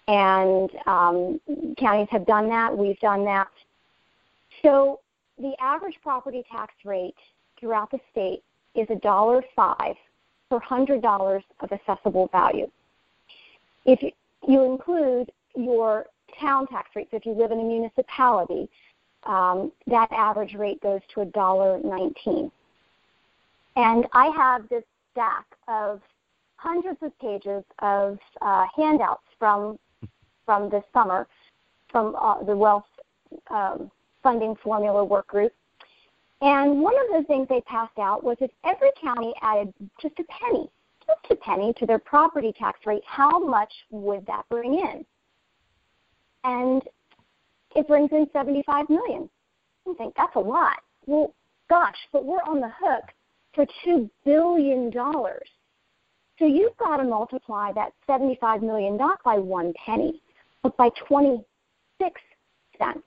and 0.07 0.69
um, 0.85 1.39
counties 1.77 2.07
have 2.11 2.25
done 2.25 2.49
that. 2.49 2.75
We've 2.75 2.99
done 2.99 3.23
that. 3.25 3.47
So 4.61 4.99
the 5.37 5.53
average 5.59 5.95
property 6.01 6.43
tax 6.51 6.73
rate 6.83 7.15
throughout 7.59 7.91
the 7.91 7.99
state 8.11 8.43
is 8.75 8.87
a 8.89 8.95
dollar 8.95 9.43
five 9.55 9.95
per 10.49 10.59
hundred 10.59 11.01
dollars 11.01 11.43
of 11.61 11.69
assessable 11.71 12.29
value. 12.31 12.69
If 13.85 14.01
you 14.47 14.63
include 14.63 15.31
your 15.55 16.07
town 16.39 16.67
tax 16.67 16.89
rate, 16.95 17.07
so 17.11 17.17
if 17.17 17.25
you 17.25 17.33
live 17.33 17.51
in 17.51 17.59
a 17.59 17.63
municipality, 17.63 18.69
um, 19.23 19.71
that 19.87 20.11
average 20.11 20.53
rate 20.55 20.81
goes 20.81 21.01
to 21.13 21.21
a 21.21 21.25
dollar 21.25 21.79
nineteen. 21.83 22.51
And 23.75 24.05
I 24.13 24.27
have 24.35 24.69
this 24.69 24.83
stack 25.11 25.45
of 25.67 26.01
hundreds 26.57 26.99
of 27.01 27.17
pages 27.19 27.63
of 27.79 28.17
uh, 28.41 28.65
handouts 28.75 29.23
from 29.39 29.77
from 30.45 30.69
this 30.69 30.83
summer 30.93 31.27
from 31.89 32.15
uh, 32.15 32.43
the 32.43 32.55
Wealth 32.55 32.85
um, 33.49 33.89
Funding 34.21 34.55
Formula 34.63 35.03
Work 35.03 35.27
Group. 35.27 35.53
And 36.41 36.81
one 36.81 36.95
of 36.95 37.21
the 37.21 37.27
things 37.27 37.47
they 37.47 37.61
passed 37.61 37.97
out 37.99 38.23
was 38.23 38.35
if 38.41 38.51
every 38.65 38.89
county 39.01 39.33
added 39.41 39.73
just 40.01 40.15
a 40.19 40.23
penny, 40.23 40.69
just 41.21 41.31
a 41.31 41.35
penny 41.35 41.73
to 41.79 41.85
their 41.85 41.99
property 41.99 42.53
tax 42.57 42.79
rate, 42.85 43.03
how 43.05 43.39
much 43.39 43.71
would 43.91 44.25
that 44.25 44.43
bring 44.49 44.75
in? 44.75 45.05
And 46.43 46.81
it 47.75 47.87
brings 47.87 48.11
in 48.11 48.27
75 48.33 48.89
million. 48.89 49.29
I 49.89 49.93
think 49.95 50.13
that's 50.15 50.35
a 50.35 50.39
lot. 50.39 50.77
Well, 51.05 51.33
gosh, 51.69 51.97
but 52.11 52.25
we're 52.25 52.43
on 52.43 52.61
the 52.61 52.71
hook 52.79 53.03
for 53.53 53.65
$2 53.85 54.09
billion. 54.25 54.91
So 56.39 56.45
you've 56.45 56.75
got 56.77 56.97
to 56.97 57.03
multiply 57.03 57.71
that 57.73 57.93
75 58.07 58.63
million 58.63 58.97
not 58.97 59.21
by 59.23 59.37
one 59.37 59.73
penny, 59.85 60.21
but 60.61 60.75
by 60.77 60.89
26 61.07 62.21
cents, 62.77 63.03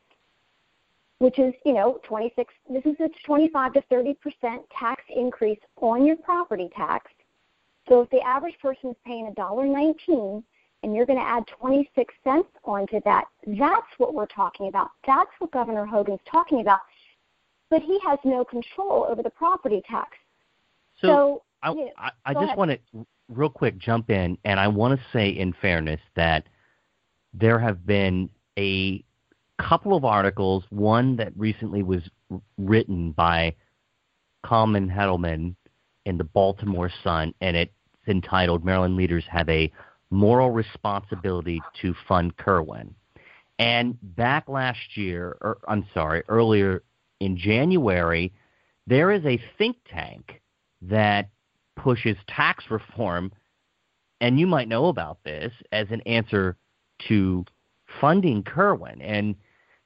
which 1.18 1.38
is, 1.38 1.52
you 1.64 1.72
know, 1.72 1.98
26, 2.04 2.52
this 2.70 2.84
is 2.84 2.96
a 3.00 3.08
25 3.24 3.72
to 3.74 3.82
30% 3.90 4.14
tax 4.78 5.02
increase 5.14 5.58
on 5.80 6.04
your 6.04 6.16
property 6.16 6.68
tax. 6.76 7.10
So 7.88 8.00
if 8.02 8.10
the 8.10 8.20
average 8.20 8.58
person 8.60 8.90
is 8.90 8.96
paying 9.04 9.32
$1.19 9.36 10.42
and 10.82 10.94
you're 10.94 11.06
going 11.06 11.18
to 11.18 11.24
add 11.24 11.44
26 11.46 12.14
cents 12.24 12.48
onto 12.64 13.00
that, 13.04 13.24
that's 13.46 13.86
what 13.98 14.14
we're 14.14 14.26
talking 14.26 14.68
about. 14.68 14.90
That's 15.06 15.30
what 15.38 15.52
Governor 15.52 15.86
Hogan's 15.86 16.20
talking 16.30 16.60
about. 16.60 16.80
But 17.70 17.82
he 17.82 17.98
has 18.06 18.18
no 18.24 18.44
control 18.44 19.06
over 19.08 19.22
the 19.22 19.30
property 19.30 19.82
tax. 19.88 20.16
So, 21.00 21.08
so 21.08 21.42
I, 21.62 21.72
yeah, 21.72 21.88
I, 21.98 22.10
I 22.24 22.34
just 22.34 22.56
want 22.56 22.70
to 22.70 23.06
real 23.28 23.50
quick 23.50 23.78
jump 23.78 24.10
in, 24.10 24.38
and 24.44 24.60
I 24.60 24.68
want 24.68 24.98
to 24.98 25.06
say, 25.12 25.30
in 25.30 25.52
fairness, 25.60 26.00
that 26.14 26.44
there 27.34 27.58
have 27.58 27.84
been 27.84 28.30
a 28.58 29.04
couple 29.58 29.96
of 29.96 30.04
articles. 30.04 30.64
One 30.70 31.16
that 31.16 31.32
recently 31.36 31.82
was 31.82 32.02
written 32.56 33.12
by 33.12 33.54
Kalman 34.44 34.88
Hettleman 34.88 35.56
in 36.04 36.18
the 36.18 36.24
Baltimore 36.24 36.90
Sun, 37.02 37.34
and 37.40 37.56
it's 37.56 37.72
entitled 38.06 38.64
"Maryland 38.64 38.96
Leaders 38.96 39.24
Have 39.28 39.48
a 39.48 39.72
Moral 40.10 40.50
Responsibility 40.50 41.60
to 41.80 41.94
Fund 42.06 42.36
Kirwan." 42.36 42.94
And 43.58 43.96
back 44.02 44.48
last 44.48 44.96
year, 44.96 45.36
or 45.40 45.58
I'm 45.68 45.86
sorry, 45.94 46.22
earlier 46.28 46.82
in 47.20 47.36
January, 47.36 48.32
there 48.86 49.10
is 49.10 49.24
a 49.24 49.40
think 49.58 49.76
tank 49.90 50.40
that 50.82 51.30
pushes 51.76 52.16
tax 52.28 52.64
reform, 52.70 53.32
and 54.20 54.38
you 54.38 54.46
might 54.46 54.68
know 54.68 54.86
about 54.86 55.18
this 55.24 55.52
as 55.72 55.86
an 55.90 56.00
answer 56.02 56.56
to 57.08 57.44
funding 58.00 58.42
Kirwan. 58.42 59.00
And 59.00 59.34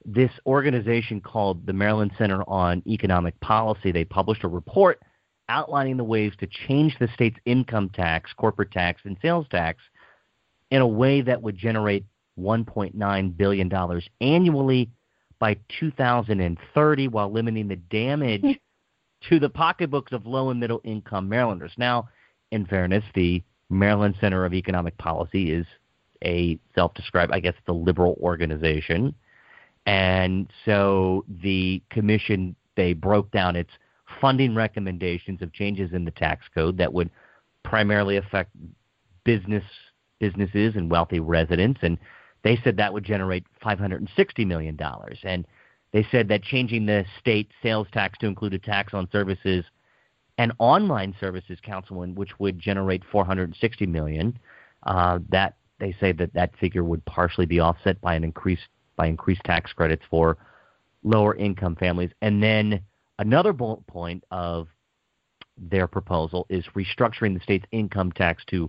this 0.05 0.31
organization 0.47 1.21
called 1.21 1.67
the 1.67 1.73
Maryland 1.73 2.13
Center 2.17 2.43
on 2.49 2.83
Economic 2.87 3.39
Policy, 3.41 3.93
they 3.93 4.05
published 4.05 4.45
a 4.45 4.49
report 4.49 5.01
outlining 5.51 5.97
the 5.97 6.05
ways 6.05 6.33
to 6.39 6.47
change 6.47 6.97
the 6.99 7.09
state's 7.13 7.39
income 7.45 7.91
tax, 7.91 8.33
corporate 8.33 8.71
tax, 8.71 9.03
and 9.05 9.19
sales 9.21 9.47
tax 9.51 9.83
in 10.71 10.81
a 10.81 10.87
way 10.87 11.21
that 11.21 11.43
would 11.43 11.57
generate 11.57 12.05
$1.9 12.39 13.37
billion 13.37 14.01
annually 14.21 14.89
by 15.39 15.57
2030 15.81 17.09
while 17.09 17.33
limiting 17.33 17.69
the 17.69 17.77
damage 17.77 18.43
hmm. 18.43 18.53
to 19.29 19.41
the 19.41 19.51
pocketbooks 19.51 20.13
of 20.13 20.27
low 20.27 20.51
and 20.51 20.61
middle 20.61 20.81
income 20.85 21.29
Marylanders. 21.29 21.73
Now, 21.77 22.09
in 22.53 22.65
fairness, 22.67 23.05
the 23.15 23.43
Maryland 23.69 24.17
Center 24.21 24.45
of 24.45 24.55
Economic 24.55 24.97
Policy 24.99 25.53
is 25.53 25.67
a 26.25 26.59
self 26.75 26.95
described, 26.95 27.33
I 27.33 27.41
guess, 27.41 27.55
the 27.67 27.75
liberal 27.75 28.19
organization. 28.21 29.15
And 29.87 30.51
so 30.65 31.25
the 31.43 31.83
commission, 31.91 32.55
they 32.77 32.93
broke 32.93 33.31
down 33.31 33.57
its 33.57 33.71
funding 34.21 34.55
recommendations 34.55 35.43
of 35.43 35.53
changes 35.53 35.93
in 35.93 36.05
the 36.05 36.11
tax 36.11 36.47
code 36.55 36.79
that 36.79 36.93
would 36.93 37.11
primarily 37.65 38.17
affect 38.17 38.51
business 39.25 39.65
businesses 40.19 40.77
and 40.77 40.91
wealthy 40.91 41.19
residents. 41.19 41.81
And 41.83 41.99
they 42.45 42.59
said 42.63 42.77
that 42.77 42.93
would 42.93 43.05
generate 43.05 43.45
$560 43.65 44.47
million. 44.47 44.79
And 45.25 45.47
they 45.93 46.07
said 46.11 46.29
that 46.29 46.43
changing 46.43 46.87
the 46.87 47.05
state 47.19 47.51
sales 47.63 47.89
tax 47.93 48.19
to 48.19 48.27
include 48.27 48.55
a 48.55 48.59
tax 48.59 48.95
on 48.95 49.09
services 49.11 49.65
and 50.39 50.53
online 50.59 51.15
services, 51.21 51.59
Councilman, 51.63 52.15
which 52.15 52.39
would 52.39 52.59
generate 52.59 53.03
460 53.11 53.87
million, 53.87 54.39
uh, 54.85 55.19
that 55.29 55.57
they 55.79 55.95
say 56.01 56.13
that 56.13 56.33
that 56.35 56.57
figure 56.59 56.85
would 56.85 57.05
partially 57.05 57.47
be 57.47 57.61
offset 57.61 58.01
by 58.01 58.15
an 58.15 58.25
increased 58.25 58.69
by 58.97 59.07
increased 59.07 59.43
tax 59.45 59.73
credits 59.73 60.03
for 60.11 60.37
lower 61.03 61.35
income 61.35 61.77
families. 61.77 62.11
And 62.21 62.43
then 62.43 62.81
another 63.21 63.53
bullet 63.53 63.87
point 63.87 64.25
of 64.31 64.67
their 65.57 65.87
proposal 65.87 66.47
is 66.49 66.65
restructuring 66.75 67.35
the 67.35 67.41
state's 67.43 67.67
income 67.71 68.11
tax 68.13 68.43
to 68.49 68.69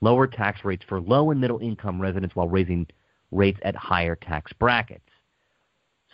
lower 0.00 0.26
tax 0.26 0.64
rates 0.64 0.82
for 0.88 1.00
low 1.00 1.30
and 1.30 1.40
middle 1.40 1.58
income 1.58 2.00
residents 2.00 2.34
while 2.34 2.48
raising 2.48 2.86
rates 3.30 3.60
at 3.62 3.76
higher 3.76 4.16
tax 4.16 4.52
brackets. 4.54 5.04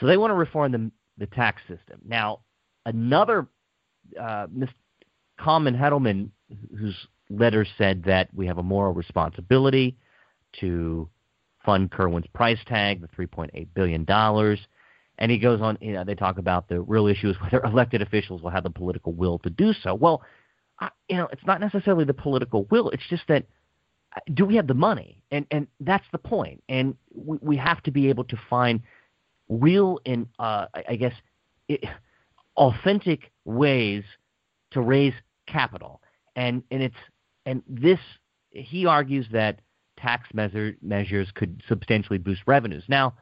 So 0.01 0.07
they 0.07 0.17
want 0.17 0.33
to 0.33 0.35
reform 0.35 0.73
the, 0.73 0.91
the 1.17 1.27
tax 1.27 1.63
system. 1.69 2.01
Now, 2.05 2.41
another 2.85 3.47
uh, 4.21 4.49
Ms. 4.53 4.69
Kalman 5.39 5.77
Hettleman, 5.77 6.31
whose 6.77 6.97
letter 7.31 7.65
said 7.79 8.03
that 8.05 8.29
we 8.35 8.49
have 8.49 8.59
a 8.59 8.63
moral 8.63 8.95
responsibility 8.95 9.97
to 10.61 11.09
fund 11.65 11.93
Kirwan's 11.93 12.27
price 12.35 12.59
tag, 12.67 13.01
the 13.01 13.09
$3.8 13.09 13.69
billion. 13.75 14.05
And 15.19 15.31
he 15.31 15.39
goes 15.39 15.61
on, 15.61 15.79
you 15.81 15.93
know, 15.93 16.05
they 16.05 16.15
talk 16.15 16.39
about 16.39 16.69
the 16.69 16.81
real 16.81 17.07
issue 17.07 17.31
is 17.31 17.37
whether 17.41 17.61
elected 17.65 18.03
officials 18.03 18.43
will 18.43 18.51
have 18.51 18.65
the 18.65 18.71
political 18.71 19.13
will 19.13 19.39
to 19.41 19.51
do 19.51 19.73
so. 19.73 19.95
Well, 19.95 20.23
I, 20.81 20.91
you 21.09 21.17
know, 21.17 21.29
it's 21.33 21.45
not 21.47 21.61
necessarily 21.61 22.05
the 22.05 22.15
political 22.15 22.65
will. 22.71 22.91
It's 22.91 23.07
just 23.09 23.23
that 23.29 23.47
uh, 24.15 24.21
do 24.35 24.45
we 24.45 24.57
have 24.57 24.67
the 24.67 24.75
money? 24.75 25.23
And 25.31 25.47
and 25.51 25.67
that's 25.81 26.05
the 26.13 26.19
point. 26.19 26.63
And 26.69 26.97
we, 27.15 27.39
we 27.41 27.57
have 27.57 27.83
to 27.85 27.91
be 27.91 28.09
able 28.09 28.25
to 28.25 28.37
find 28.51 28.83
real 29.49 30.01
and 30.05 30.27
uh, 30.39 30.67
I 30.89 30.97
guess 30.97 31.15
it, 31.69 31.85
authentic 32.57 33.33
ways 33.45 34.05
to 34.73 34.81
raise 34.81 35.15
capital. 35.47 36.03
And 36.35 36.63
and 36.71 36.83
it's 36.83 36.97
and 37.47 37.63
this 37.67 38.01
he 38.51 38.87
argues 38.87 39.27
that 39.33 39.61
tax 39.99 40.29
measure, 40.35 40.77
measures 40.83 41.29
could 41.35 41.63
substantially 41.69 42.19
boost 42.19 42.43
revenues. 42.47 42.85
Now, 42.89 43.15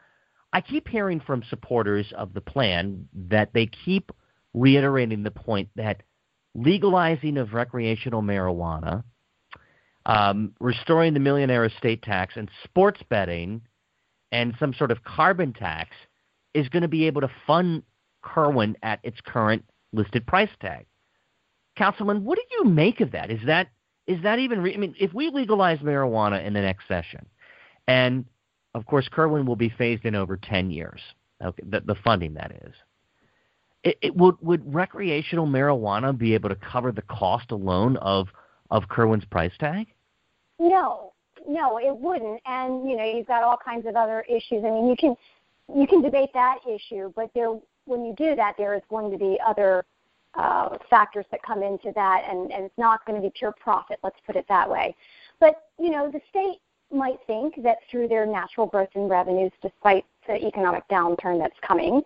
I 0.55 0.61
keep 0.61 0.87
hearing 0.87 1.21
from 1.21 1.43
supporters 1.51 2.13
of 2.17 2.33
the 2.33 2.41
plan 2.41 3.09
that 3.29 3.51
they 3.53 3.67
keep 3.67 4.13
reiterating 4.55 5.25
the 5.25 5.33
point 5.33 5.69
that 5.75 6.03
legalizing 6.55 7.37
of 7.39 7.53
recreational 7.53 8.23
marijuana, 8.23 9.03
um, 10.07 10.55
restoring 10.61 11.13
the 11.13 11.19
millionaire 11.19 11.65
estate 11.65 12.03
tax, 12.03 12.35
and 12.37 12.49
sports 12.63 13.01
betting, 13.11 13.63
and 14.31 14.55
some 14.61 14.73
sort 14.73 14.93
of 14.93 15.03
carbon 15.03 15.53
tax 15.53 15.91
is 16.55 16.69
going 16.69 16.83
to 16.83 16.89
be 16.89 17.09
able 17.09 17.23
to 17.23 17.31
fund 17.49 17.83
Kirwan 18.23 18.77
at 18.85 19.01
its 19.03 19.21
current 19.21 19.65
listed 19.93 20.25
price 20.25 20.51
tag. 20.61 20.87
Councilman, 21.77 22.25
what 22.25 22.39
do 22.39 22.45
you 22.53 22.65
make 22.71 23.01
of 23.01 23.11
that? 23.11 23.29
Is 23.29 23.41
that 23.47 23.71
is 24.07 24.23
that 24.23 24.39
even? 24.39 24.61
Re- 24.61 24.75
I 24.75 24.77
mean, 24.77 24.95
if 25.01 25.13
we 25.13 25.31
legalize 25.31 25.81
marijuana 25.81 26.45
in 26.47 26.53
the 26.53 26.61
next 26.61 26.87
session, 26.87 27.27
and 27.89 28.25
of 28.75 28.87
course 28.87 29.09
Kirwan 29.11 29.47
will 29.47 29.57
be 29.57 29.69
phased 29.69 30.05
in 30.05 30.15
over 30.15 30.37
ten 30.37 30.71
years, 30.71 31.01
okay, 31.43 31.63
the, 31.69 31.81
the 31.81 31.95
funding 32.03 32.35
that 32.35 32.53
is. 32.65 32.75
It, 33.83 33.99
it 34.01 34.17
would 34.17 34.37
would 34.41 34.75
recreational 34.75 35.47
marijuana 35.47 36.17
be 36.17 36.35
able 36.35 36.49
to 36.49 36.57
cover 36.57 36.93
the 36.93 37.03
cost 37.03 37.51
alone 37.51 37.97
of 37.99 38.29
of 38.71 38.89
Kirwan's 38.89 39.25
price 39.27 39.53
tag? 39.59 39.87
No, 40.59 41.13
no, 41.47 41.79
it 41.79 41.95
wouldn't. 41.97 42.41
And 42.47 42.89
you 42.89 42.97
know, 42.97 43.05
you've 43.05 43.27
got 43.27 43.43
all 43.43 43.59
kinds 43.63 43.87
of 43.87 43.97
other 43.97 44.25
issues. 44.29 44.65
I 44.65 44.71
mean, 44.71 44.89
you 44.89 44.97
can 44.97 45.15
you 45.75 45.87
can 45.87 46.03
debate 46.03 46.31
that 46.35 46.59
issue, 46.69 47.13
but 47.15 47.31
there, 47.35 47.59
when 47.87 48.05
you 48.05 48.15
do 48.17 48.35
that, 48.37 48.55
there 48.59 48.75
is 48.75 48.83
going 48.89 49.11
to 49.11 49.19
be 49.19 49.39
other 49.47 49.85
uh, 50.35 50.77
factors 50.91 51.25
that 51.31 51.43
come 51.43 51.63
into 51.63 51.93
that, 51.95 52.25
and, 52.29 52.51
and 52.53 52.65
it's 52.65 52.79
not 52.79 53.05
going 53.07 53.21
to 53.21 53.27
be 53.27 53.33
pure 53.39 53.53
profit. 53.53 53.99
Let's 54.03 54.19
put 54.27 54.37
it 54.37 54.47
that 54.49 54.69
way. 54.69 54.95
But 55.41 55.69
you 55.79 55.91
know, 55.91 56.11
the 56.11 56.21
state 56.31 56.61
might 56.93 57.19
think 57.27 57.55
that 57.63 57.79
through 57.91 58.09
their 58.09 58.27
natural 58.27 58.67
growth 58.67 58.91
in 58.95 59.09
revenues, 59.09 59.53
despite 59.63 60.05
the 60.27 60.45
economic 60.47 60.87
downturn 60.89 61.39
that's 61.39 61.59
coming, 61.67 62.03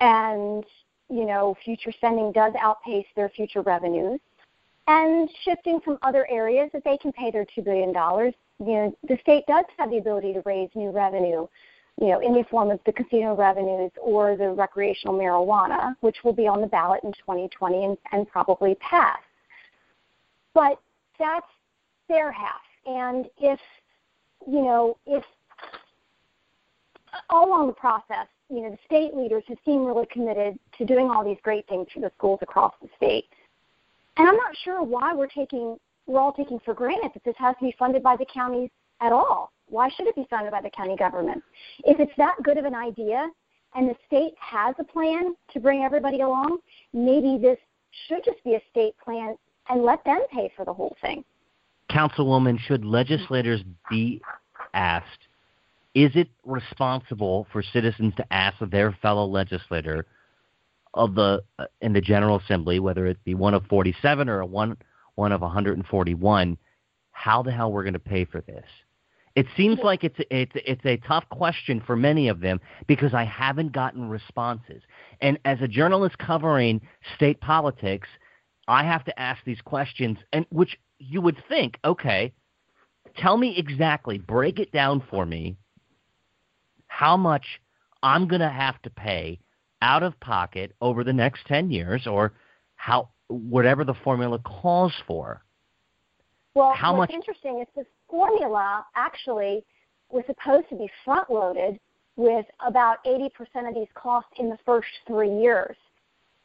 and 0.00 0.64
you 1.10 1.26
know, 1.26 1.56
future 1.64 1.92
spending 1.92 2.32
does 2.32 2.52
outpace 2.58 3.06
their 3.14 3.28
future 3.28 3.62
revenues, 3.62 4.20
and 4.86 5.28
shifting 5.44 5.80
from 5.80 5.98
other 6.02 6.26
areas 6.30 6.70
that 6.72 6.82
they 6.84 6.96
can 6.96 7.12
pay 7.12 7.30
their 7.30 7.46
two 7.54 7.62
billion 7.62 7.92
dollars. 7.92 8.34
You 8.58 8.72
know, 8.72 8.98
the 9.08 9.18
state 9.20 9.44
does 9.46 9.64
have 9.78 9.90
the 9.90 9.98
ability 9.98 10.32
to 10.34 10.42
raise 10.44 10.70
new 10.74 10.90
revenue 10.90 11.46
you 12.00 12.08
know, 12.08 12.20
in 12.20 12.32
the 12.32 12.44
form 12.50 12.70
of 12.70 12.80
the 12.86 12.92
casino 12.92 13.36
revenues 13.36 13.90
or 14.00 14.36
the 14.36 14.50
recreational 14.50 15.14
marijuana, 15.14 15.94
which 16.00 16.16
will 16.24 16.32
be 16.32 16.46
on 16.46 16.60
the 16.60 16.66
ballot 16.66 17.00
in 17.04 17.12
2020 17.12 17.84
and, 17.84 17.98
and 18.12 18.28
probably 18.28 18.74
pass. 18.76 19.18
But 20.54 20.80
that's 21.18 21.46
their 22.08 22.32
half. 22.32 22.60
And 22.86 23.26
if, 23.38 23.60
you 24.46 24.62
know, 24.62 24.96
if 25.06 25.24
all 27.30 27.48
along 27.48 27.68
the 27.68 27.72
process, 27.74 28.26
you 28.50 28.62
know, 28.62 28.70
the 28.70 28.78
state 28.84 29.14
leaders 29.14 29.42
have 29.48 29.58
seemed 29.64 29.86
really 29.86 30.06
committed 30.06 30.58
to 30.78 30.84
doing 30.84 31.10
all 31.10 31.24
these 31.24 31.38
great 31.42 31.66
things 31.68 31.86
for 31.92 32.00
the 32.00 32.10
schools 32.16 32.38
across 32.42 32.74
the 32.82 32.88
state. 32.96 33.26
And 34.16 34.28
I'm 34.28 34.36
not 34.36 34.56
sure 34.64 34.82
why 34.82 35.14
we're 35.14 35.26
taking, 35.26 35.76
we're 36.06 36.20
all 36.20 36.32
taking 36.32 36.60
for 36.64 36.74
granted 36.74 37.10
that 37.14 37.24
this 37.24 37.34
has 37.38 37.56
to 37.58 37.64
be 37.64 37.74
funded 37.78 38.02
by 38.02 38.16
the 38.16 38.26
counties 38.32 38.70
at 39.00 39.12
all. 39.12 39.52
Why 39.68 39.88
should 39.88 40.06
it 40.06 40.14
be 40.14 40.26
funded 40.28 40.52
by 40.52 40.60
the 40.60 40.70
county 40.70 40.96
government? 40.96 41.42
If 41.84 41.98
it's 41.98 42.12
that 42.16 42.36
good 42.42 42.58
of 42.58 42.64
an 42.64 42.74
idea 42.74 43.28
and 43.74 43.88
the 43.88 43.96
state 44.06 44.34
has 44.38 44.74
a 44.78 44.84
plan 44.84 45.34
to 45.52 45.60
bring 45.60 45.82
everybody 45.82 46.20
along, 46.20 46.58
maybe 46.92 47.38
this 47.40 47.58
should 48.06 48.24
just 48.24 48.42
be 48.44 48.54
a 48.54 48.62
state 48.70 48.94
plan 49.02 49.36
and 49.68 49.82
let 49.82 50.04
them 50.04 50.20
pay 50.30 50.52
for 50.54 50.64
the 50.64 50.72
whole 50.72 50.96
thing. 51.00 51.24
Councilwoman, 51.90 52.58
should 52.58 52.80
mm-hmm. 52.80 52.90
legislators 52.90 53.62
be 53.90 54.20
asked, 54.72 55.28
is 55.94 56.10
it 56.14 56.28
responsible 56.44 57.46
for 57.52 57.62
citizens 57.62 58.14
to 58.16 58.32
ask 58.32 58.56
their 58.60 58.92
fellow 59.00 59.26
legislator 59.26 60.06
of 60.94 61.14
the 61.14 61.42
uh, 61.58 61.66
in 61.80 61.92
the 61.92 62.00
General 62.00 62.38
Assembly, 62.38 62.78
whether 62.80 63.06
it 63.06 63.22
be 63.24 63.34
one 63.34 63.54
of 63.54 63.64
47 63.66 64.28
or 64.28 64.44
one 64.44 64.76
one 65.14 65.32
of 65.32 65.40
141, 65.40 66.58
how 67.12 67.42
the 67.42 67.52
hell 67.52 67.70
we're 67.70 67.84
going 67.84 67.92
to 67.92 68.00
pay 68.00 68.24
for 68.24 68.40
this. 68.40 68.64
It 69.36 69.46
seems 69.56 69.80
like 69.82 70.04
it's 70.04 70.18
it's 70.30 70.52
it's 70.54 70.84
a 70.84 70.96
tough 70.98 71.28
question 71.28 71.82
for 71.84 71.96
many 71.96 72.28
of 72.28 72.40
them 72.40 72.60
because 72.86 73.14
I 73.14 73.24
haven't 73.24 73.72
gotten 73.72 74.08
responses. 74.08 74.82
And 75.20 75.38
as 75.44 75.60
a 75.60 75.66
journalist 75.66 76.18
covering 76.18 76.80
state 77.16 77.40
politics, 77.40 78.08
I 78.68 78.84
have 78.84 79.04
to 79.04 79.20
ask 79.20 79.42
these 79.44 79.60
questions 79.60 80.18
and 80.32 80.46
which 80.50 80.78
you 81.08 81.20
would 81.20 81.42
think, 81.48 81.78
okay, 81.84 82.32
tell 83.16 83.36
me 83.36 83.56
exactly, 83.56 84.18
break 84.18 84.58
it 84.58 84.72
down 84.72 85.02
for 85.10 85.24
me 85.26 85.56
how 86.86 87.16
much 87.16 87.44
I'm 88.02 88.28
going 88.28 88.40
to 88.40 88.50
have 88.50 88.80
to 88.82 88.90
pay 88.90 89.40
out 89.82 90.02
of 90.02 90.18
pocket 90.20 90.72
over 90.80 91.04
the 91.04 91.12
next 91.12 91.46
10 91.46 91.70
years 91.70 92.06
or 92.06 92.32
how 92.76 93.10
whatever 93.28 93.84
the 93.84 93.94
formula 94.04 94.38
calls 94.38 94.92
for. 95.06 95.42
Well, 96.54 96.72
how 96.72 96.96
what's 96.96 97.10
much 97.10 97.14
interesting 97.14 97.60
is 97.60 97.66
this 97.74 97.86
formula 98.08 98.84
actually 98.94 99.64
was 100.10 100.24
supposed 100.26 100.68
to 100.68 100.76
be 100.76 100.88
front 101.04 101.30
loaded 101.30 101.80
with 102.16 102.46
about 102.64 103.04
80% 103.04 103.28
of 103.68 103.74
these 103.74 103.88
costs 103.94 104.30
in 104.38 104.48
the 104.48 104.58
first 104.64 104.86
three 105.06 105.34
years. 105.34 105.76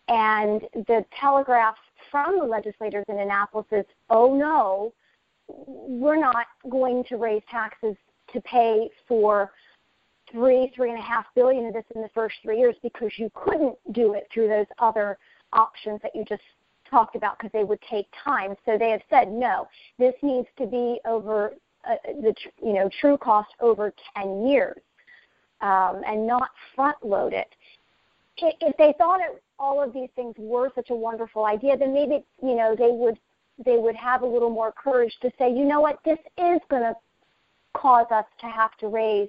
And 0.07 0.61
the 0.73 1.05
telegraph 1.19 1.75
from 2.11 2.39
the 2.39 2.45
legislators 2.45 3.05
in 3.07 3.19
Annapolis 3.19 3.67
is, 3.71 3.85
oh 4.09 4.35
no, 4.35 4.93
we're 5.47 6.19
not 6.19 6.47
going 6.69 7.03
to 7.09 7.17
raise 7.17 7.41
taxes 7.49 7.95
to 8.33 8.41
pay 8.41 8.89
for 9.07 9.51
three, 10.31 10.71
three 10.75 10.89
and 10.89 10.99
a 10.99 11.01
half 11.01 11.25
billion 11.35 11.65
of 11.65 11.73
this 11.73 11.85
in 11.95 12.01
the 12.01 12.09
first 12.13 12.35
three 12.43 12.59
years 12.59 12.75
because 12.83 13.11
you 13.17 13.31
couldn't 13.33 13.75
do 13.91 14.13
it 14.13 14.27
through 14.33 14.47
those 14.47 14.67
other 14.77 15.17
options 15.53 15.99
that 16.03 16.15
you 16.15 16.23
just 16.25 16.43
talked 16.89 17.15
about 17.15 17.37
because 17.37 17.51
they 17.51 17.63
would 17.63 17.79
take 17.89 18.07
time. 18.23 18.55
So 18.65 18.77
they 18.77 18.91
have 18.91 19.01
said 19.09 19.31
no. 19.31 19.67
This 19.97 20.13
needs 20.21 20.47
to 20.57 20.67
be 20.67 20.99
over 21.05 21.53
uh, 21.89 21.95
the 22.21 22.33
you 22.61 22.73
know 22.73 22.89
true 22.99 23.17
cost 23.17 23.49
over 23.61 23.93
10 24.17 24.47
years 24.47 24.77
um, 25.61 26.01
and 26.05 26.27
not 26.27 26.49
front 26.75 26.97
load 27.03 27.33
it. 27.33 27.53
If 28.41 28.77
they 28.77 28.93
thought 28.97 29.21
it, 29.21 29.41
all 29.57 29.81
of 29.83 29.93
these 29.93 30.09
things 30.15 30.35
were 30.37 30.71
such 30.75 30.89
a 30.89 30.95
wonderful 30.95 31.45
idea, 31.45 31.77
then 31.77 31.93
maybe 31.93 32.23
you 32.41 32.55
know 32.55 32.75
they 32.77 32.91
would 32.91 33.19
they 33.63 33.77
would 33.77 33.95
have 33.95 34.21
a 34.21 34.25
little 34.25 34.49
more 34.49 34.71
courage 34.71 35.15
to 35.21 35.31
say, 35.37 35.49
you 35.53 35.65
know 35.65 35.81
what, 35.81 35.99
this 36.05 36.19
is 36.37 36.59
going 36.69 36.83
to 36.83 36.95
cause 37.73 38.05
us 38.09 38.25
to 38.39 38.47
have 38.47 38.75
to 38.77 38.87
raise 38.87 39.27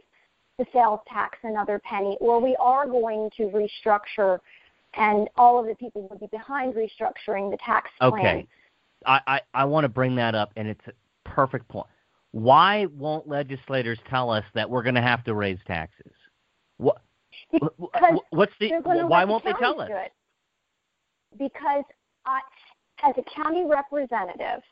the 0.58 0.64
sales 0.72 1.00
tax 1.12 1.38
another 1.42 1.80
penny, 1.80 2.16
or 2.20 2.40
we 2.40 2.56
are 2.60 2.86
going 2.86 3.28
to 3.36 3.44
restructure 3.44 4.38
and 4.94 5.28
all 5.36 5.60
of 5.60 5.66
the 5.66 5.74
people 5.74 6.06
would 6.08 6.20
be 6.20 6.26
behind 6.26 6.74
restructuring 6.74 7.50
the 7.50 7.58
tax 7.64 7.90
plan. 7.98 8.12
Okay. 8.12 8.46
I, 9.06 9.20
I, 9.26 9.40
I 9.54 9.64
want 9.64 9.84
to 9.84 9.88
bring 9.88 10.16
that 10.16 10.34
up, 10.34 10.52
and 10.56 10.68
it's 10.68 10.84
a 10.86 11.28
perfect 11.28 11.68
point. 11.68 11.86
Why 12.32 12.86
won't 12.86 13.28
legislators 13.28 13.98
tell 14.08 14.30
us 14.30 14.44
that 14.54 14.68
we're 14.68 14.82
going 14.82 14.94
to 14.96 15.02
have 15.02 15.24
to 15.24 15.34
raise 15.34 15.58
taxes? 15.66 16.12
What, 16.76 17.00
because 17.52 18.20
what's 18.30 18.52
the 18.58 18.70
why 19.06 19.24
won't 19.24 19.44
the 19.44 19.52
they 19.52 19.58
tell 19.58 19.80
us? 19.80 19.90
Because 21.38 21.84
I, 22.26 22.40
as 23.02 23.14
a 23.18 23.22
county 23.34 23.64
representative, 23.64 24.62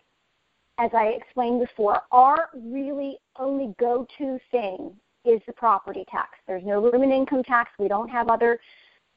as 0.79 0.91
I 0.95 1.07
explained 1.07 1.61
before, 1.61 2.03
our 2.13 2.51
really 2.55 3.19
only 3.39 3.75
go-to 3.79 4.39
thing 4.51 4.93
is 5.25 5.41
the 5.47 5.53
property 5.53 6.05
tax. 6.11 6.31
There's 6.47 6.65
no 6.65 6.81
room 6.81 7.03
in 7.03 7.11
income 7.11 7.43
tax. 7.43 7.71
We 7.79 7.89
don't 7.89 8.09
have 8.09 8.29
other 8.29 8.59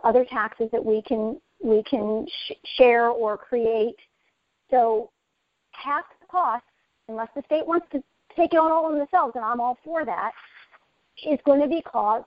other 0.03 0.25
taxes 0.25 0.69
that 0.71 0.83
we 0.83 1.01
can 1.03 1.39
we 1.63 1.83
can 1.83 2.25
sh- 2.27 2.53
share 2.77 3.09
or 3.09 3.37
create. 3.37 3.95
So 4.71 5.11
half 5.71 6.05
the 6.19 6.27
cost, 6.27 6.63
unless 7.07 7.29
the 7.35 7.43
state 7.45 7.65
wants 7.65 7.85
to 7.91 8.03
take 8.35 8.53
it 8.53 8.57
on 8.57 8.71
all 8.71 8.85
on 8.85 8.97
themselves, 8.97 9.33
and 9.35 9.45
I'm 9.45 9.61
all 9.61 9.77
for 9.83 10.03
that, 10.05 10.31
is 11.29 11.39
going 11.45 11.61
to 11.61 11.67
be 11.67 11.81
caused 11.81 12.25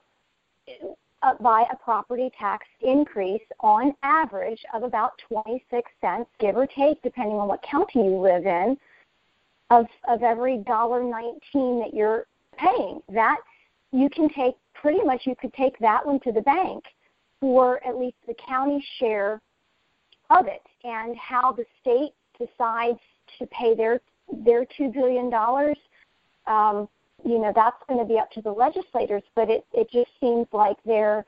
by 1.41 1.65
a 1.71 1.75
property 1.75 2.29
tax 2.37 2.65
increase 2.81 3.41
on 3.59 3.93
average 4.03 4.63
of 4.73 4.83
about 4.83 5.13
26 5.27 5.91
cents, 6.01 6.29
give 6.39 6.55
or 6.55 6.67
take, 6.67 7.01
depending 7.01 7.37
on 7.37 7.47
what 7.47 7.61
county 7.63 8.03
you 8.05 8.17
live 8.17 8.45
in, 8.45 8.77
of 9.71 9.87
of 10.07 10.23
every 10.23 10.57
dollar 10.59 11.03
19 11.03 11.79
that 11.79 11.93
you're 11.93 12.25
paying. 12.57 13.01
That 13.09 13.37
you 13.91 14.09
can 14.09 14.29
take 14.29 14.55
pretty 14.73 15.03
much 15.03 15.25
you 15.25 15.35
could 15.35 15.53
take 15.53 15.77
that 15.79 16.05
one 16.05 16.19
to 16.21 16.31
the 16.31 16.41
bank 16.41 16.83
for 17.39 17.85
at 17.85 17.97
least 17.97 18.17
the 18.27 18.35
county 18.47 18.85
share 18.99 19.41
of 20.29 20.47
it 20.47 20.61
and 20.83 21.15
how 21.17 21.51
the 21.51 21.65
state 21.81 22.11
decides 22.37 22.99
to 23.39 23.45
pay 23.47 23.75
their 23.75 23.99
their 24.45 24.65
two 24.77 24.91
billion 24.91 25.29
dollars 25.29 25.77
um, 26.47 26.87
you 27.25 27.39
know 27.39 27.51
that's 27.55 27.77
going 27.87 27.99
to 27.99 28.05
be 28.05 28.17
up 28.17 28.31
to 28.31 28.41
the 28.41 28.51
legislators 28.51 29.23
but 29.35 29.49
it 29.49 29.65
it 29.73 29.89
just 29.91 30.09
seems 30.19 30.47
like 30.53 30.77
they're 30.85 31.25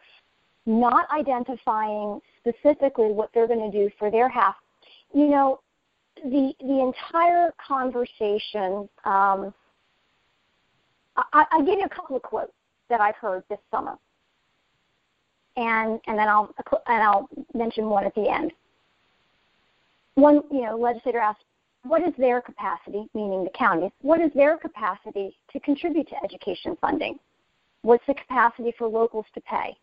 not 0.65 1.07
identifying 1.11 2.19
specifically 2.39 3.11
what 3.11 3.29
they're 3.33 3.47
going 3.47 3.71
to 3.71 3.77
do 3.77 3.89
for 3.97 4.11
their 4.11 4.29
half 4.29 4.55
you 5.13 5.27
know 5.27 5.59
the 6.23 6.53
the 6.59 6.81
entire 6.81 7.51
conversation 7.65 8.87
um, 9.05 9.53
I, 11.33 11.45
I 11.51 11.59
give 11.59 11.79
you 11.79 11.85
a 11.85 11.89
couple 11.89 12.15
of 12.15 12.21
quotes 12.21 12.51
that 12.89 13.01
I've 13.01 13.15
heard 13.15 13.43
this 13.49 13.59
summer 13.71 13.97
and 15.57 15.99
and 16.07 16.17
then 16.17 16.29
I'll 16.29 16.53
and 16.87 17.03
I'll 17.03 17.29
mention 17.53 17.89
one 17.89 18.05
at 18.05 18.15
the 18.15 18.29
end. 18.29 18.53
One, 20.15 20.41
you 20.51 20.61
know, 20.61 20.77
legislator 20.77 21.19
asked, 21.19 21.43
what 21.87 22.01
is 22.01 22.13
their 22.17 22.41
capacity, 22.41 23.07
meaning 23.13 23.43
the 23.43 23.49
counties, 23.57 23.91
what 24.01 24.21
is 24.21 24.31
their 24.35 24.57
capacity 24.57 25.37
to 25.51 25.59
contribute 25.59 26.07
to 26.09 26.15
education 26.23 26.77
funding? 26.81 27.17
What's 27.81 28.05
the 28.07 28.13
capacity 28.13 28.73
for 28.77 28.87
locals 28.87 29.25
to 29.33 29.41
pay? 29.41 29.75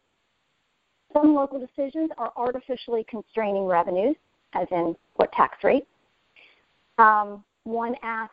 Some 1.13 1.35
local 1.35 1.61
decisions 1.61 2.11
are 2.19 2.33
artificially 2.37 3.05
constraining 3.09 3.65
revenues, 3.65 4.17
as 4.53 4.67
in 4.71 4.97
what 5.17 5.33
tax 5.33 5.63
rate. 5.63 5.87
Um, 6.99 7.45
one 7.65 7.95
asked, 8.03 8.33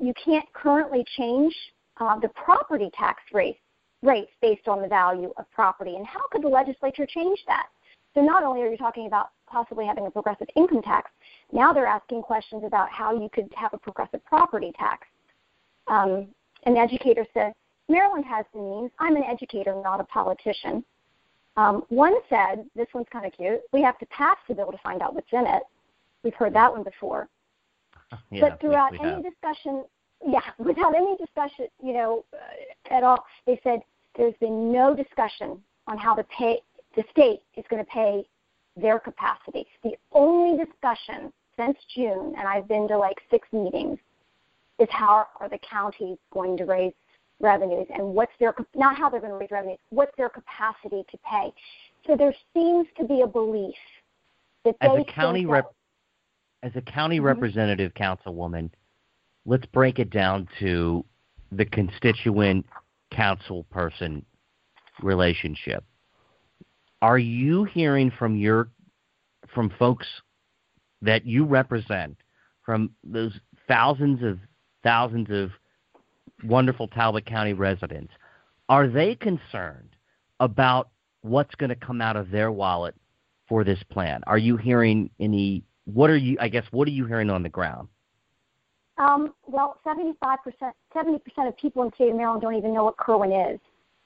you 0.00 0.12
can't 0.22 0.50
currently 0.52 1.04
change 1.16 1.54
uh, 2.00 2.18
the 2.18 2.28
property 2.28 2.90
tax 2.98 3.22
rate 3.32 3.58
rates 4.02 4.30
based 4.40 4.68
on 4.68 4.80
the 4.80 4.88
value 4.88 5.32
of 5.36 5.50
property. 5.50 5.96
And 5.96 6.06
how 6.06 6.26
could 6.30 6.42
the 6.42 6.48
legislature 6.48 7.06
change 7.06 7.38
that? 7.46 7.66
So 8.14 8.20
not 8.20 8.42
only 8.42 8.62
are 8.62 8.70
you 8.70 8.76
talking 8.76 9.06
about 9.06 9.30
possibly 9.46 9.86
having 9.86 10.06
a 10.06 10.10
progressive 10.10 10.48
income 10.56 10.82
tax, 10.82 11.10
now 11.52 11.72
they're 11.72 11.86
asking 11.86 12.22
questions 12.22 12.62
about 12.66 12.90
how 12.90 13.12
you 13.12 13.28
could 13.32 13.50
have 13.56 13.72
a 13.72 13.78
progressive 13.78 14.24
property 14.24 14.72
tax. 14.78 15.06
Um, 15.86 16.28
an 16.64 16.76
educator 16.76 17.26
said, 17.32 17.52
Maryland 17.88 18.24
has 18.26 18.44
the 18.52 18.60
means. 18.60 18.90
I'm 18.98 19.16
an 19.16 19.24
educator, 19.24 19.74
not 19.82 20.00
a 20.00 20.04
politician. 20.04 20.84
Um, 21.56 21.84
one 21.88 22.14
said, 22.28 22.66
this 22.76 22.86
one's 22.94 23.06
kind 23.10 23.26
of 23.26 23.32
cute, 23.32 23.60
we 23.72 23.82
have 23.82 23.98
to 23.98 24.06
pass 24.06 24.36
the 24.46 24.54
bill 24.54 24.70
to 24.70 24.78
find 24.78 25.02
out 25.02 25.14
what's 25.14 25.32
in 25.32 25.46
it. 25.46 25.62
We've 26.22 26.34
heard 26.34 26.54
that 26.54 26.72
one 26.72 26.84
before. 26.84 27.28
Yeah, 28.30 28.40
but 28.48 28.60
throughout 28.62 28.94
any 28.94 29.16
have. 29.16 29.22
discussion, 29.22 29.84
yeah, 30.26 30.40
without 30.58 30.94
any 30.96 31.14
discussion, 31.18 31.66
you 31.82 31.92
know, 31.92 32.24
uh, 32.32 32.94
at 32.94 33.02
all. 33.02 33.22
They 33.46 33.60
said 33.62 33.80
there's 34.16 34.32
been 34.40 34.72
no 34.72 34.94
discussion 34.94 35.60
on 35.86 35.98
how 35.98 36.14
to 36.14 36.24
pay. 36.24 36.60
The 36.96 37.04
state 37.10 37.40
is 37.54 37.66
going 37.68 37.84
to 37.84 37.90
pay 37.90 38.24
their 38.78 38.98
capacity. 38.98 39.66
The 39.84 39.92
only 40.12 40.64
discussion 40.64 41.30
since 41.58 41.76
June, 41.94 42.34
and 42.38 42.46
I've 42.46 42.68
been 42.68 42.88
to 42.88 42.98
like 42.98 43.16
six 43.30 43.46
meetings, 43.52 43.98
is 44.78 44.88
how 44.90 45.26
are 45.40 45.48
the 45.48 45.58
counties 45.68 46.16
going 46.32 46.56
to 46.56 46.64
raise 46.64 46.92
revenues 47.40 47.86
and 47.94 48.02
what's 48.04 48.32
their 48.40 48.54
not 48.74 48.96
how 48.96 49.08
they're 49.08 49.20
going 49.20 49.32
to 49.32 49.38
raise 49.38 49.50
revenues, 49.50 49.78
what's 49.90 50.12
their 50.16 50.28
capacity 50.28 51.04
to 51.10 51.18
pay. 51.18 51.52
So 52.06 52.16
there 52.16 52.34
seems 52.54 52.86
to 52.98 53.04
be 53.04 53.22
a 53.22 53.26
belief 53.26 53.74
that 54.64 54.76
as 54.80 54.90
they 54.94 55.02
a 55.02 55.04
county 55.04 55.46
rep, 55.46 55.72
as 56.62 56.72
a 56.74 56.80
county 56.80 57.16
mm-hmm. 57.16 57.26
representative 57.26 57.92
councilwoman, 57.94 58.70
let's 59.46 59.66
break 59.66 59.98
it 59.98 60.10
down 60.10 60.48
to 60.60 61.04
the 61.52 61.64
constituent 61.64 62.66
council 63.12 63.64
person 63.70 64.24
relationship. 65.02 65.84
Are 67.00 67.18
you 67.18 67.64
hearing 67.64 68.10
from 68.18 68.36
your 68.36 68.68
from 69.54 69.70
folks 69.78 70.06
that 71.02 71.26
you 71.26 71.44
represent, 71.44 72.16
from 72.64 72.90
those 73.02 73.32
thousands 73.66 74.22
of 74.22 74.38
thousands 74.82 75.28
of 75.30 75.50
wonderful 76.44 76.88
Talbot 76.88 77.26
County 77.26 77.52
residents, 77.52 78.12
are 78.68 78.88
they 78.88 79.14
concerned 79.14 79.96
about 80.40 80.90
what's 81.22 81.54
going 81.54 81.70
to 81.70 81.76
come 81.76 82.00
out 82.00 82.16
of 82.16 82.30
their 82.30 82.52
wallet 82.52 82.94
for 83.48 83.64
this 83.64 83.82
plan? 83.90 84.20
Are 84.26 84.38
you 84.38 84.56
hearing 84.56 85.10
any? 85.18 85.64
What 85.84 86.10
are 86.10 86.16
you? 86.16 86.36
I 86.40 86.48
guess 86.48 86.64
what 86.70 86.86
are 86.88 86.92
you 86.92 87.06
hearing 87.06 87.30
on 87.30 87.42
the 87.42 87.48
ground? 87.48 87.88
Um, 88.98 89.32
well, 89.46 89.78
75%, 89.86 90.12
70% 90.94 91.20
of 91.48 91.56
people 91.56 91.82
in 91.82 91.90
the 91.90 91.94
state 91.94 92.10
of 92.10 92.16
Maryland 92.16 92.42
don't 92.42 92.56
even 92.56 92.74
know 92.74 92.84
what 92.84 92.96
Kirwan 92.96 93.30
is. 93.32 93.60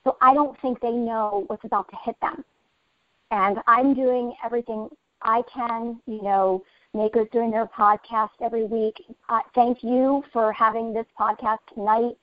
So 0.04 0.18
I 0.20 0.34
don't 0.34 0.60
think 0.60 0.80
they 0.80 0.90
know 0.90 1.44
what's 1.46 1.64
about 1.64 1.88
to 1.88 1.96
hit 2.04 2.16
them. 2.20 2.44
And 3.30 3.58
I'm 3.66 3.94
doing 3.94 4.34
everything 4.44 4.90
I 5.22 5.42
can, 5.52 6.00
you 6.06 6.22
know, 6.22 6.62
MACo's 6.94 7.28
doing 7.32 7.50
their 7.50 7.66
podcast 7.66 8.30
every 8.42 8.64
week. 8.64 8.94
Uh, 9.28 9.40
thank 9.54 9.82
you 9.82 10.22
for 10.32 10.52
having 10.52 10.92
this 10.92 11.06
podcast 11.18 11.58
tonight. 11.74 12.16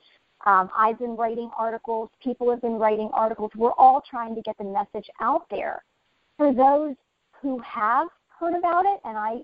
Um, 0.45 0.69
I've 0.77 0.99
been 0.99 1.15
writing 1.15 1.49
articles. 1.57 2.09
People 2.23 2.49
have 2.51 2.61
been 2.61 2.77
writing 2.77 3.09
articles. 3.11 3.51
We're 3.55 3.73
all 3.73 4.03
trying 4.09 4.35
to 4.35 4.41
get 4.41 4.57
the 4.57 4.63
message 4.63 5.09
out 5.19 5.45
there. 5.49 5.83
For 6.37 6.53
those 6.53 6.95
who 7.41 7.59
have 7.59 8.07
heard 8.39 8.55
about 8.57 8.85
it, 8.85 8.99
and 9.03 9.17
I, 9.17 9.37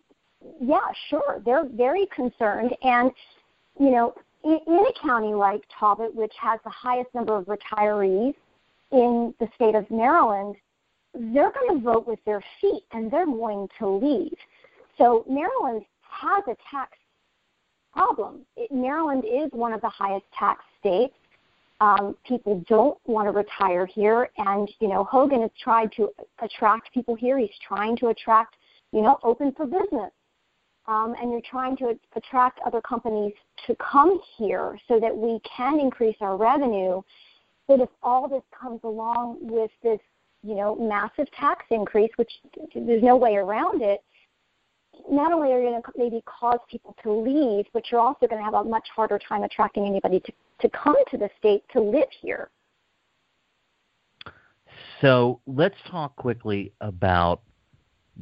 yeah, 0.62 0.88
sure, 1.10 1.42
they're 1.44 1.68
very 1.68 2.08
concerned. 2.16 2.76
And, 2.84 3.12
you 3.80 3.90
know, 3.90 4.14
in, 4.44 4.60
in 4.68 4.86
a 4.86 5.08
county 5.08 5.34
like 5.34 5.62
Talbot, 5.80 6.14
which 6.16 6.34
has 6.40 6.60
the 6.64 6.70
highest 6.70 7.14
number 7.16 7.36
of 7.36 7.46
retirees 7.46 8.36
in 8.92 9.34
the 9.40 9.48
state 9.56 9.76
of 9.76 9.90
Maryland, 9.90 10.56
they're 11.14 11.52
going 11.52 11.80
to 11.80 11.84
vote 11.84 12.08
with 12.08 12.20
their 12.26 12.44
feet 12.62 12.84
and 12.92 13.10
they're 13.10 13.26
going 13.26 13.68
to 13.80 13.88
leave. 13.88 14.38
So 14.98 15.26
Maryland 15.30 15.84
has 16.02 16.44
a 16.48 16.56
tax 16.72 16.98
problem. 17.94 18.46
It, 18.56 18.72
Maryland 18.72 19.24
is 19.26 19.50
one 19.52 19.74
of 19.74 19.82
the 19.82 19.90
highest 19.90 20.26
tax 20.38 20.64
states. 20.80 21.14
Um, 21.82 22.16
people 22.26 22.64
don't 22.70 22.98
want 23.06 23.28
to 23.28 23.32
retire 23.32 23.86
here, 23.86 24.30
and 24.38 24.70
you 24.80 24.88
know 24.88 25.04
Hogan 25.04 25.42
has 25.42 25.52
tried 25.62 25.92
to 25.94 26.10
attract 26.42 26.94
people 26.94 27.16
here. 27.16 27.38
He's 27.38 27.50
trying 27.68 27.98
to 27.98 28.08
attract, 28.08 28.56
you 28.94 29.02
know, 29.02 29.20
open 29.24 29.52
for 29.52 29.66
business, 29.66 30.12
um, 30.88 31.16
and 31.22 31.32
you're 31.32 31.42
trying 31.42 31.76
to 31.78 32.00
attract 32.16 32.60
other 32.66 32.80
companies 32.80 33.34
to 33.68 33.76
come 33.76 34.22
here 34.38 34.80
so 34.88 35.02
that 35.02 35.16
we 35.16 35.40
can 35.58 35.82
increase 35.82 36.16
our 36.22 36.38
revenue. 36.38 37.02
But 37.68 37.82
if 37.82 37.90
all 38.02 38.30
this 38.30 38.44
comes 38.58 38.80
along 38.86 39.40
with 39.42 39.72
this, 39.84 40.00
you 40.44 40.56
know, 40.56 40.76
massive 40.76 41.30
tax 41.38 41.66
increase, 41.72 42.12
which 42.16 42.32
there's 42.74 43.04
no 43.04 43.18
way 43.18 43.36
around 43.36 43.82
it, 43.82 44.02
not 45.10 45.32
only 45.32 45.52
are 45.52 45.62
you 45.62 45.70
going 45.70 45.82
to 45.82 45.92
maybe 45.98 46.24
cause 46.26 46.60
people 46.70 46.96
to 47.04 47.12
leave, 47.12 47.66
but 47.74 47.84
you're 47.92 48.02
also 48.02 48.28
going 48.28 48.40
to 48.40 48.44
have 48.44 48.54
a 48.54 48.64
much 48.64 48.88
harder 48.96 49.20
time 49.20 49.44
attracting 49.44 49.86
anybody 49.86 50.20
to, 50.22 50.32
to 50.62 50.70
come 50.70 50.96
to 51.12 51.18
the 51.18 51.30
state 51.38 51.64
to 51.74 51.82
live 51.82 52.08
here. 52.22 52.50
So 55.02 55.40
let's 55.46 55.76
talk 55.90 56.16
quickly 56.16 56.72
about 56.82 57.42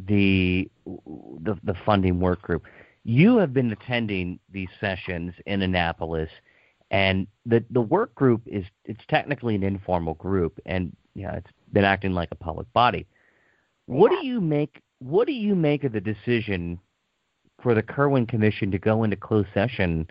the, 0.07 0.69
the 0.85 1.57
the 1.63 1.75
funding 1.85 2.19
work 2.19 2.41
group. 2.41 2.63
You 3.03 3.37
have 3.37 3.53
been 3.53 3.71
attending 3.71 4.39
these 4.51 4.69
sessions 4.79 5.33
in 5.45 5.61
Annapolis, 5.61 6.29
and 6.89 7.27
the 7.45 7.63
the 7.69 7.81
work 7.81 8.15
group 8.15 8.41
is 8.45 8.65
it's 8.85 9.03
technically 9.07 9.55
an 9.55 9.63
informal 9.63 10.15
group, 10.15 10.59
and 10.65 10.95
you 11.13 11.27
know, 11.27 11.33
it's 11.33 11.51
been 11.71 11.83
acting 11.83 12.13
like 12.13 12.29
a 12.31 12.35
public 12.35 12.71
body. 12.73 13.05
What 13.85 14.09
do 14.09 14.25
you 14.25 14.41
make 14.41 14.81
what 15.03 15.27
do 15.27 15.33
you 15.33 15.53
make 15.53 15.83
of 15.83 15.91
the 15.91 16.01
decision 16.01 16.79
for 17.61 17.73
the 17.73 17.83
Kirwan 17.83 18.25
Commission 18.25 18.71
to 18.71 18.79
go 18.79 19.03
into 19.03 19.15
closed 19.15 19.49
session? 19.53 20.07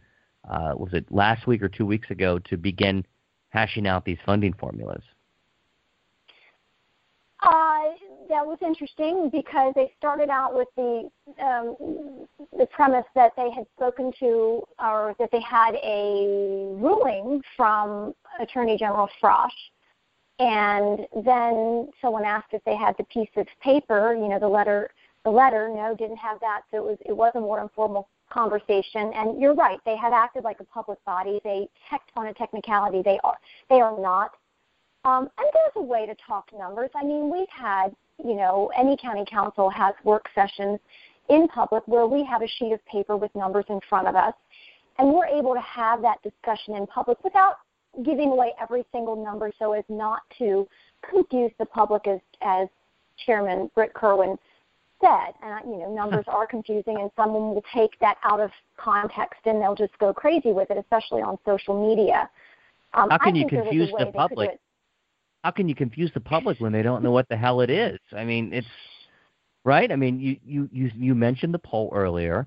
Uh, 0.48 0.74
was 0.76 0.92
it 0.92 1.10
last 1.10 1.46
week 1.46 1.62
or 1.62 1.68
two 1.68 1.86
weeks 1.86 2.10
ago 2.10 2.38
to 2.40 2.56
begin 2.56 3.04
hashing 3.50 3.86
out 3.86 4.04
these 4.04 4.18
funding 4.26 4.52
formulas? 4.52 5.02
Uh, 7.42 7.84
that 8.28 8.46
was 8.46 8.58
interesting 8.64 9.30
because 9.30 9.72
they 9.74 9.92
started 9.98 10.28
out 10.28 10.54
with 10.54 10.68
the 10.76 11.10
um, 11.42 12.26
the 12.56 12.66
premise 12.66 13.04
that 13.14 13.32
they 13.36 13.50
had 13.50 13.66
spoken 13.76 14.12
to 14.20 14.62
or 14.78 15.14
that 15.18 15.30
they 15.32 15.40
had 15.40 15.74
a 15.82 16.74
ruling 16.76 17.42
from 17.56 18.14
Attorney 18.40 18.76
General 18.78 19.08
Frosh 19.20 19.48
and 20.38 21.06
then 21.24 21.90
someone 22.00 22.24
asked 22.24 22.52
if 22.52 22.64
they 22.64 22.76
had 22.76 22.96
the 22.98 23.04
piece 23.04 23.30
of 23.36 23.46
paper, 23.62 24.14
you 24.14 24.28
know, 24.28 24.38
the 24.38 24.48
letter. 24.48 24.90
The 25.24 25.30
letter, 25.30 25.70
no, 25.72 25.94
didn't 25.96 26.16
have 26.16 26.40
that. 26.40 26.62
So 26.72 26.78
it 26.78 26.82
was 26.82 26.98
it 27.06 27.16
was 27.16 27.30
a 27.36 27.40
more 27.40 27.60
informal 27.60 28.08
conversation. 28.28 29.12
And 29.14 29.40
you're 29.40 29.54
right, 29.54 29.78
they 29.84 29.96
had 29.96 30.12
acted 30.12 30.42
like 30.42 30.58
a 30.58 30.64
public 30.64 31.02
body. 31.04 31.40
They 31.44 31.68
checked 31.88 32.10
on 32.16 32.26
a 32.26 32.34
technicality. 32.34 33.02
They 33.04 33.20
are 33.22 33.36
they 33.68 33.80
are 33.80 33.96
not. 34.00 34.32
Um, 35.04 35.28
and 35.38 35.48
there's 35.52 35.72
a 35.76 35.82
way 35.82 36.06
to 36.06 36.14
talk 36.26 36.48
numbers. 36.56 36.90
I 36.94 37.04
mean, 37.04 37.30
we've 37.32 37.48
had, 37.48 37.88
you 38.24 38.34
know, 38.34 38.70
any 38.76 38.96
county 38.96 39.24
council 39.28 39.68
has 39.70 39.94
work 40.04 40.26
sessions 40.34 40.78
in 41.28 41.48
public 41.48 41.82
where 41.86 42.06
we 42.06 42.24
have 42.24 42.42
a 42.42 42.48
sheet 42.58 42.72
of 42.72 42.84
paper 42.86 43.16
with 43.16 43.34
numbers 43.34 43.64
in 43.68 43.80
front 43.88 44.08
of 44.08 44.16
us, 44.16 44.34
and 44.98 45.12
we're 45.12 45.26
able 45.26 45.54
to 45.54 45.60
have 45.60 46.02
that 46.02 46.18
discussion 46.22 46.74
in 46.74 46.86
public 46.86 47.22
without 47.22 47.58
giving 48.04 48.30
away 48.30 48.52
every 48.60 48.84
single 48.92 49.22
number 49.22 49.50
so 49.58 49.72
as 49.72 49.84
not 49.88 50.22
to 50.38 50.66
confuse 51.08 51.52
the 51.58 51.66
public 51.66 52.06
as, 52.06 52.20
as 52.40 52.68
Chairman 53.26 53.70
Brit 53.74 53.92
Kirwan 53.94 54.38
said. 55.00 55.34
And, 55.42 55.70
you 55.70 55.78
know, 55.78 55.92
numbers 55.92 56.24
are 56.28 56.46
confusing 56.46 56.98
and 57.00 57.10
someone 57.16 57.54
will 57.54 57.64
take 57.74 57.98
that 58.00 58.16
out 58.24 58.40
of 58.40 58.50
context 58.76 59.40
and 59.44 59.60
they'll 59.60 59.74
just 59.74 59.96
go 59.98 60.12
crazy 60.12 60.52
with 60.52 60.70
it, 60.70 60.78
especially 60.78 61.22
on 61.22 61.38
social 61.44 61.88
media. 61.88 62.30
Um, 62.94 63.10
How 63.10 63.18
can 63.18 63.34
you 63.34 63.46
confuse 63.46 63.90
the 63.98 64.06
public? 64.06 64.58
How 65.44 65.50
can 65.50 65.68
you 65.68 65.74
confuse 65.74 66.10
the 66.14 66.20
public 66.20 66.60
when 66.60 66.72
they 66.72 66.82
don't 66.82 67.02
know 67.02 67.10
what 67.10 67.28
the 67.28 67.36
hell 67.36 67.60
it 67.62 67.70
is? 67.70 67.98
I 68.12 68.24
mean, 68.24 68.52
it's 68.52 68.66
right. 69.64 69.90
I 69.90 69.96
mean, 69.96 70.20
you 70.20 70.36
you 70.44 70.68
you, 70.70 70.90
you 70.96 71.14
mentioned 71.14 71.52
the 71.52 71.58
poll 71.58 71.90
earlier. 71.92 72.46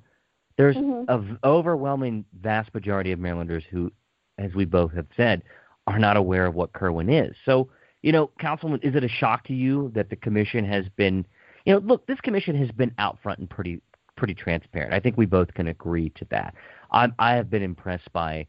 There's 0.58 0.78
mm-hmm. 0.78 1.12
an 1.12 1.38
overwhelming 1.44 2.24
vast 2.42 2.74
majority 2.74 3.12
of 3.12 3.20
Marylanders 3.20 3.66
who 3.70 3.92
as 4.38 4.54
we 4.54 4.66
both 4.66 4.94
have 4.94 5.08
said, 5.16 5.44
are 5.88 6.00
not 6.00 6.18
aware 6.18 6.46
of 6.46 6.56
what 6.56 6.74
Kirwan 6.74 7.10
is. 7.10 7.36
So, 7.46 7.70
you 8.02 8.12
know, 8.12 8.32
Councilman, 8.40 8.80
is 8.84 8.96
it 8.96 9.04
a 9.04 9.10
shock 9.10 9.46
to 9.48 9.54
you 9.54 9.92
that 9.96 10.10
the 10.10 10.16
commission 10.16 10.66
has 10.66 10.86
been, 10.96 11.26
you 11.66 11.74
know, 11.74 11.80
look, 11.80 12.06
this 12.08 12.20
commission 12.22 12.56
has 12.56 12.72
been 12.72 12.94
out 12.98 13.18
front 13.22 13.40
and 13.40 13.50
pretty 13.50 13.82
pretty 14.16 14.34
transparent. 14.34 14.94
I 14.94 15.00
think 15.00 15.18
we 15.18 15.26
both 15.26 15.54
can 15.54 15.68
agree 15.68 16.10
to 16.12 16.26
that. 16.32 16.56
I'm, 16.92 17.14
I 17.20 17.34
have 17.34 17.50
been 17.50 17.62
impressed 17.62 18.12
by 18.14 18.48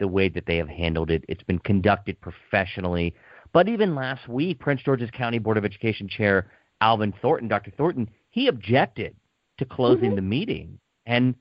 the 0.00 0.08
way 0.08 0.28
that 0.28 0.46
they 0.46 0.56
have 0.56 0.68
handled 0.68 1.10
it. 1.10 1.24
It's 1.28 1.42
been 1.44 1.60
conducted 1.60 2.20
professionally. 2.20 3.14
But 3.52 3.68
even 3.68 3.94
last 3.94 4.26
week, 4.28 4.58
Prince 4.58 4.82
George's 4.82 5.10
County 5.12 5.38
Board 5.38 5.56
of 5.56 5.64
Education 5.64 6.08
Chair 6.08 6.50
Alvin 6.80 7.14
Thornton, 7.22 7.48
Dr. 7.48 7.70
Thornton, 7.70 8.10
he 8.30 8.48
objected 8.48 9.14
to 9.58 9.64
closing 9.64 10.10
mm-hmm. 10.10 10.16
the 10.16 10.22
meeting, 10.22 10.78
and 11.06 11.34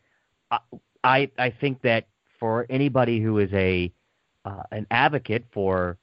I 1.03 1.31
I 1.37 1.49
think 1.49 1.81
that 1.81 2.07
for 2.43 2.65
anybody 2.69 3.21
who 3.21 3.39
is 3.39 3.49
a 3.53 3.89
uh, 4.43 4.63
an 4.73 4.85
advocate 4.91 5.45
for 5.53 5.97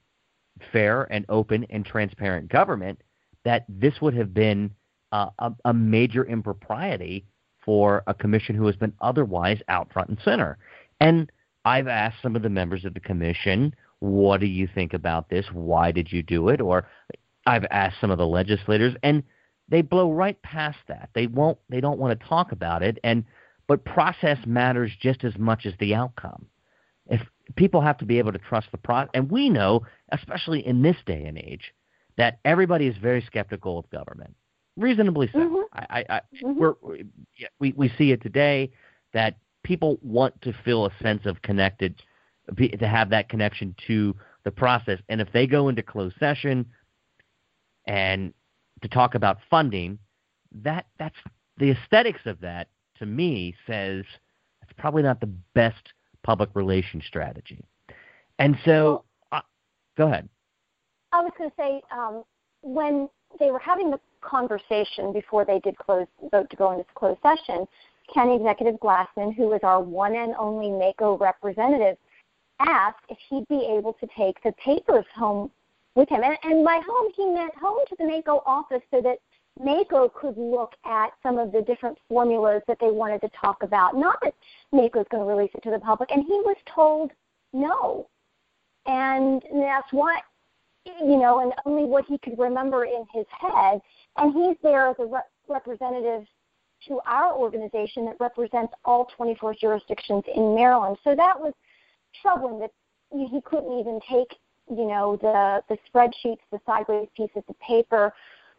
fair 0.71 1.03
and 1.13 1.23
open 1.29 1.67
and 1.69 1.85
transparent 1.85 2.49
government 2.49 2.99
that 3.45 3.63
this 3.69 4.01
would 4.01 4.15
have 4.15 4.33
been 4.33 4.71
uh, 5.11 5.29
a, 5.37 5.51
a 5.65 5.73
major 5.73 6.25
impropriety 6.25 7.23
for 7.63 8.01
a 8.07 8.13
commission 8.15 8.55
who 8.55 8.65
has 8.65 8.75
been 8.75 8.91
otherwise 9.01 9.59
out 9.67 9.93
front 9.93 10.09
and 10.09 10.17
center. 10.25 10.57
And 10.99 11.31
I've 11.63 11.87
asked 11.87 12.23
some 12.23 12.35
of 12.35 12.41
the 12.41 12.49
members 12.49 12.85
of 12.85 12.95
the 12.95 12.99
commission, 12.99 13.75
what 13.99 14.39
do 14.39 14.47
you 14.47 14.67
think 14.73 14.95
about 14.95 15.29
this? 15.29 15.45
Why 15.53 15.91
did 15.91 16.11
you 16.11 16.23
do 16.23 16.49
it? 16.49 16.59
Or 16.59 16.87
I've 17.45 17.67
asked 17.69 18.01
some 18.01 18.09
of 18.09 18.17
the 18.17 18.25
legislators, 18.25 18.95
and 19.03 19.21
they 19.69 19.83
blow 19.83 20.11
right 20.11 20.41
past 20.41 20.79
that. 20.87 21.11
They 21.13 21.27
won't. 21.27 21.59
They 21.69 21.81
don't 21.81 21.99
want 21.99 22.19
to 22.19 22.27
talk 22.27 22.51
about 22.51 22.81
it. 22.81 22.97
And 23.03 23.25
but 23.71 23.85
process 23.85 24.37
matters 24.45 24.91
just 24.99 25.23
as 25.23 25.37
much 25.37 25.65
as 25.65 25.71
the 25.79 25.95
outcome. 25.95 26.45
If 27.07 27.21
people 27.55 27.79
have 27.79 27.97
to 27.99 28.05
be 28.05 28.19
able 28.19 28.33
to 28.33 28.37
trust 28.37 28.67
the 28.69 28.77
process, 28.77 29.09
and 29.13 29.31
we 29.31 29.49
know, 29.49 29.83
especially 30.11 30.67
in 30.67 30.81
this 30.81 30.97
day 31.05 31.23
and 31.23 31.37
age, 31.37 31.73
that 32.17 32.39
everybody 32.43 32.87
is 32.87 32.97
very 32.97 33.21
skeptical 33.21 33.79
of 33.79 33.89
government, 33.89 34.35
reasonably 34.75 35.29
so. 35.31 35.39
Mm-hmm. 35.39 35.61
I, 35.71 36.05
I, 36.09 36.21
mm-hmm. 36.43 36.59
we're, 36.59 36.73
we 37.59 37.71
we 37.71 37.89
see 37.97 38.11
it 38.11 38.21
today 38.21 38.71
that 39.13 39.37
people 39.63 39.97
want 40.01 40.41
to 40.41 40.51
feel 40.65 40.85
a 40.85 40.91
sense 41.01 41.25
of 41.25 41.41
connected, 41.41 41.95
to 42.57 42.87
have 42.89 43.11
that 43.11 43.29
connection 43.29 43.73
to 43.87 44.13
the 44.43 44.51
process, 44.51 44.99
and 45.07 45.21
if 45.21 45.31
they 45.31 45.47
go 45.47 45.69
into 45.69 45.81
closed 45.81 46.17
session 46.19 46.65
and 47.87 48.33
to 48.81 48.89
talk 48.89 49.15
about 49.15 49.37
funding, 49.49 49.97
that 50.61 50.87
that's 50.99 51.15
the 51.57 51.71
aesthetics 51.71 52.25
of 52.25 52.41
that 52.41 52.67
to 53.01 53.05
me 53.05 53.53
says 53.67 54.05
it's 54.61 54.71
probably 54.77 55.03
not 55.03 55.19
the 55.19 55.29
best 55.53 55.93
public 56.23 56.49
relations 56.53 57.03
strategy. 57.05 57.65
And 58.39 58.57
so, 58.63 59.03
uh, 59.31 59.41
go 59.97 60.07
ahead. 60.07 60.29
I 61.11 61.21
was 61.21 61.31
going 61.37 61.49
to 61.49 61.55
say 61.57 61.81
um, 61.91 62.23
when 62.61 63.09
they 63.39 63.51
were 63.51 63.59
having 63.59 63.91
the 63.91 63.99
conversation 64.21 65.11
before 65.11 65.45
they 65.45 65.59
did 65.59 65.77
close 65.77 66.07
vote 66.31 66.49
to 66.51 66.55
go 66.55 66.71
into 66.71 66.85
closed 66.93 67.19
session, 67.21 67.67
County 68.13 68.35
Executive 68.35 68.79
Glassman, 68.79 69.35
who 69.35 69.51
is 69.53 69.61
our 69.63 69.81
one 69.81 70.15
and 70.15 70.35
only 70.37 70.67
MACo 70.67 71.19
representative, 71.19 71.97
asked 72.59 73.03
if 73.09 73.17
he'd 73.29 73.47
be 73.47 73.67
able 73.77 73.93
to 73.93 74.07
take 74.15 74.41
the 74.43 74.53
papers 74.63 75.05
home 75.15 75.49
with 75.95 76.07
him. 76.07 76.21
And, 76.23 76.37
and 76.43 76.63
by 76.63 76.81
home, 76.87 77.11
he 77.15 77.25
meant 77.25 77.55
home 77.55 77.79
to 77.89 77.95
the 77.97 78.03
MACo 78.03 78.43
office 78.45 78.81
so 78.91 79.01
that 79.01 79.17
MACo 79.59 80.13
could 80.13 80.37
look 80.37 80.73
at 80.85 81.11
some 81.21 81.37
of 81.37 81.51
the 81.51 81.61
different 81.61 81.97
formulas 82.07 82.61
that 82.67 82.77
they 82.79 82.91
wanted 82.91 83.21
to 83.21 83.29
talk 83.29 83.63
about. 83.63 83.95
Not 83.95 84.19
that 84.23 84.33
MACo 84.73 85.01
is 85.01 85.07
going 85.11 85.23
to 85.23 85.29
release 85.29 85.51
it 85.53 85.63
to 85.63 85.71
the 85.71 85.79
public, 85.79 86.11
and 86.11 86.23
he 86.23 86.33
was 86.45 86.57
told 86.73 87.11
no. 87.53 88.07
And 88.85 89.41
that's 89.53 89.91
what, 89.91 90.23
you 90.85 91.17
know, 91.17 91.39
and 91.41 91.53
only 91.65 91.83
what 91.83 92.05
he 92.05 92.17
could 92.17 92.39
remember 92.39 92.85
in 92.85 93.05
his 93.13 93.25
head. 93.29 93.81
And 94.17 94.33
he's 94.33 94.57
there 94.63 94.87
as 94.87 94.95
a 94.99 95.05
re- 95.05 95.19
representative 95.47 96.25
to 96.87 96.99
our 97.05 97.33
organization 97.33 98.05
that 98.05 98.15
represents 98.19 98.73
all 98.85 99.05
24 99.15 99.55
jurisdictions 99.55 100.23
in 100.33 100.55
Maryland. 100.55 100.97
So 101.03 101.15
that 101.15 101.39
was 101.39 101.53
troubling 102.21 102.59
that 102.59 102.71
he 103.11 103.41
couldn't 103.41 103.77
even 103.79 103.99
take, 104.09 104.35
you 104.69 104.87
know, 104.87 105.17
the 105.21 105.61
the 105.69 105.77
spreadsheets, 105.89 106.39
the 106.51 106.59
sideways 106.65 107.07
pieces 107.15 107.43
of 107.47 107.59
paper 107.59 108.13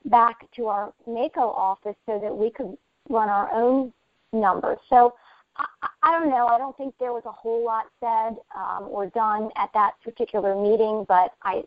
back 0.06 0.50
to 0.56 0.66
our 0.66 0.92
MACo 1.08 1.38
office 1.38 1.96
so 2.06 2.18
that 2.22 2.36
we 2.36 2.50
could 2.50 2.76
run 3.08 3.28
our 3.28 3.52
own 3.52 3.92
numbers. 4.32 4.78
So 4.88 5.14
I, 5.56 5.66
I 6.02 6.18
don't 6.18 6.30
know. 6.30 6.46
I 6.46 6.58
don't 6.58 6.76
think 6.76 6.94
there 6.98 7.12
was 7.12 7.22
a 7.26 7.32
whole 7.32 7.64
lot 7.64 7.86
said 8.00 8.36
um, 8.56 8.88
or 8.88 9.06
done 9.06 9.50
at 9.56 9.70
that 9.74 9.92
particular 10.04 10.54
meeting, 10.54 11.04
but 11.08 11.32
I, 11.42 11.62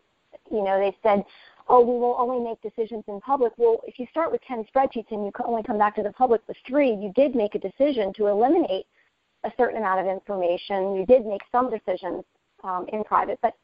you 0.50 0.62
know, 0.62 0.78
they 0.78 0.96
said, 1.02 1.24
oh, 1.68 1.80
we 1.80 1.98
will 1.98 2.16
only 2.18 2.42
make 2.42 2.60
decisions 2.62 3.04
in 3.08 3.20
public. 3.20 3.52
Well, 3.56 3.80
if 3.86 3.98
you 3.98 4.06
start 4.10 4.30
with 4.30 4.40
10 4.46 4.64
spreadsheets 4.74 5.10
and 5.10 5.24
you 5.24 5.32
only 5.44 5.62
come 5.62 5.78
back 5.78 5.96
to 5.96 6.02
the 6.02 6.12
public 6.12 6.40
with 6.46 6.56
three, 6.66 6.90
you 6.90 7.12
did 7.14 7.34
make 7.34 7.54
a 7.54 7.58
decision 7.58 8.12
to 8.14 8.26
eliminate 8.26 8.86
a 9.44 9.50
certain 9.56 9.78
amount 9.78 10.00
of 10.00 10.06
information. 10.06 10.94
You 10.94 11.04
did 11.06 11.26
make 11.26 11.42
some 11.50 11.70
decisions 11.70 12.24
um, 12.64 12.86
in 12.92 13.04
private, 13.04 13.38
but 13.42 13.54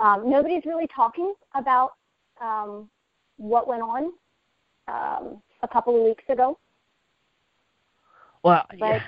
um, 0.00 0.30
nobody's 0.30 0.64
really 0.64 0.88
talking 0.94 1.34
about 1.54 1.92
um, 2.40 2.88
what 3.38 3.66
went 3.66 3.82
on 3.82 4.12
um, 4.88 5.42
a 5.62 5.68
couple 5.68 5.96
of 5.96 6.02
weeks 6.02 6.24
ago. 6.28 6.58
Well, 8.42 8.64
but 8.70 8.78
yeah. 8.78 9.02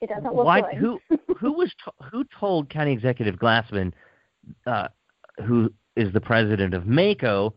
it 0.00 0.08
doesn't 0.08 0.34
look 0.34 0.44
Why, 0.44 0.60
good. 0.60 0.74
who 0.74 1.00
who 1.38 1.52
was 1.52 1.72
to, 1.84 1.92
who 2.10 2.24
told 2.38 2.68
County 2.68 2.92
Executive 2.92 3.36
Glassman, 3.36 3.92
uh, 4.66 4.88
who 5.44 5.72
is 5.96 6.12
the 6.12 6.20
president 6.20 6.74
of 6.74 6.84
MACo, 6.84 7.52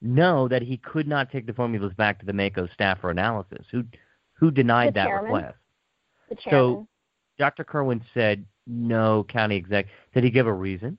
no 0.00 0.48
that 0.48 0.62
he 0.62 0.76
could 0.76 1.08
not 1.08 1.30
take 1.30 1.46
the 1.46 1.52
formulas 1.52 1.92
back 1.96 2.20
to 2.20 2.26
the 2.26 2.32
MACo 2.32 2.72
staff 2.72 3.00
for 3.00 3.10
analysis? 3.10 3.66
Who 3.70 3.84
who 4.34 4.50
denied 4.50 4.94
that 4.94 5.08
request? 5.08 5.56
The 6.28 6.36
chairman. 6.36 6.50
So 6.50 6.88
Dr. 7.38 7.64
Kirwan 7.64 8.02
said 8.14 8.44
no. 8.66 9.24
County 9.28 9.56
exec. 9.56 9.86
Did 10.14 10.24
he 10.24 10.30
give 10.30 10.46
a 10.46 10.52
reason? 10.52 10.98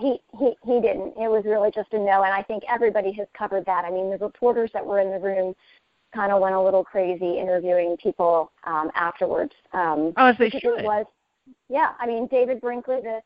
He, 0.00 0.20
he 0.38 0.54
he 0.64 0.80
didn't. 0.80 1.14
It 1.16 1.30
was 1.30 1.44
really 1.44 1.70
just 1.70 1.92
a 1.92 1.98
no, 1.98 2.22
and 2.22 2.32
I 2.32 2.42
think 2.42 2.62
everybody 2.68 3.12
has 3.12 3.28
covered 3.36 3.64
that. 3.66 3.84
I 3.84 3.90
mean, 3.90 4.10
the 4.10 4.18
reporters 4.18 4.70
that 4.72 4.84
were 4.84 5.00
in 5.00 5.10
the 5.10 5.18
room 5.18 5.54
kind 6.14 6.32
of 6.32 6.40
went 6.40 6.54
a 6.54 6.60
little 6.60 6.82
crazy 6.82 7.38
interviewing 7.38 7.96
people 8.02 8.50
um, 8.64 8.90
afterwards. 8.94 9.52
Um, 9.72 10.12
oh, 10.16 10.26
as 10.26 10.38
they 10.38 10.50
should. 10.50 10.80
It 10.80 10.84
was, 10.84 11.06
yeah. 11.68 11.92
I 11.98 12.06
mean, 12.06 12.26
David 12.28 12.60
Brinkley, 12.60 13.00
the 13.02 13.20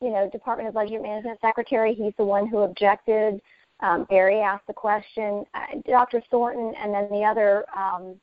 you 0.00 0.10
know 0.10 0.28
Department 0.30 0.68
of 0.68 0.74
Budget 0.74 1.02
Management 1.02 1.40
Secretary, 1.40 1.94
he's 1.94 2.14
the 2.16 2.24
one 2.24 2.46
who 2.46 2.58
objected. 2.58 3.40
Um, 3.80 4.06
Barry 4.10 4.40
asked 4.40 4.66
the 4.66 4.74
question. 4.74 5.44
Uh, 5.54 5.80
Dr. 5.86 6.22
Thornton, 6.30 6.74
and 6.80 6.92
then 6.94 7.08
the 7.10 7.24
other 7.24 7.64
um, 7.76 8.16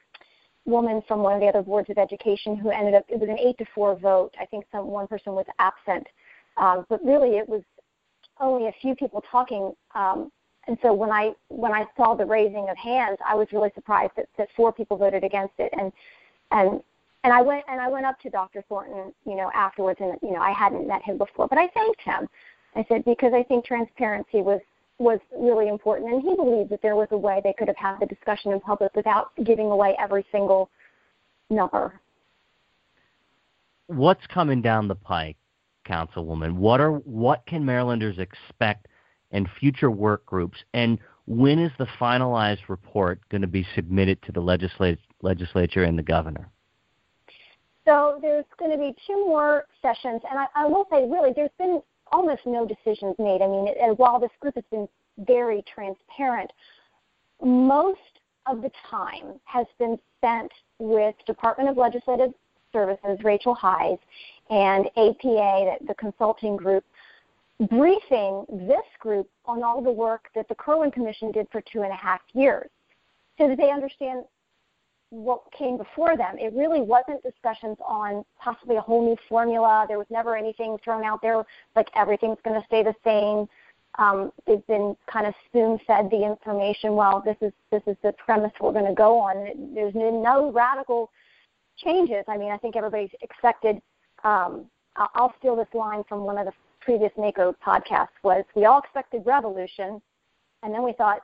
woman 0.66 1.02
from 1.08 1.24
one 1.24 1.34
of 1.34 1.40
the 1.40 1.48
other 1.48 1.64
boards 1.64 1.90
of 1.90 1.98
education 1.98 2.56
who 2.56 2.70
ended 2.70 2.94
up. 2.94 3.06
It 3.10 3.20
was 3.20 3.30
an 3.30 3.40
eight 3.40 3.58
to 3.58 3.66
four 3.74 3.98
vote. 3.98 4.34
I 4.40 4.46
think 4.46 4.66
some 4.72 4.88
one 4.88 5.08
person 5.08 5.34
was 5.34 5.46
absent. 5.60 6.08
Um, 6.58 6.86
but 6.90 7.04
really, 7.04 7.38
it 7.38 7.48
was 7.48 7.62
only 8.40 8.68
a 8.68 8.74
few 8.82 8.96
people 8.96 9.24
talking. 9.30 9.74
Um, 9.96 10.32
and 10.68 10.78
so 10.82 10.94
when 10.94 11.12
I 11.12 11.32
when 11.50 11.72
I 11.74 11.86
saw 11.96 12.16
the 12.16 12.26
raising 12.26 12.68
of 12.70 12.78
hands, 12.78 13.18
I 13.26 13.36
was 13.36 13.48
really 13.52 13.72
surprised 13.76 14.14
that, 14.18 14.28
that 14.38 14.50
four 14.56 14.72
people 14.74 14.98
voted 14.98 15.24
against 15.24 15.54
it. 15.60 15.72
And 15.78 15.92
and 16.52 16.82
and 17.24 17.34
I 17.34 17.42
went 17.42 17.64
and 17.68 17.80
I 17.80 17.90
went 17.90 18.06
up 18.06 18.20
to 18.22 18.30
Dr. 18.30 18.64
Thornton, 18.68 19.14
you 19.26 19.36
know, 19.36 19.52
afterwards, 19.54 20.00
and 20.02 20.18
you 20.22 20.32
know, 20.32 20.42
I 20.42 20.52
hadn't 20.52 20.88
met 20.88 21.04
him 21.04 21.18
before, 21.18 21.48
but 21.48 21.58
I 21.58 21.68
thanked 21.68 22.02
him. 22.02 22.28
I 22.76 22.86
said 22.90 23.06
because 23.06 23.34
I 23.34 23.44
think 23.44 23.66
transparency 23.66 24.42
was 24.42 24.62
was 25.00 25.20
really 25.38 25.68
important, 25.68 26.12
and 26.12 26.22
he 26.22 26.36
believed 26.36 26.70
that 26.72 26.82
there 26.82 26.96
was 26.96 27.08
a 27.12 27.18
way 27.18 27.40
they 27.44 27.54
could 27.54 27.68
have 27.68 27.78
had 27.78 28.00
the 28.00 28.06
discussion 28.06 28.52
in 28.52 28.60
public 28.60 28.96
without 28.96 29.32
giving 29.44 29.68
away 29.68 29.96
every 30.00 30.26
single 30.32 30.70
number. 31.50 32.00
What's 33.88 34.26
coming 34.28 34.62
down 34.62 34.88
the 34.88 34.96
pike? 34.96 35.38
Councilwoman. 35.88 36.54
What 36.54 36.82
are 36.82 36.92
what 36.92 37.46
can 37.46 37.66
Marylanders 37.66 38.20
expect 38.20 38.88
in 39.32 39.48
future 39.60 39.92
work 39.92 40.26
groups, 40.26 40.58
and 40.74 41.00
when 41.26 41.60
is 41.60 41.72
the 41.78 41.88
finalized 42.00 42.70
report 42.70 43.20
going 43.30 43.42
to 43.42 43.48
be 43.48 43.66
submitted 43.76 44.22
to 44.24 44.32
the 44.32 44.40
legislature, 44.40 45.02
legislature 45.22 45.84
and 45.84 45.98
the 45.98 46.04
governor? 46.04 46.50
So 47.86 48.20
there's 48.22 48.46
going 48.58 48.72
to 48.72 48.78
be 48.78 48.96
two 49.06 49.26
more 49.26 49.66
sessions, 49.82 50.22
and 50.30 50.40
I, 50.40 50.46
I 50.56 50.66
will 50.66 50.86
say, 50.92 51.08
really, 51.10 51.32
there's 51.36 51.50
been 51.58 51.82
almost 52.12 52.42
no 52.46 52.66
decisions 52.66 53.16
made. 53.20 53.42
I 53.42 53.48
mean, 53.48 53.68
and 53.82 53.98
while 53.98 54.20
this 54.20 54.32
group 54.40 54.56
has 54.56 54.64
been 54.72 54.88
very 55.20 55.64
transparent, 55.74 56.52
most 57.42 58.00
of 58.46 58.62
the 58.62 58.72
time 58.90 59.40
has 59.46 59.68
been 59.80 59.98
spent 60.18 60.52
with 60.80 61.16
Department 61.26 61.70
of 61.70 61.78
Legislative 61.78 62.32
Services, 62.78 63.24
Rachel 63.24 63.56
Hise, 63.56 63.98
and 64.52 64.86
APA, 64.98 65.78
the 65.88 65.96
consulting 65.98 66.56
group, 66.56 66.84
briefing 67.70 68.46
this 68.68 68.86
group 69.00 69.28
on 69.46 69.64
all 69.64 69.82
the 69.82 69.92
work 69.92 70.26
that 70.36 70.48
the 70.48 70.54
Kirwan 70.54 70.92
Commission 70.92 71.32
did 71.32 71.48
for 71.52 71.62
two 71.62 71.82
and 71.82 71.92
a 71.92 71.96
half 71.96 72.22
years 72.34 72.70
so 73.40 73.48
that 73.48 73.58
they 73.58 73.72
understand 73.72 74.26
what 75.10 75.42
came 75.58 75.78
before 75.78 76.16
them. 76.18 76.38
It 76.38 76.54
really 76.54 76.82
wasn't 76.82 77.24
discussions 77.24 77.78
on 77.84 78.24
possibly 78.40 78.76
a 78.76 78.82
whole 78.82 79.04
new 79.04 79.18
formula. 79.28 79.86
There 79.88 79.98
was 79.98 80.08
never 80.12 80.36
anything 80.36 80.78
thrown 80.84 81.04
out 81.04 81.22
there 81.22 81.44
like 81.76 81.88
everything's 81.96 82.38
going 82.44 82.60
to 82.60 82.68
stay 82.68 82.84
the 82.84 82.94
same. 83.04 83.48
Um, 84.00 84.32
they've 84.46 84.66
been 84.68 84.96
kind 85.12 85.26
of 85.26 85.34
spoon-fed 85.48 86.12
the 86.12 86.24
information. 86.24 86.96
Well, 86.96 87.24
this 87.26 87.38
is 87.42 87.52
this 87.72 87.82
is 87.88 87.96
the 88.04 88.14
premise 88.14 88.52
we're 88.62 88.74
going 88.74 88.86
to 88.86 88.94
go 88.94 89.18
on. 89.18 89.74
There's 89.74 89.96
no 89.96 90.52
radical 90.52 91.10
changes. 91.78 92.24
I 92.28 92.38
mean, 92.38 92.52
I 92.52 92.58
think 92.58 92.76
everybody's 92.76 93.10
expected 93.22 93.82
um, 94.24 94.66
I'll 94.98 95.34
steal 95.40 95.56
this 95.56 95.68
line 95.74 96.04
from 96.08 96.22
one 96.22 96.38
of 96.38 96.46
the 96.46 96.54
previous 96.82 97.12
MACo 97.18 97.54
podcasts 97.66 98.08
was 98.24 98.44
we 98.56 98.66
all 98.66 98.80
expected 98.80 99.24
revolution 99.26 100.02
and 100.64 100.74
then 100.74 100.84
we 100.84 100.94
thought 100.94 101.20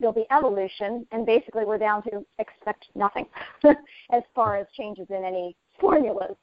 there'll 0.00 0.14
be 0.14 0.26
evolution 0.30 1.06
and 1.12 1.24
basically 1.24 1.64
we're 1.64 1.78
down 1.78 2.02
to 2.04 2.24
expect 2.38 2.86
nothing 2.94 3.26
as 4.10 4.22
far 4.34 4.56
as 4.56 4.66
changes 4.76 5.06
in 5.10 5.24
any 5.24 5.56
formulas. 5.78 6.36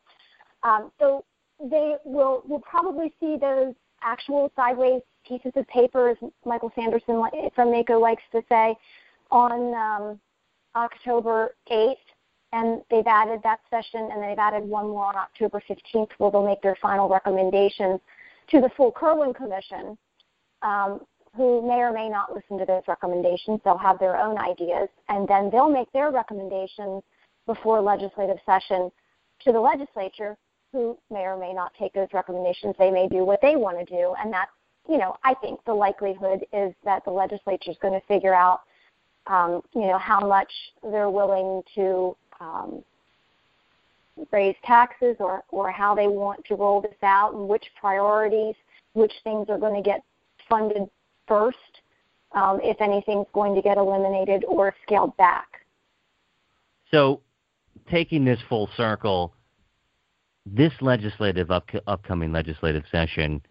Um, 0.64 0.91
so 0.99 1.26
they 1.59 1.95
will 2.05 2.43
will 2.47 2.62
probably 2.62 3.14
see 3.20 3.38
those 3.39 3.74
actual 4.03 4.51
sideways 4.55 5.01
pieces 5.28 5.51
of 5.55 5.68
paper, 5.68 6.09
as 6.09 6.18
Michael 6.45 6.72
Sanderson 6.76 7.22
from 7.53 7.68
MACo 7.70 7.99
likes 7.99 8.24
to 8.32 8.41
say, 8.49 8.76
on 9.30 9.74
um, 9.76 10.20
October 10.76 11.55
8th 11.72 11.95
and 12.54 12.82
they've 12.89 13.08
added 13.08 13.39
that 13.43 13.60
session 13.70 14.10
and 14.12 14.22
they've 14.22 14.38
added 14.38 14.64
one 14.64 14.89
more 14.89 15.06
on 15.06 15.16
October 15.16 15.62
15th 15.70 16.10
where 16.18 16.32
they'll 16.32 16.45
make 16.45 16.62
their 16.62 16.78
final 16.82 17.08
recommendations 17.08 17.99
to 18.49 18.60
the 18.60 18.70
full 18.76 18.91
Kerwin 18.91 19.34
Commission, 19.34 19.97
um, 20.62 21.02
who 21.36 21.66
may 21.66 21.80
or 21.80 21.93
may 21.93 22.10
not 22.10 22.34
listen 22.34 22.58
to 22.58 22.66
those 22.66 22.84
recommendations. 22.88 23.62
They'll 23.64 23.78
have 23.78 23.99
their 23.99 24.18
own 24.18 24.38
ideas, 24.38 24.89
and 25.08 25.28
then 25.28 25.49
they'll 25.49 25.70
make 25.70 25.91
their 25.93 26.12
recommendations 26.12 27.04
before 27.47 27.82
legislative 27.82 28.38
session 28.45 28.91
to 29.45 29.52
the 29.52 29.60
legislature, 29.60 30.38
who 30.74 30.97
may 31.10 31.22
or 31.22 31.38
may 31.38 31.54
not 31.54 31.72
take 31.80 31.93
those 31.93 32.10
recommendations. 32.14 32.76
They 32.78 32.91
may 32.91 33.08
do 33.08 33.24
what 33.24 33.39
they 33.41 33.56
want 33.56 33.80
to 33.80 33.86
do, 33.86 34.14
and 34.22 34.32
that's, 34.32 34.52
you 34.89 34.97
know, 34.97 35.16
I 35.24 35.34
think 35.36 35.64
the 35.66 35.74
likelihood 35.74 36.45
is 36.52 36.74
that 36.84 37.06
the 37.06 37.12
legislature 37.12 37.72
is 37.72 37.78
going 37.82 37.93
to 37.93 38.06
figure 38.08 38.34
out, 38.34 38.62
um, 39.28 39.62
you 39.74 39.88
know, 39.88 39.97
how 39.97 40.20
much 40.20 40.52
they're 40.84 41.10
willing 41.10 41.62
to 41.76 42.16
um, 42.42 42.84
raise 44.32 44.56
taxes 44.66 45.16
or, 45.20 45.44
or 45.50 45.72
how 45.72 45.96
they 45.96 46.08
want 46.08 46.44
to 46.46 46.56
roll 46.56 46.82
this 46.82 46.98
out 47.04 47.34
and 47.34 47.48
which 47.48 47.66
priorities, 47.80 48.56
which 48.94 49.14
things 49.24 49.48
are 49.50 49.58
going 49.58 49.76
to 49.76 49.88
get 49.88 50.02
funded 50.50 50.89
first, 51.28 51.58
um, 52.34 52.60
if 52.64 52.82
anything's 52.82 53.28
going 53.34 53.56
to 53.56 53.62
get 53.62 53.78
eliminated 53.78 54.44
or 54.48 54.74
scaled 54.84 55.16
back. 55.18 55.48
So, 56.92 57.22
taking 57.89 58.26
this 58.26 58.39
full 58.50 58.70
circle, 58.76 59.34
this 60.46 60.74
legislative 60.82 61.52
up, 61.52 61.70
upcoming 61.88 62.32
legislative 62.32 62.84
session, 62.92 63.42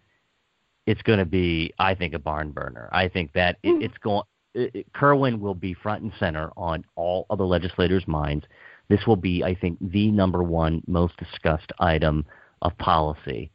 it's 0.85 1.01
going 1.03 1.19
to 1.19 1.25
be, 1.25 1.73
I 1.79 1.95
think, 1.95 2.13
a 2.13 2.19
barn 2.19 2.51
burner. 2.51 2.89
I 2.91 3.07
think 3.07 3.33
that 3.33 3.57
it, 3.63 3.69
Mm-hmm. 3.69 3.81
it's 3.83 3.97
going. 3.97 4.23
It, 4.53 4.85
Kirwan 4.93 5.39
will 5.39 5.55
be 5.55 5.73
front 5.73 6.03
and 6.03 6.11
center 6.19 6.51
on 6.57 6.83
all 6.95 7.25
of 7.29 7.37
the 7.37 7.45
legislators' 7.45 8.07
minds. 8.07 8.45
This 8.91 9.07
will 9.07 9.15
be, 9.15 9.41
I 9.41 9.55
think, 9.55 9.77
the 9.79 10.11
number 10.11 10.43
one 10.43 10.83
most 10.85 11.15
discussed 11.15 11.71
item 11.79 12.25
of 12.61 12.77
policy. 12.77 13.49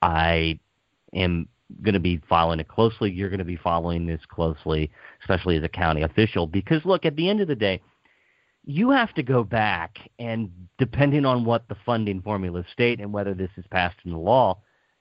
I 0.00 0.60
am 1.12 1.48
going 1.82 1.94
to 1.94 2.00
be 2.00 2.20
following 2.28 2.60
it 2.60 2.68
closely. 2.68 3.10
You're 3.10 3.28
going 3.28 3.40
to 3.40 3.44
be 3.44 3.56
following 3.56 4.06
this 4.06 4.20
closely, 4.28 4.88
especially 5.20 5.56
as 5.56 5.64
a 5.64 5.68
county 5.68 6.02
official, 6.02 6.46
because 6.46 6.84
look, 6.84 7.04
at 7.04 7.16
the 7.16 7.28
end 7.28 7.40
of 7.40 7.48
the 7.48 7.56
day, 7.56 7.80
you 8.64 8.90
have 8.90 9.12
to 9.14 9.24
go 9.24 9.42
back 9.42 9.98
and 10.20 10.48
depending 10.78 11.24
on 11.24 11.44
what 11.44 11.66
the 11.66 11.76
funding 11.84 12.22
formula 12.22 12.64
state 12.72 13.00
and 13.00 13.12
whether 13.12 13.34
this 13.34 13.50
is 13.56 13.64
passed 13.72 13.96
into 14.04 14.16
law, 14.16 14.60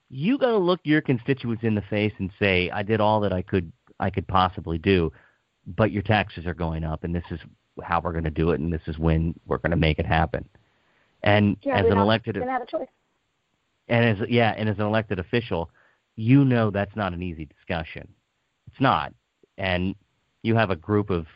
you 0.09 0.39
got 0.39 0.53
to 0.53 0.57
look 0.57 0.79
your 0.83 1.01
constituents 1.01 1.63
in 1.63 1.75
the 1.75 1.83
face 1.83 2.13
and 2.17 2.31
say, 2.39 2.71
I 2.71 2.81
did 2.81 2.99
all 2.99 3.21
that 3.21 3.31
I 3.31 3.43
could 3.43 3.71
I 3.99 4.09
could 4.09 4.27
possibly 4.27 4.79
do. 4.79 5.11
but 5.67 5.91
your 5.91 6.01
taxes 6.01 6.47
are 6.47 6.55
going 6.55 6.83
up, 6.83 7.03
and 7.03 7.13
this 7.13 7.29
is 7.29 7.39
how 7.83 8.01
we're 8.01 8.11
going 8.11 8.23
to 8.23 8.29
do 8.29 8.51
it, 8.51 8.59
and 8.59 8.71
this 8.71 8.81
is 8.87 8.97
when 8.97 9.33
we're 9.47 9.57
going 9.57 9.71
to 9.71 9.77
make 9.77 9.99
it 9.99 10.05
happen. 10.05 10.47
And 11.23 11.57
yeah, 11.61 11.79
as 11.79 11.85
an 11.85 11.97
elected, 11.97 12.35
have 12.35 12.61
a 12.61 12.65
choice. 12.65 12.87
and 13.87 14.21
as 14.21 14.29
yeah, 14.29 14.53
and 14.57 14.67
as 14.67 14.77
an 14.77 14.85
elected 14.85 15.19
official, 15.19 15.69
you 16.15 16.43
know 16.43 16.71
that's 16.71 16.95
not 16.95 17.13
an 17.13 17.21
easy 17.21 17.45
discussion. 17.45 18.07
It's 18.67 18.81
not, 18.81 19.13
and 19.57 19.95
you 20.43 20.55
have 20.55 20.71
a 20.71 20.75
group 20.75 21.09
of 21.09 21.27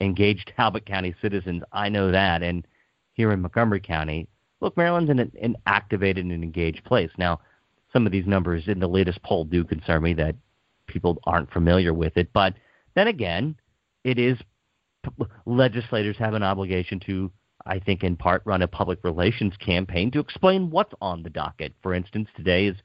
engaged 0.00 0.52
Talbot 0.56 0.86
County 0.86 1.14
citizens. 1.22 1.62
I 1.72 1.88
know 1.88 2.10
that, 2.10 2.42
and 2.42 2.66
here 3.12 3.30
in 3.32 3.40
Montgomery 3.40 3.80
County, 3.80 4.26
look, 4.60 4.76
Maryland's 4.76 5.10
an, 5.10 5.30
an 5.40 5.56
activated 5.66 6.24
and 6.24 6.42
engaged 6.42 6.84
place. 6.84 7.10
Now, 7.18 7.40
some 7.92 8.06
of 8.06 8.12
these 8.12 8.26
numbers 8.26 8.64
in 8.66 8.80
the 8.80 8.88
latest 8.88 9.22
poll 9.22 9.44
do 9.44 9.64
concern 9.64 10.02
me 10.02 10.14
that 10.14 10.34
people 10.86 11.18
aren't 11.24 11.52
familiar 11.52 11.92
with 11.94 12.16
it, 12.16 12.32
but 12.32 12.54
then 12.94 13.06
again, 13.06 13.56
it 14.04 14.18
is 14.18 14.38
legislators 15.46 16.16
have 16.18 16.34
an 16.34 16.42
obligation 16.42 17.00
to, 17.06 17.30
I 17.66 17.78
think, 17.78 18.02
in 18.04 18.16
part, 18.16 18.42
run 18.44 18.62
a 18.62 18.68
public 18.68 19.00
relations 19.02 19.54
campaign 19.58 20.10
to 20.12 20.20
explain 20.20 20.70
what's 20.70 20.94
on 21.00 21.22
the 21.22 21.30
docket. 21.30 21.74
For 21.82 21.94
instance, 21.94 22.28
today 22.36 22.66
is 22.66 22.76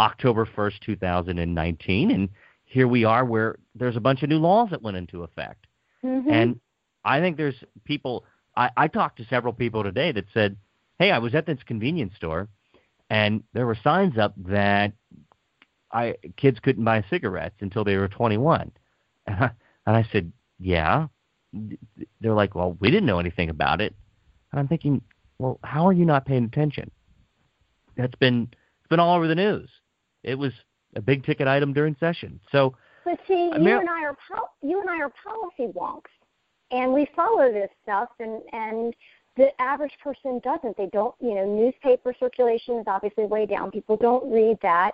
October 0.00 0.46
1st, 0.46 0.80
2019, 0.84 2.10
and 2.10 2.28
here 2.64 2.88
we 2.88 3.04
are 3.04 3.24
where 3.24 3.56
there's 3.74 3.96
a 3.96 4.00
bunch 4.00 4.22
of 4.22 4.28
new 4.28 4.38
laws 4.38 4.70
that 4.70 4.82
went 4.82 4.96
into 4.96 5.22
effect. 5.22 5.66
Mm-hmm. 6.04 6.30
And 6.30 6.60
I 7.04 7.20
think 7.20 7.36
there's 7.36 7.62
people, 7.84 8.24
I, 8.56 8.70
I 8.76 8.88
talked 8.88 9.18
to 9.18 9.24
several 9.26 9.52
people 9.52 9.82
today 9.82 10.12
that 10.12 10.26
said, 10.34 10.56
hey, 10.98 11.10
I 11.10 11.18
was 11.18 11.34
at 11.34 11.46
this 11.46 11.58
convenience 11.64 12.14
store, 12.16 12.48
and 13.08 13.44
there 13.52 13.66
were 13.66 13.78
signs 13.82 14.18
up 14.18 14.34
that 14.48 14.92
I 15.92 16.16
kids 16.36 16.58
couldn't 16.60 16.84
buy 16.84 17.04
cigarettes 17.08 17.56
until 17.60 17.84
they 17.84 17.96
were 17.96 18.08
21. 18.08 18.72
And 19.88 19.96
I 19.96 20.04
said, 20.10 20.32
yeah. 20.58 21.06
They're 22.20 22.32
like, 22.32 22.54
well, 22.54 22.76
we 22.80 22.90
didn't 22.90 23.06
know 23.06 23.18
anything 23.18 23.50
about 23.50 23.80
it. 23.80 23.94
And 24.52 24.60
I'm 24.60 24.68
thinking, 24.68 25.02
well, 25.38 25.58
how 25.64 25.86
are 25.86 25.92
you 25.92 26.04
not 26.04 26.26
paying 26.26 26.44
attention? 26.44 26.90
That's 27.96 28.14
been 28.16 28.48
it's 28.80 28.88
been 28.88 29.00
all 29.00 29.16
over 29.16 29.26
the 29.26 29.34
news. 29.34 29.68
It 30.22 30.36
was 30.36 30.52
a 30.94 31.02
big 31.02 31.24
ticket 31.24 31.48
item 31.48 31.72
during 31.72 31.96
session. 31.98 32.40
So, 32.52 32.74
but 33.04 33.18
see, 33.26 33.50
you 33.52 33.78
and 33.78 33.88
I 33.88 34.04
are 34.04 34.16
po- 34.30 34.50
you 34.62 34.80
and 34.80 34.90
I 34.90 35.00
are 35.00 35.12
policy 35.24 35.72
wonks, 35.72 36.10
and 36.70 36.92
we 36.92 37.08
follow 37.16 37.52
this 37.52 37.70
stuff, 37.82 38.10
and 38.20 38.42
and 38.52 38.94
the 39.36 39.48
average 39.60 39.92
person 40.02 40.40
doesn't. 40.42 40.76
They 40.76 40.88
don't, 40.92 41.14
you 41.20 41.34
know, 41.34 41.44
newspaper 41.44 42.14
circulation 42.18 42.78
is 42.78 42.84
obviously 42.86 43.26
way 43.26 43.46
down. 43.46 43.70
People 43.70 43.96
don't 43.96 44.30
read 44.32 44.58
that. 44.62 44.92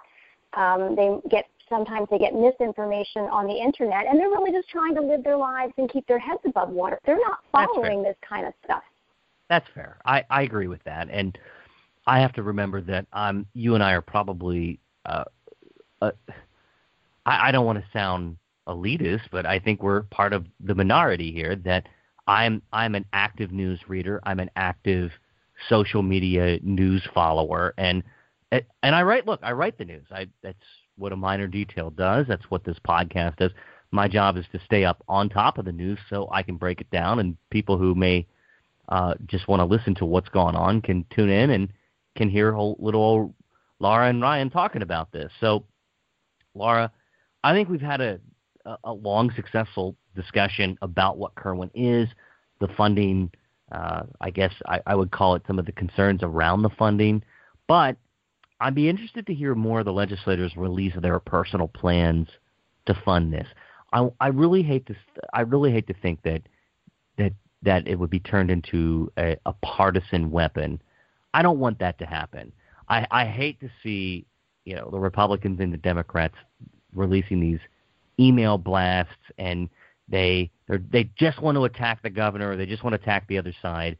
Um, 0.54 0.96
they 0.96 1.18
get 1.30 1.46
sometimes 1.68 2.08
they 2.10 2.18
get 2.18 2.34
misinformation 2.34 3.22
on 3.22 3.46
the 3.46 3.54
internet, 3.54 4.06
and 4.06 4.18
they're 4.18 4.28
really 4.28 4.52
just 4.52 4.68
trying 4.68 4.94
to 4.94 5.02
live 5.02 5.24
their 5.24 5.36
lives 5.36 5.72
and 5.78 5.90
keep 5.90 6.06
their 6.06 6.18
heads 6.18 6.40
above 6.46 6.70
water. 6.70 6.98
They're 7.04 7.18
not 7.18 7.38
following 7.50 8.02
this 8.02 8.16
kind 8.26 8.46
of 8.46 8.52
stuff. 8.64 8.82
That's 9.48 9.66
fair. 9.74 9.98
I 10.04 10.24
I 10.30 10.42
agree 10.42 10.68
with 10.68 10.82
that, 10.84 11.08
and 11.10 11.36
I 12.06 12.20
have 12.20 12.32
to 12.34 12.42
remember 12.42 12.80
that 12.82 13.06
um 13.12 13.46
you 13.54 13.74
and 13.74 13.82
I 13.82 13.92
are 13.92 14.02
probably 14.02 14.80
uh, 15.04 15.24
uh 16.00 16.12
I, 17.26 17.48
I 17.48 17.52
don't 17.52 17.66
want 17.66 17.78
to 17.78 17.84
sound 17.92 18.36
elitist, 18.66 19.22
but 19.30 19.46
I 19.46 19.58
think 19.58 19.82
we're 19.82 20.02
part 20.04 20.32
of 20.32 20.46
the 20.60 20.74
minority 20.74 21.32
here 21.32 21.56
that 21.56 21.86
I'm 22.26 22.62
I'm 22.72 22.94
an 22.94 23.04
active 23.12 23.52
news 23.52 23.80
reader. 23.88 24.20
I'm 24.24 24.40
an 24.40 24.50
active 24.56 25.10
social 25.68 26.02
media 26.02 26.58
news 26.62 27.06
follower, 27.12 27.74
and 27.76 28.02
and 28.50 28.94
I 28.94 29.02
write. 29.02 29.26
Look, 29.26 29.40
I 29.42 29.52
write 29.52 29.78
the 29.78 29.84
news. 29.84 30.06
I 30.10 30.28
that's 30.42 30.58
what 30.96 31.12
a 31.12 31.16
Miner 31.16 31.46
Detail 31.46 31.90
does. 31.90 32.26
That's 32.28 32.50
what 32.50 32.64
this 32.64 32.78
podcast 32.86 33.36
does. 33.36 33.52
My 33.90 34.08
job 34.08 34.36
is 34.36 34.46
to 34.52 34.60
stay 34.64 34.84
up 34.84 35.02
on 35.08 35.28
top 35.28 35.58
of 35.58 35.64
the 35.64 35.72
news 35.72 35.98
so 36.08 36.28
I 36.32 36.42
can 36.42 36.56
break 36.56 36.80
it 36.80 36.90
down, 36.90 37.18
and 37.18 37.36
people 37.50 37.78
who 37.78 37.94
may 37.94 38.26
uh, 38.88 39.14
just 39.26 39.48
want 39.48 39.60
to 39.60 39.64
listen 39.64 39.94
to 39.96 40.04
what's 40.04 40.28
going 40.28 40.56
on 40.56 40.80
can 40.80 41.04
tune 41.14 41.28
in 41.28 41.50
and 41.50 41.68
can 42.16 42.28
hear 42.28 42.52
whole, 42.52 42.76
little 42.78 43.02
old 43.02 43.34
Laura 43.78 44.08
and 44.08 44.22
Ryan 44.22 44.48
talking 44.48 44.82
about 44.82 45.12
this. 45.12 45.32
So, 45.40 45.64
Laura, 46.54 46.90
I 47.42 47.52
think 47.52 47.68
we've 47.68 47.80
had 47.80 48.00
a, 48.00 48.20
a 48.84 48.92
long, 48.92 49.32
successful 49.34 49.96
discussion 50.14 50.78
about 50.82 51.18
what 51.18 51.34
Kirwan 51.34 51.70
is, 51.74 52.08
the 52.60 52.68
funding. 52.76 53.30
Uh, 53.72 54.04
I 54.20 54.30
guess 54.30 54.52
I, 54.66 54.80
I 54.86 54.94
would 54.94 55.10
call 55.10 55.34
it 55.34 55.42
some 55.46 55.58
of 55.58 55.66
the 55.66 55.72
concerns 55.72 56.20
around 56.22 56.62
the 56.62 56.70
funding, 56.70 57.22
but 57.66 57.96
I'd 58.62 58.76
be 58.76 58.88
interested 58.88 59.26
to 59.26 59.34
hear 59.34 59.56
more 59.56 59.80
of 59.80 59.86
the 59.86 59.92
legislators 59.92 60.56
release 60.56 60.94
their 61.00 61.18
personal 61.18 61.66
plans 61.66 62.28
to 62.86 62.94
fund 63.04 63.32
this. 63.32 63.48
I, 63.92 64.08
I 64.20 64.28
really 64.28 64.62
hate 64.62 64.86
to 64.86 64.94
I 65.34 65.40
really 65.40 65.72
hate 65.72 65.88
to 65.88 65.94
think 65.94 66.22
that 66.22 66.42
that 67.18 67.32
that 67.62 67.88
it 67.88 67.98
would 67.98 68.08
be 68.08 68.20
turned 68.20 68.52
into 68.52 69.12
a, 69.18 69.36
a 69.46 69.52
partisan 69.54 70.30
weapon. 70.30 70.80
I 71.34 71.42
don't 71.42 71.58
want 71.58 71.80
that 71.80 71.98
to 71.98 72.06
happen. 72.06 72.52
I, 72.88 73.06
I 73.10 73.26
hate 73.26 73.58
to 73.60 73.68
see 73.82 74.26
you 74.64 74.76
know 74.76 74.90
the 74.90 74.98
Republicans 75.00 75.58
and 75.58 75.72
the 75.72 75.78
Democrats 75.78 76.36
releasing 76.94 77.40
these 77.40 77.60
email 78.20 78.58
blasts 78.58 79.12
and 79.38 79.68
they 80.08 80.52
they 80.68 81.10
just 81.16 81.42
want 81.42 81.56
to 81.56 81.64
attack 81.64 82.00
the 82.02 82.10
governor 82.10 82.52
or 82.52 82.56
they 82.56 82.66
just 82.66 82.84
want 82.84 82.94
to 82.94 83.02
attack 83.02 83.26
the 83.26 83.38
other 83.38 83.54
side. 83.60 83.96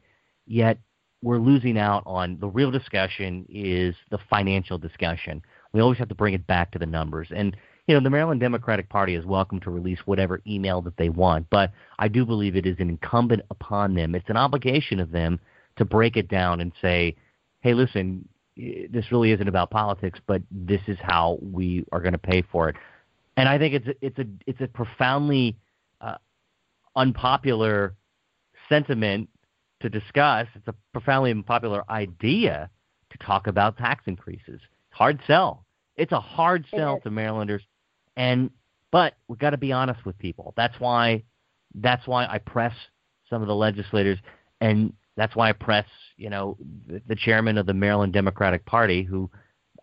Yet 0.47 0.79
we're 1.23 1.39
losing 1.39 1.77
out 1.77 2.03
on 2.05 2.37
the 2.39 2.47
real 2.47 2.69
discussion 2.69 3.45
is 3.49 3.95
the 4.11 4.19
financial 4.29 4.77
discussion. 4.77 5.41
We 5.71 5.79
always 5.79 5.97
have 5.97 6.09
to 6.09 6.15
bring 6.15 6.33
it 6.33 6.45
back 6.45 6.71
to 6.71 6.79
the 6.79 6.85
numbers. 6.85 7.29
And 7.33 7.55
you 7.87 7.95
know, 7.95 8.01
the 8.01 8.09
Maryland 8.09 8.39
Democratic 8.39 8.89
Party 8.89 9.15
is 9.15 9.25
welcome 9.25 9.59
to 9.61 9.69
release 9.69 9.99
whatever 10.05 10.41
email 10.45 10.81
that 10.81 10.95
they 10.97 11.09
want, 11.09 11.49
but 11.49 11.71
I 11.99 12.07
do 12.07 12.25
believe 12.25 12.55
it 12.55 12.65
is 12.65 12.77
an 12.79 12.89
incumbent 12.89 13.41
upon 13.49 13.93
them. 13.93 14.15
It's 14.15 14.29
an 14.29 14.37
obligation 14.37 14.99
of 14.99 15.11
them 15.11 15.39
to 15.77 15.85
break 15.85 16.15
it 16.15 16.27
down 16.29 16.61
and 16.61 16.71
say, 16.81 17.15
"Hey, 17.61 17.73
listen, 17.73 18.27
this 18.55 19.11
really 19.11 19.31
isn't 19.31 19.47
about 19.47 19.69
politics, 19.69 20.19
but 20.27 20.41
this 20.51 20.81
is 20.87 20.97
how 21.01 21.39
we 21.41 21.85
are 21.91 21.99
going 21.99 22.13
to 22.13 22.19
pay 22.19 22.41
for 22.41 22.69
it." 22.69 22.75
And 23.35 23.49
I 23.49 23.57
think 23.57 23.73
it's 23.73 23.87
it's 24.01 24.19
a 24.19 24.25
it's 24.45 24.61
a 24.61 24.67
profoundly 24.67 25.57
uh, 25.99 26.17
unpopular 26.95 27.95
sentiment 28.69 29.29
to 29.83 29.89
discuss. 29.89 30.47
It's 30.55 30.67
a 30.67 30.75
profoundly 30.93 31.29
unpopular 31.31 31.83
idea 31.89 32.69
to 33.11 33.17
talk 33.19 33.47
about 33.47 33.77
tax 33.77 34.03
increases. 34.07 34.59
Hard 34.89 35.19
sell. 35.27 35.65
It's 35.95 36.11
a 36.11 36.19
hard 36.19 36.65
sell 36.73 36.99
to 37.01 37.11
Marylanders, 37.11 37.61
and 38.17 38.49
but 38.91 39.13
we've 39.27 39.37
got 39.37 39.51
to 39.51 39.57
be 39.57 39.71
honest 39.71 40.03
with 40.05 40.17
people. 40.17 40.53
That's 40.57 40.79
why 40.79 41.23
that's 41.75 42.07
why 42.07 42.25
I 42.25 42.39
press 42.39 42.73
some 43.29 43.41
of 43.43 43.47
the 43.47 43.55
legislators, 43.55 44.17
and 44.59 44.93
that's 45.15 45.35
why 45.35 45.49
I 45.49 45.53
press 45.53 45.85
you 46.17 46.31
know 46.31 46.57
the, 46.87 47.01
the 47.07 47.15
chairman 47.15 47.59
of 47.59 47.67
the 47.67 47.73
Maryland 47.75 48.13
Democratic 48.13 48.65
Party, 48.65 49.03
who 49.03 49.29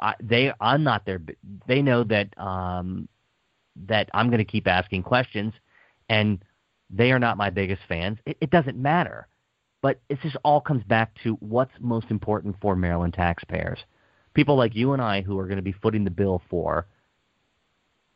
I, 0.01 0.15
they 0.21 0.53
I'm 0.61 0.83
not 0.83 1.07
there. 1.07 1.21
They 1.69 1.83
know 1.83 2.03
that 2.05 2.37
um, 2.39 3.09
that 3.87 4.09
I'm 4.13 4.29
going 4.29 4.39
to 4.39 4.45
keep 4.45 4.67
asking 4.67 5.05
questions, 5.05 5.53
and 6.09 6.45
they 6.89 7.13
are 7.13 7.21
not 7.21 7.37
my 7.37 7.51
biggest 7.51 7.83
fans. 7.89 8.19
It, 8.27 8.39
it 8.41 8.51
doesn't 8.51 8.77
matter. 8.77 9.29
But 9.83 10.01
it 10.09 10.19
just 10.23 10.37
all 10.45 10.61
comes 10.61 10.85
back 10.85 11.15
to 11.23 11.35
what's 11.41 11.73
most 11.81 12.11
important 12.11 12.57
for 12.61 12.77
Maryland 12.77 13.15
taxpayers. 13.15 13.79
People 14.35 14.57
like 14.57 14.75
you 14.75 14.93
and 14.93 15.01
I 15.01 15.23
who 15.23 15.39
are 15.39 15.47
going 15.47 15.57
to 15.57 15.63
be 15.63 15.73
footing 15.73 16.05
the 16.05 16.11
bill 16.11 16.43
for 16.51 16.87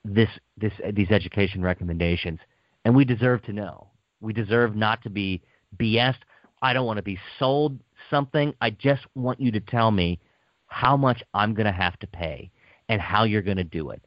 this, 0.04 0.28
this, 0.56 0.72
these 0.92 1.10
education 1.10 1.62
recommendations, 1.62 2.38
and 2.84 2.94
we 2.94 3.04
deserve 3.04 3.42
to 3.42 3.52
know. 3.52 3.88
We 4.20 4.32
deserve 4.32 4.76
not 4.76 5.02
to 5.02 5.10
be 5.10 5.42
BS. 5.78 6.14
I 6.60 6.72
don't 6.72 6.86
want 6.86 6.98
to 6.98 7.02
be 7.02 7.18
sold 7.38 7.78
something. 8.10 8.54
I 8.60 8.70
just 8.70 9.02
want 9.14 9.40
you 9.40 9.50
to 9.52 9.60
tell 9.60 9.90
me 9.90 10.20
how 10.66 10.96
much 10.96 11.22
I'm 11.32 11.54
going 11.54 11.66
to 11.66 11.72
have 11.72 11.98
to 12.00 12.06
pay 12.06 12.50
and 12.88 13.00
how 13.00 13.24
you're 13.24 13.42
going 13.42 13.56
to 13.56 13.64
do 13.64 13.90
it. 13.90 14.02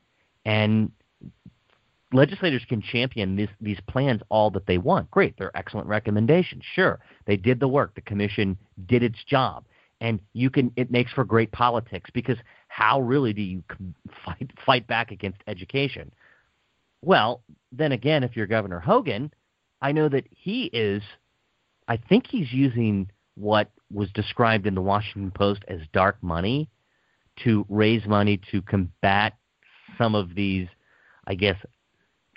And 0.45 0.91
legislators 2.14 2.64
can 2.68 2.82
champion 2.82 3.36
this, 3.36 3.49
these 3.60 3.80
plans 3.88 4.22
all 4.30 4.49
that 4.51 4.66
they 4.66 4.78
want. 4.78 5.12
Great, 5.12 5.36
they're 5.38 5.55
excellent 5.55 5.88
recommendations. 5.88 6.64
Sure, 6.74 6.99
they 7.26 7.38
did 7.38 7.60
the 7.60 7.68
work. 7.68 7.95
The 7.95 8.01
commission 8.01 8.58
did 8.86 9.03
its 9.03 9.24
job, 9.26 9.66
and 9.99 10.20
you 10.34 10.49
can. 10.49 10.72
It 10.76 10.91
makes 10.91 11.12
for 11.12 11.26
great 11.26 11.51
politics 11.51 12.10
because 12.14 12.38
how 12.68 13.01
really 13.01 13.34
do 13.34 13.41
you 13.41 13.64
fight 14.26 14.51
fight 14.66 14.88
back 14.88 15.12
against 15.12 15.39
education? 15.47 16.12
Well, 17.01 17.43
then 17.72 17.91
again, 17.91 18.24
if 18.24 18.36
you're 18.36 18.47
Governor 18.47 18.80
Hogan, 18.80 19.32
I 19.82 19.91
know 19.91 20.10
that 20.10 20.26
he 20.32 20.66
is. 20.66 21.03
I 21.88 21.97
think 21.97 22.28
he's 22.28 22.51
using 22.51 23.10
what 23.36 23.72
was 23.93 24.10
described 24.12 24.68
in 24.68 24.76
the 24.76 24.82
Washington 24.82 25.32
Post 25.32 25.64
as 25.68 25.80
dark 25.93 26.22
money 26.22 26.70
to 27.43 27.66
raise 27.70 28.05
money 28.05 28.41
to 28.51 28.62
combat 28.64 29.38
some 29.97 30.16
of 30.16 30.36
these 30.36 30.68
I 31.28 31.36
guess 31.36 31.58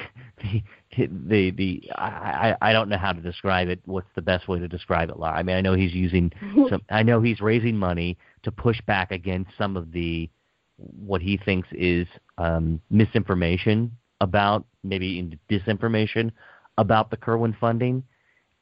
the 0.43 0.63
the 0.97 1.51
the 1.51 1.91
I 1.97 2.57
I 2.61 2.73
don't 2.73 2.89
know 2.89 2.99
how 2.99 3.13
to 3.13 3.21
describe 3.21 3.69
it. 3.69 3.81
What's 3.85 4.09
the 4.15 4.23
best 4.23 4.49
way 4.49 4.59
to 4.59 4.69
describe 4.69 5.11
it, 5.11 5.19
Laura? 5.19 5.35
I 5.35 5.43
mean, 5.43 5.57
I 5.57 5.61
know 5.61 5.75
he's 5.75 5.95
using 5.95 6.33
some. 6.69 6.83
I 6.91 7.03
know 7.03 7.21
he's 7.21 7.41
raising 7.41 7.77
money 7.77 8.17
to 8.43 8.53
push 8.53 8.81
back 8.83 9.11
against 9.11 9.51
some 9.59 9.77
of 9.77 9.93
the 9.93 10.29
what 10.77 11.21
he 11.21 11.37
thinks 11.37 11.69
is 11.73 12.07
um, 12.39 12.81
misinformation 12.91 13.93
about 14.21 14.65
maybe 14.83 15.39
disinformation 15.51 16.31
about 16.79 17.11
the 17.11 17.17
Kirwan 17.17 17.57
funding, 17.61 18.03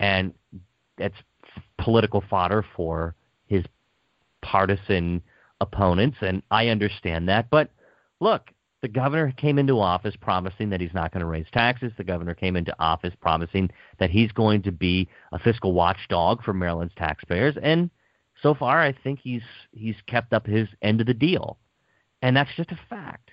and 0.00 0.34
that's 0.96 1.14
political 1.78 2.22
fodder 2.28 2.64
for 2.76 3.14
his 3.46 3.64
partisan 4.42 5.22
opponents, 5.60 6.18
and 6.20 6.42
I 6.50 6.68
understand 6.68 7.28
that. 7.28 7.50
But 7.50 7.70
look, 8.20 8.50
the 8.80 8.88
governor 8.88 9.32
came 9.32 9.58
into 9.58 9.78
office 9.78 10.14
promising 10.20 10.70
that 10.70 10.80
he's 10.80 10.94
not 10.94 11.12
going 11.12 11.20
to 11.20 11.26
raise 11.26 11.46
taxes. 11.52 11.92
The 11.96 12.04
governor 12.04 12.34
came 12.34 12.56
into 12.56 12.74
office 12.78 13.14
promising 13.20 13.70
that 13.98 14.10
he's 14.10 14.30
going 14.32 14.62
to 14.62 14.72
be 14.72 15.08
a 15.32 15.38
fiscal 15.38 15.72
watchdog 15.72 16.42
for 16.42 16.52
Maryland's 16.52 16.94
taxpayers, 16.96 17.56
and 17.62 17.90
so 18.42 18.54
far, 18.54 18.80
I 18.80 18.92
think 18.92 19.20
he's 19.20 19.42
he's 19.72 19.96
kept 20.06 20.32
up 20.32 20.46
his 20.46 20.68
end 20.82 21.00
of 21.00 21.06
the 21.06 21.14
deal, 21.14 21.58
and 22.22 22.36
that's 22.36 22.50
just 22.56 22.70
a 22.70 22.78
fact. 22.88 23.30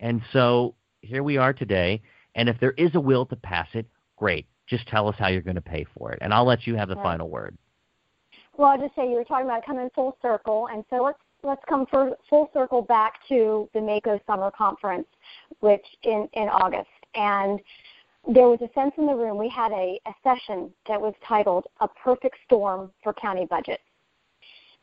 And 0.00 0.22
so 0.32 0.74
here 1.02 1.22
we 1.22 1.36
are 1.36 1.52
today. 1.52 2.02
And 2.34 2.48
if 2.48 2.58
there 2.60 2.72
is 2.72 2.94
a 2.94 3.00
will 3.00 3.26
to 3.26 3.36
pass 3.36 3.68
it, 3.74 3.86
great. 4.16 4.46
Just 4.66 4.86
tell 4.86 5.08
us 5.08 5.16
how 5.18 5.28
you're 5.28 5.42
going 5.42 5.56
to 5.56 5.60
pay 5.60 5.86
for 5.96 6.12
it, 6.12 6.18
and 6.22 6.32
I'll 6.32 6.44
let 6.46 6.66
you 6.66 6.76
have 6.76 6.88
the 6.88 6.96
right. 6.96 7.02
final 7.02 7.28
word. 7.28 7.56
Well, 8.56 8.68
I'll 8.68 8.78
just 8.78 8.94
say 8.94 9.08
you 9.08 9.16
were 9.16 9.24
talking 9.24 9.46
about 9.46 9.64
coming 9.64 9.88
full 9.94 10.16
circle, 10.20 10.68
and 10.70 10.84
so 10.90 11.02
let's 11.02 11.18
let's 11.42 11.62
come 11.68 11.86
full 11.86 12.50
circle 12.52 12.82
back 12.82 13.14
to 13.28 13.68
the 13.72 13.80
MACo 13.80 14.20
Summer 14.26 14.50
Conference, 14.50 15.06
which 15.60 15.84
in 16.02 16.28
in 16.34 16.48
August, 16.48 16.88
and 17.14 17.60
there 18.26 18.48
was 18.48 18.60
a 18.60 18.72
sense 18.74 18.92
in 18.98 19.06
the 19.06 19.14
room. 19.14 19.38
We 19.38 19.48
had 19.48 19.72
a, 19.72 19.98
a 20.06 20.12
session 20.22 20.70
that 20.86 21.00
was 21.00 21.14
titled 21.26 21.66
"A 21.80 21.88
Perfect 21.88 22.36
Storm 22.44 22.90
for 23.02 23.12
County 23.12 23.46
Budget," 23.46 23.80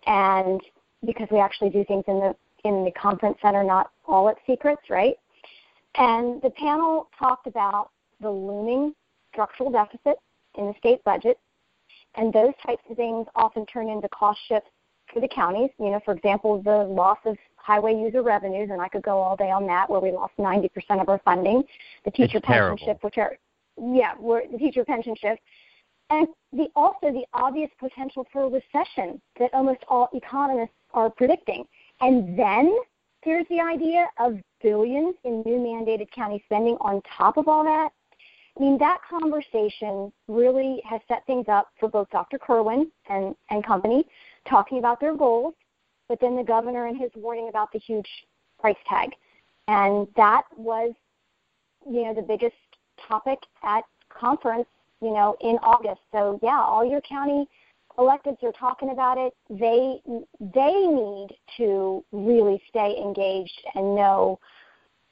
and 0.08 0.62
because 1.06 1.28
we 1.32 1.39
actually 1.39 1.70
do 1.70 1.84
things 1.86 2.03
in 2.08 2.20
the 2.20 2.36
in 2.64 2.84
the 2.84 2.91
conference 2.91 3.38
center, 3.41 3.64
not 3.64 3.91
all 4.08 4.30
its 4.30 4.39
secrets, 4.47 4.82
right? 4.89 5.16
And 5.95 6.41
the 6.41 6.49
panel 6.51 7.10
talked 7.18 7.47
about 7.47 7.91
the 8.22 8.30
looming 8.30 8.93
structural 9.32 9.70
deficit 9.72 10.18
in 10.58 10.68
the 10.68 10.74
state 10.80 11.03
budget, 11.03 11.38
and 12.16 12.34
those 12.34 12.53
types 12.66 12.82
of 12.89 12.97
things 12.97 13.28
often 13.36 13.66
turn 13.66 13.89
into 13.89 14.10
cost 14.10 14.39
shifts 14.47 14.70
for 15.16 15.22
the 15.22 15.28
counties. 15.30 15.70
You 15.80 15.91
know, 15.91 16.01
for 16.03 16.13
example, 16.13 16.61
the 16.61 16.84
loss 16.84 17.18
of 17.26 17.38
highway 17.55 17.95
user 17.95 18.22
revenues, 18.22 18.70
and 18.72 18.82
I 18.82 18.89
could 18.89 19.01
go 19.01 19.18
all 19.18 19.38
day 19.38 19.49
on 19.49 19.66
that, 19.68 19.89
where 19.89 20.01
we 20.01 20.11
lost 20.11 20.34
90% 20.38 20.70
of 21.01 21.09
our 21.09 21.20
funding. 21.24 21.63
The 22.03 22.11
teacher 22.11 22.38
it's 22.38 22.45
pension 22.45 22.78
terrible. 22.78 22.86
shift, 22.86 23.03
which 23.03 23.18
are 23.18 23.38
yeah, 23.78 24.13
where 24.20 24.43
the 24.51 24.57
teacher 24.57 24.86
pension 24.86 25.16
shift, 25.16 25.41
and 26.09 26.28
the 26.53 26.68
also 26.76 27.11
the 27.11 27.24
obvious 27.34 27.72
potential 27.80 28.28
for 28.32 28.43
a 28.43 28.49
recession 28.49 29.22
that 29.39 29.53
almost 29.53 29.80
all 29.88 30.09
economists 30.13 30.76
are 30.93 31.09
predicting. 31.09 31.66
And 32.01 32.38
then 32.38 32.78
there's 33.24 33.45
the 33.49 33.61
idea 33.61 34.07
of 34.20 34.38
billions 34.61 35.16
in 35.24 35.41
new 35.45 35.57
mandated 35.57 36.11
county 36.11 36.43
spending 36.45 36.78
on 36.82 37.01
top 37.18 37.38
of 37.38 37.47
all 37.47 37.63
that. 37.63 37.89
I 38.57 38.61
mean, 38.61 38.78
that 38.78 38.99
conversation 39.09 40.13
really 40.28 40.82
has 40.89 41.01
set 41.09 41.26
things 41.26 41.45
up 41.49 41.70
for 41.80 41.89
both 41.89 42.09
Dr. 42.11 42.38
Kirwan 42.38 42.89
and, 43.09 43.36
and 43.49 43.66
company 43.66 44.05
talking 44.50 44.80
about 44.80 45.00
their 45.00 45.16
goals, 45.16 45.54
but 46.08 46.20
then 46.20 46.36
the 46.36 46.43
governor 46.43 46.88
and 46.88 46.98
his 46.98 47.12
warning 47.16 47.50
about 47.50 47.72
the 47.72 47.80
huge 47.80 48.10
price 48.60 48.76
tag. 48.88 49.10
And 49.68 50.08
that 50.16 50.43
was, 50.56 50.93
you 51.89 52.04
know, 52.04 52.14
the 52.14 52.22
biggest 52.22 52.56
topic 53.08 53.39
at 53.64 53.84
conference, 54.10 54.68
you 55.02 55.12
know, 55.12 55.36
in 55.41 55.58
August. 55.62 56.02
So 56.12 56.39
yeah, 56.43 56.60
all 56.60 56.86
your 56.86 57.02
county 57.02 57.48
electeds 57.98 58.43
are 58.43 58.52
talking 58.52 58.91
about 58.91 59.18
it. 59.18 59.34
They 59.50 60.00
they 60.39 60.74
need 60.88 61.30
to 61.58 62.04
really 62.12 62.62
stay 62.70 62.96
engaged 62.98 63.62
and 63.74 63.96
know 63.96 64.39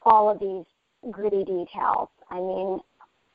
all 0.03 0.29
of 0.29 0.39
these 0.39 0.65
gritty 1.11 1.43
details. 1.43 2.09
I 2.29 2.39
mean, 2.39 2.79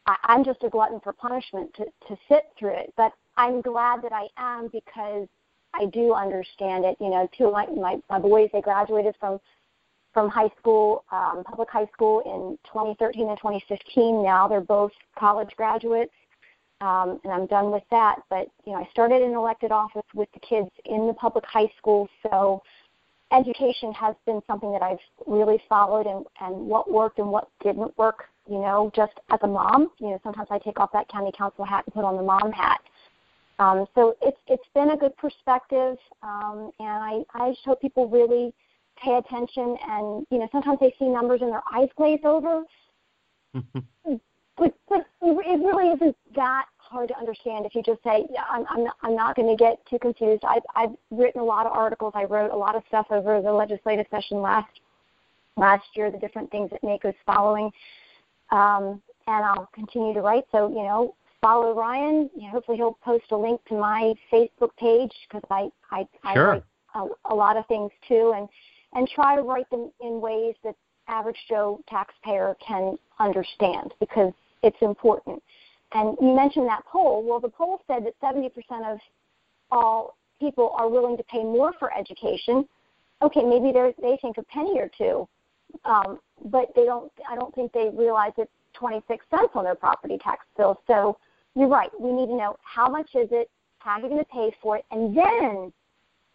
I, 0.07 0.17
I'm 0.25 0.45
just 0.45 0.63
a 0.65 0.69
glutton 0.69 1.01
for 1.01 1.13
punishment 1.13 1.73
to, 1.75 1.85
to 1.85 2.17
sit 2.29 2.45
through 2.59 2.75
it, 2.75 2.93
but 2.97 3.13
I'm 3.37 3.61
glad 3.61 4.03
that 4.03 4.13
I 4.13 4.27
am 4.37 4.69
because 4.73 5.29
I 5.79 5.87
do 5.87 6.15
understand 6.15 6.85
it. 6.85 6.97
You 7.01 7.11
know, 7.11 7.29
two 7.37 7.47
of 7.47 7.53
my, 7.53 7.67
my, 7.67 7.97
my 8.11 8.19
boys, 8.19 8.51
they 8.53 8.61
graduated 8.61 9.15
from 9.21 9.41
from 10.15 10.29
high 10.31 10.51
school, 10.59 11.05
um, 11.13 11.45
public 11.45 11.69
high 11.71 11.87
school 11.93 12.21
in 12.25 12.59
2013 12.73 13.29
and 13.29 13.37
2015. 13.39 14.23
Now 14.23 14.49
they're 14.49 14.61
both 14.61 14.91
college 15.19 15.51
graduates, 15.57 16.15
um, 16.81 17.21
and 17.23 17.33
I'm 17.33 17.47
done 17.47 17.71
with 17.71 17.85
that. 17.91 18.17
But 18.31 18.49
you 18.65 18.73
know, 18.73 18.79
I 18.79 18.89
started 18.91 19.23
in 19.23 19.33
elected 19.35 19.71
office 19.71 20.07
with 20.15 20.29
the 20.33 20.41
kids 20.41 20.71
in 20.87 21.07
the 21.07 21.13
public 21.13 21.45
high 21.45 21.71
school, 21.79 22.09
so 22.23 22.63
education 23.33 23.93
has 23.93 24.15
been 24.27 24.41
something 24.47 24.73
that 24.73 24.83
I've 24.83 24.99
really 25.27 25.63
followed 25.69 26.07
and, 26.07 26.25
and 26.41 26.67
what 26.67 26.91
worked 26.91 27.19
and 27.19 27.29
what 27.29 27.49
didn't 27.63 27.97
work, 27.99 28.25
you 28.49 28.59
know, 28.59 28.91
just 28.97 29.13
as 29.31 29.39
a 29.43 29.47
mom. 29.47 29.91
You 29.99 30.11
know, 30.11 30.21
sometimes 30.23 30.49
I 30.51 30.59
take 30.59 30.81
off 30.81 30.91
that 30.93 31.09
county 31.09 31.33
council 31.37 31.65
hat 31.65 31.85
and 31.87 31.95
put 31.95 32.05
on 32.05 32.17
the 32.17 32.23
mom 32.23 32.53
hat. 32.53 32.81
Um, 33.59 33.87
so 33.95 34.17
it's 34.23 34.39
it's 34.47 34.69
been 34.75 34.91
a 34.91 34.97
good 34.97 35.17
perspective, 35.17 35.97
um, 36.23 36.71
and 36.79 36.89
I, 36.89 37.23
I 37.35 37.51
just 37.51 37.65
hope 37.65 37.81
people 37.81 38.09
really 38.09 38.55
pay 39.03 39.17
attention. 39.17 39.77
And 39.89 40.27
you 40.31 40.39
know, 40.39 40.49
sometimes 40.53 40.79
they 40.81 40.95
see 40.99 41.09
numbers 41.09 41.41
and 41.43 41.51
their 41.51 41.63
eyes 41.75 41.89
glaze 41.97 42.21
over. 42.25 42.63
but, 44.59 44.75
but 44.89 45.07
it 45.23 45.61
really 45.61 45.89
isn't 45.93 46.17
that 46.35 46.67
hard 46.79 47.09
to 47.09 47.19
understand 47.19 47.67
if 47.67 47.75
you 47.75 47.83
just 47.83 48.03
say, 48.03 48.27
yeah, 48.31 48.45
I'm, 48.49 48.65
I'm 48.69 48.85
not, 48.85 48.97
I'm 49.03 49.17
not 49.17 49.37
going 49.37 49.49
to 49.49 49.57
get 49.57 49.85
too 49.87 49.99
confused. 49.99 50.43
I've, 50.47 50.63
I've 50.75 50.95
written 51.11 51.41
a 51.41 51.45
lot 51.45 51.67
of 51.67 51.73
articles. 51.73 52.13
I 52.15 52.25
wrote 52.25 52.51
a 52.51 52.57
lot 52.57 52.77
of 52.77 52.83
stuff 52.89 53.07
over 53.11 53.41
the 53.41 53.53
legislative 53.53 54.07
session 54.11 54.41
last 54.41 54.71
last 55.57 55.85
year, 55.95 56.11
the 56.11 56.19
different 56.19 56.51
things 56.51 56.71
that 56.71 56.83
MACo's 56.83 57.17
following, 57.27 57.71
um, 58.51 59.03
and 59.27 59.45
I'll 59.45 59.69
continue 59.75 60.15
to 60.15 60.21
write. 60.21 60.45
So 60.53 60.69
you 60.69 60.85
know, 60.85 61.15
follow 61.41 61.75
Ryan. 61.75 62.31
You 62.37 62.43
know, 62.43 62.51
hopefully 62.51 62.77
he'll 62.77 62.99
post 63.05 63.25
a 63.31 63.37
link 63.37 63.61
to 63.69 63.75
my 63.75 64.15
Facebook 64.33 64.71
page 64.79 65.13
because 65.29 65.43
I 65.51 65.71
I, 65.91 66.07
sure. 66.35 66.53
I 66.53 66.55
write 66.55 66.65
a, 66.95 67.33
a 67.33 67.35
lot 67.35 67.57
of 67.57 67.67
things 67.67 67.91
too, 68.07 68.33
and 68.37 68.49
and 68.95 69.09
try 69.09 69.37
to 69.37 69.43
write 69.43 69.69
them 69.71 69.91
in 70.01 70.21
ways 70.21 70.55
that 70.65 70.75
average 71.09 71.39
Joe 71.49 71.81
taxpayer 71.89 72.57
can 72.67 72.99
understand 73.19 73.95
because 74.01 74.33
it's 74.63 74.77
important. 74.81 75.43
And 75.93 76.17
you 76.21 76.35
mentioned 76.35 76.67
that 76.69 76.85
poll. 76.87 77.25
Well, 77.27 77.41
the 77.41 77.49
poll 77.49 77.81
said 77.87 78.05
that 78.05 78.15
70% 78.21 78.51
of 78.93 78.99
all 79.71 80.17
people 80.39 80.75
are 80.77 80.89
willing 80.89 81.17
to 81.17 81.23
pay 81.25 81.43
more 81.43 81.73
for 81.79 81.97
education. 81.97 82.67
Okay, 83.23 83.43
maybe 83.43 83.73
they 83.73 83.95
they 84.01 84.19
think 84.21 84.39
a 84.39 84.43
penny 84.45 84.79
or 84.79 84.91
two, 84.97 85.29
um, 85.85 86.21
but 86.45 86.73
they 86.77 86.85
don't. 86.85 87.11
I 87.29 87.35
don't 87.35 87.55
think 87.55 87.73
they 87.73 87.91
realize 87.93 88.33
it's 88.37 88.51
26 88.75 89.25
cents 89.31 89.51
on 89.55 89.65
their 89.65 89.75
property 89.75 90.19
tax 90.23 90.45
bill. 90.57 90.81
So 90.87 91.19
you're 91.55 91.69
right. 91.69 91.91
We 91.99 92.13
need 92.13 92.27
to 92.27 92.37
know 92.37 92.57
how 92.63 92.89
much 92.89 93.11
is 93.15 93.29
it, 93.31 93.51
how 93.79 93.93
are 93.93 94.01
you 94.01 94.09
going 94.09 94.19
to 94.19 94.25
pay 94.27 94.55
for 94.63 94.77
it, 94.77 94.85
and 94.91 95.17
then 95.17 95.73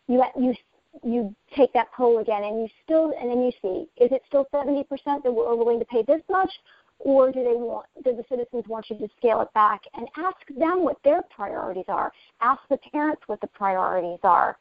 you 0.08 0.24
you 0.38 0.56
you 1.04 1.36
take 1.56 1.74
that 1.74 1.92
poll 1.96 2.20
again, 2.20 2.44
and 2.44 2.60
you 2.62 2.68
still 2.84 3.14
and 3.20 3.30
then 3.30 3.42
you 3.42 3.52
see 3.62 4.04
is 4.04 4.12
it 4.12 4.22
still 4.28 4.48
70% 4.54 4.86
that 5.06 5.32
we're 5.32 5.56
willing 5.56 5.80
to 5.80 5.86
pay 5.86 6.04
this 6.04 6.22
much, 6.30 6.52
or 7.00 7.32
do 7.32 7.44
they 7.44 7.56
want 7.56 7.86
do 8.04 8.16
the 8.16 8.24
citizens 8.30 8.66
want 8.68 8.90
you 8.90 8.98
to 8.98 9.08
scale 9.18 9.42
it 9.42 9.54
back? 9.54 9.82
And 9.94 10.08
ask 10.18 10.38
them 10.58 10.84
what 10.84 10.98
their 11.04 11.22
priorities 11.36 11.86
are. 11.88 12.12
Ask 12.42 12.62
the 12.70 12.78
parents 12.92 13.22
what 13.28 13.42
the 13.42 13.48
priorities 13.48 14.20
are 14.24 14.58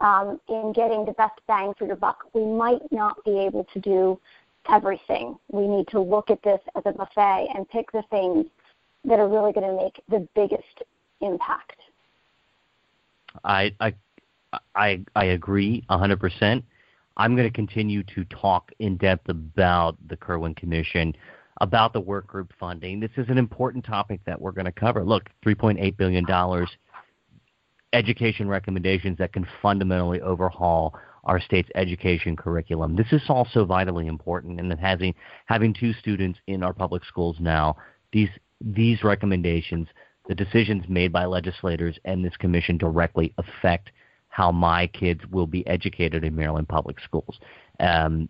um, 0.00 0.40
in 0.48 0.72
getting 0.74 1.04
the 1.04 1.12
best 1.12 1.40
bang 1.46 1.72
for 1.78 1.86
your 1.86 1.96
buck. 1.96 2.24
We 2.32 2.44
might 2.44 2.82
not 2.90 3.22
be 3.24 3.38
able 3.38 3.64
to 3.72 3.80
do 3.80 4.20
everything. 4.68 5.36
We 5.50 5.66
need 5.66 5.88
to 5.88 6.00
look 6.00 6.30
at 6.30 6.42
this 6.42 6.60
as 6.76 6.82
a 6.86 6.92
buffet 6.92 7.48
and 7.54 7.68
pick 7.68 7.90
the 7.92 8.02
things 8.10 8.46
that 9.06 9.18
are 9.18 9.28
really 9.28 9.52
going 9.52 9.66
to 9.66 9.82
make 9.82 10.02
the 10.08 10.26
biggest 10.34 10.82
impact 11.20 11.76
i 13.44 13.72
i 13.80 13.92
i, 14.74 15.00
I 15.14 15.24
agree 15.26 15.84
100% 15.88 16.62
i'm 17.16 17.36
going 17.36 17.48
to 17.48 17.54
continue 17.54 18.02
to 18.14 18.24
talk 18.24 18.72
in 18.78 18.96
depth 18.96 19.28
about 19.28 19.96
the 20.08 20.16
Kirwan 20.16 20.54
commission 20.54 21.14
about 21.62 21.94
the 21.94 22.00
work 22.00 22.26
group 22.26 22.52
funding. 22.60 23.00
This 23.00 23.12
is 23.16 23.30
an 23.30 23.38
important 23.38 23.82
topic 23.82 24.20
that 24.26 24.38
we're 24.38 24.52
going 24.52 24.66
to 24.66 24.72
cover. 24.72 25.02
Look, 25.02 25.30
$3.8 25.42 25.96
billion 25.96 26.26
education 27.92 28.48
recommendations 28.48 29.18
that 29.18 29.32
can 29.32 29.46
fundamentally 29.62 30.20
overhaul 30.20 30.94
our 31.24 31.40
state's 31.40 31.70
education 31.74 32.36
curriculum. 32.36 32.94
This 32.94 33.10
is 33.10 33.22
also 33.28 33.64
vitally 33.64 34.06
important, 34.06 34.60
and 34.60 34.72
having 34.78 35.14
having 35.46 35.74
two 35.74 35.92
students 35.94 36.38
in 36.46 36.62
our 36.62 36.72
public 36.72 37.04
schools 37.04 37.36
now, 37.40 37.76
these 38.12 38.28
these 38.60 39.02
recommendations, 39.02 39.88
the 40.28 40.34
decisions 40.34 40.84
made 40.88 41.12
by 41.12 41.24
legislators 41.24 41.98
and 42.04 42.24
this 42.24 42.36
commission 42.36 42.78
directly 42.78 43.32
affect 43.38 43.90
how 44.28 44.52
my 44.52 44.86
kids 44.88 45.20
will 45.30 45.46
be 45.46 45.66
educated 45.66 46.24
in 46.24 46.34
Maryland 46.34 46.68
public 46.68 47.00
schools. 47.00 47.38
Um, 47.80 48.28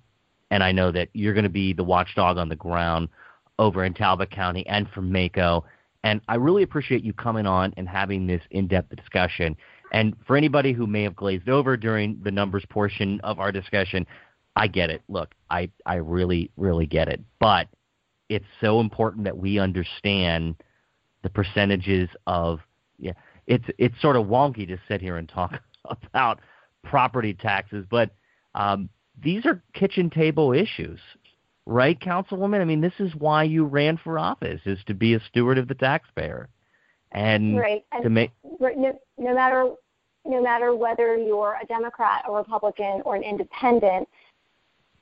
and 0.50 0.62
I 0.62 0.72
know 0.72 0.92
that 0.92 1.08
you're 1.14 1.34
going 1.34 1.44
to 1.44 1.50
be 1.50 1.72
the 1.72 1.84
watchdog 1.84 2.38
on 2.38 2.48
the 2.48 2.56
ground 2.56 3.08
over 3.58 3.84
in 3.84 3.94
Talbot 3.94 4.30
County 4.30 4.66
and 4.66 4.88
from 4.90 5.10
MACo. 5.10 5.62
And 6.04 6.20
I 6.28 6.36
really 6.36 6.62
appreciate 6.62 7.02
you 7.02 7.12
coming 7.12 7.46
on 7.46 7.74
and 7.76 7.88
having 7.88 8.26
this 8.26 8.42
in-depth 8.50 8.94
discussion. 8.94 9.56
And 9.92 10.14
for 10.26 10.36
anybody 10.36 10.72
who 10.72 10.86
may 10.86 11.02
have 11.02 11.16
glazed 11.16 11.48
over 11.48 11.76
during 11.76 12.20
the 12.22 12.30
numbers 12.30 12.64
portion 12.68 13.20
of 13.24 13.40
our 13.40 13.50
discussion, 13.50 14.06
I 14.54 14.68
get 14.68 14.90
it. 14.90 15.02
Look, 15.08 15.34
I, 15.50 15.70
I 15.84 15.96
really, 15.96 16.50
really 16.56 16.86
get 16.86 17.08
it. 17.08 17.20
But 17.40 17.68
it's 18.28 18.46
so 18.60 18.80
important 18.80 19.24
that 19.24 19.36
we 19.36 19.58
understand 19.58 20.56
the 21.22 21.30
percentages 21.30 22.08
of 22.26 22.60
yeah, 22.98 23.12
it's 23.46 23.64
it's 23.78 24.00
sort 24.00 24.16
of 24.16 24.26
wonky 24.26 24.66
to 24.66 24.78
sit 24.88 25.00
here 25.00 25.16
and 25.16 25.28
talk 25.28 25.60
about 25.84 26.40
property 26.84 27.34
taxes, 27.34 27.84
but 27.90 28.10
um, 28.54 28.88
these 29.22 29.44
are 29.44 29.62
kitchen 29.74 30.10
table 30.10 30.52
issues, 30.52 31.00
right, 31.66 31.98
Councilwoman? 32.00 32.60
I 32.60 32.64
mean, 32.64 32.80
this 32.80 32.94
is 32.98 33.14
why 33.16 33.44
you 33.44 33.64
ran 33.64 33.98
for 34.02 34.18
office 34.18 34.60
is 34.64 34.78
to 34.86 34.94
be 34.94 35.14
a 35.14 35.20
steward 35.28 35.58
of 35.58 35.68
the 35.68 35.74
taxpayer, 35.74 36.48
and 37.12 37.58
right. 37.58 37.84
and 37.92 38.02
to 38.02 38.10
make 38.10 38.30
no, 38.60 38.98
no 39.18 39.34
matter 39.34 39.70
no 40.24 40.42
matter 40.42 40.74
whether 40.74 41.16
you're 41.16 41.56
a 41.62 41.66
Democrat, 41.66 42.24
a 42.28 42.32
Republican, 42.32 43.02
or 43.04 43.14
an 43.14 43.22
independent, 43.22 44.08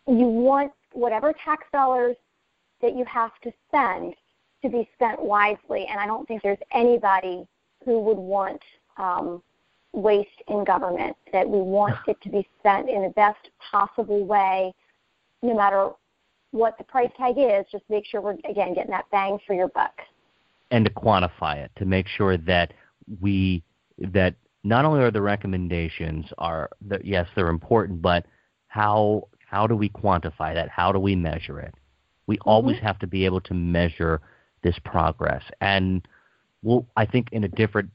you 0.07 0.27
want 0.27 0.73
whatever 0.93 1.33
tax 1.45 1.65
dollars 1.73 2.17
that 2.83 2.97
you 2.97 3.05
have 3.05 3.33
to 3.43 3.53
spend 3.69 4.15
to 4.63 4.69
be 4.69 4.89
spent 4.95 5.23
wisely. 5.23 5.87
And 5.91 6.01
I 6.01 6.07
don't 6.07 6.27
think 6.27 6.43
there's 6.43 6.59
anybody 6.73 7.47
who 7.85 8.01
would 8.01 8.17
want 8.17 8.61
um, 8.97 9.43
waste 9.93 10.43
in 10.49 10.65
government, 10.65 11.17
that 11.33 11.49
we 11.49 11.61
want 11.61 11.97
it 12.09 12.21
to 12.23 12.29
be 12.29 12.49
spent 12.59 12.89
in 12.89 13.03
the 13.03 13.11
best 13.11 13.51
possible 13.71 14.25
way, 14.25 14.75
no 15.43 15.55
matter 15.55 15.91
what 16.51 16.79
the 16.79 16.85
price 16.85 17.11
tag 17.17 17.35
is, 17.37 17.65
just 17.71 17.85
make 17.89 18.07
sure 18.07 18.21
we're, 18.21 18.37
again, 18.49 18.75
getting 18.75 18.91
that 18.91 19.05
bang 19.11 19.39
for 19.47 19.55
your 19.55 19.69
buck. 19.69 19.93
And 20.71 20.85
to 20.85 20.91
quantify 20.91 21.57
it, 21.57 21.71
to 21.77 21.85
make 21.85 22.09
sure 22.09 22.37
that 22.39 22.73
we, 23.21 23.63
that 23.99 24.35
not 24.63 24.85
only 24.85 25.03
are 25.03 25.11
the 25.11 25.21
recommendations 25.21 26.27
are, 26.39 26.71
that, 26.83 27.05
yes, 27.05 27.29
they're 27.37 27.49
important, 27.49 28.01
but 28.01 28.25
how, 28.69 29.29
how 29.47 29.67
do 29.67 29.77
we 29.77 29.89
quantify 29.89 30.55
that? 30.55 30.69
How 30.69 30.91
do 30.91 30.99
we 30.99 31.15
measure 31.15 31.61
it? 31.61 31.75
We 32.27 32.37
mm-hmm. 32.37 32.49
always 32.49 32.79
have 32.81 32.99
to 33.01 33.07
be 33.07 33.25
able 33.25 33.41
to 33.43 33.55
measure 33.55 34.21
this 34.63 34.79
progress. 34.85 35.43
And 35.61 36.07
we'll, 36.63 36.87
I 36.97 37.07
think 37.07 37.29
in 37.33 37.45
a 37.45 37.49
different 37.49 37.91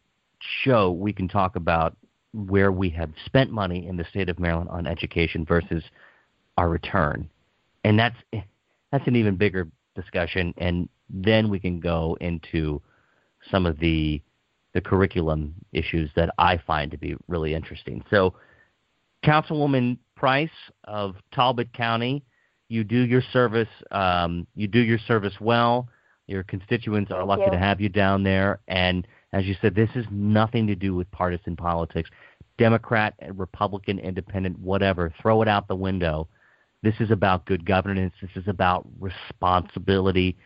show, 0.63 0.91
we 0.91 1.13
can 1.13 1.27
talk 1.27 1.55
about 1.55 1.97
where 2.33 2.71
we 2.71 2.89
have 2.91 3.11
spent 3.25 3.51
money 3.51 3.87
in 3.87 3.97
the 3.97 4.05
state 4.05 4.29
of 4.29 4.39
Maryland 4.39 4.69
on 4.69 4.85
education 4.85 5.45
versus 5.45 5.83
our 6.57 6.69
return. 6.69 7.29
And 7.83 7.97
that's 7.97 8.17
that's 8.91 9.07
an 9.07 9.15
even 9.15 9.35
bigger 9.35 9.67
discussion 9.95 10.53
and 10.57 10.89
then 11.09 11.49
we 11.49 11.59
can 11.59 11.79
go 11.79 12.17
into 12.21 12.81
some 13.49 13.65
of 13.65 13.79
the 13.79 14.21
the 14.73 14.81
curriculum 14.81 15.55
issues 15.73 16.11
that 16.15 16.29
I 16.37 16.57
find 16.57 16.91
to 16.91 16.97
be 16.97 17.15
really 17.27 17.55
interesting. 17.55 18.03
So 18.11 18.35
Councilwoman 19.25 19.97
Price 20.15 20.49
of 20.83 21.15
Talbot 21.33 21.73
County, 21.73 22.23
you 22.69 22.83
do 22.83 22.99
your 22.99 23.23
service 23.33 23.67
um, 23.91 24.47
you 24.55 24.67
do 24.67 24.79
your 24.79 24.99
service 24.99 25.33
well. 25.41 25.89
Your 26.27 26.43
constituents 26.43 27.11
are 27.11 27.25
lucky 27.25 27.45
you. 27.45 27.51
to 27.51 27.57
have 27.57 27.81
you 27.81 27.89
down 27.89 28.21
there. 28.21 28.59
And 28.67 29.07
as 29.33 29.45
you 29.45 29.55
said, 29.61 29.73
this 29.73 29.89
is 29.95 30.05
nothing 30.11 30.67
to 30.67 30.75
do 30.75 30.93
with 30.93 31.09
partisan 31.09 31.55
politics. 31.55 32.09
Democrat, 32.59 33.15
Republican, 33.33 33.97
Independent, 33.97 34.59
whatever, 34.59 35.11
throw 35.19 35.41
it 35.41 35.47
out 35.47 35.67
the 35.67 35.75
window. 35.75 36.27
This 36.83 36.93
is 36.99 37.09
about 37.09 37.45
good 37.45 37.65
governance. 37.65 38.13
This 38.21 38.29
is 38.35 38.47
about 38.47 38.87
responsibility. 38.99 40.37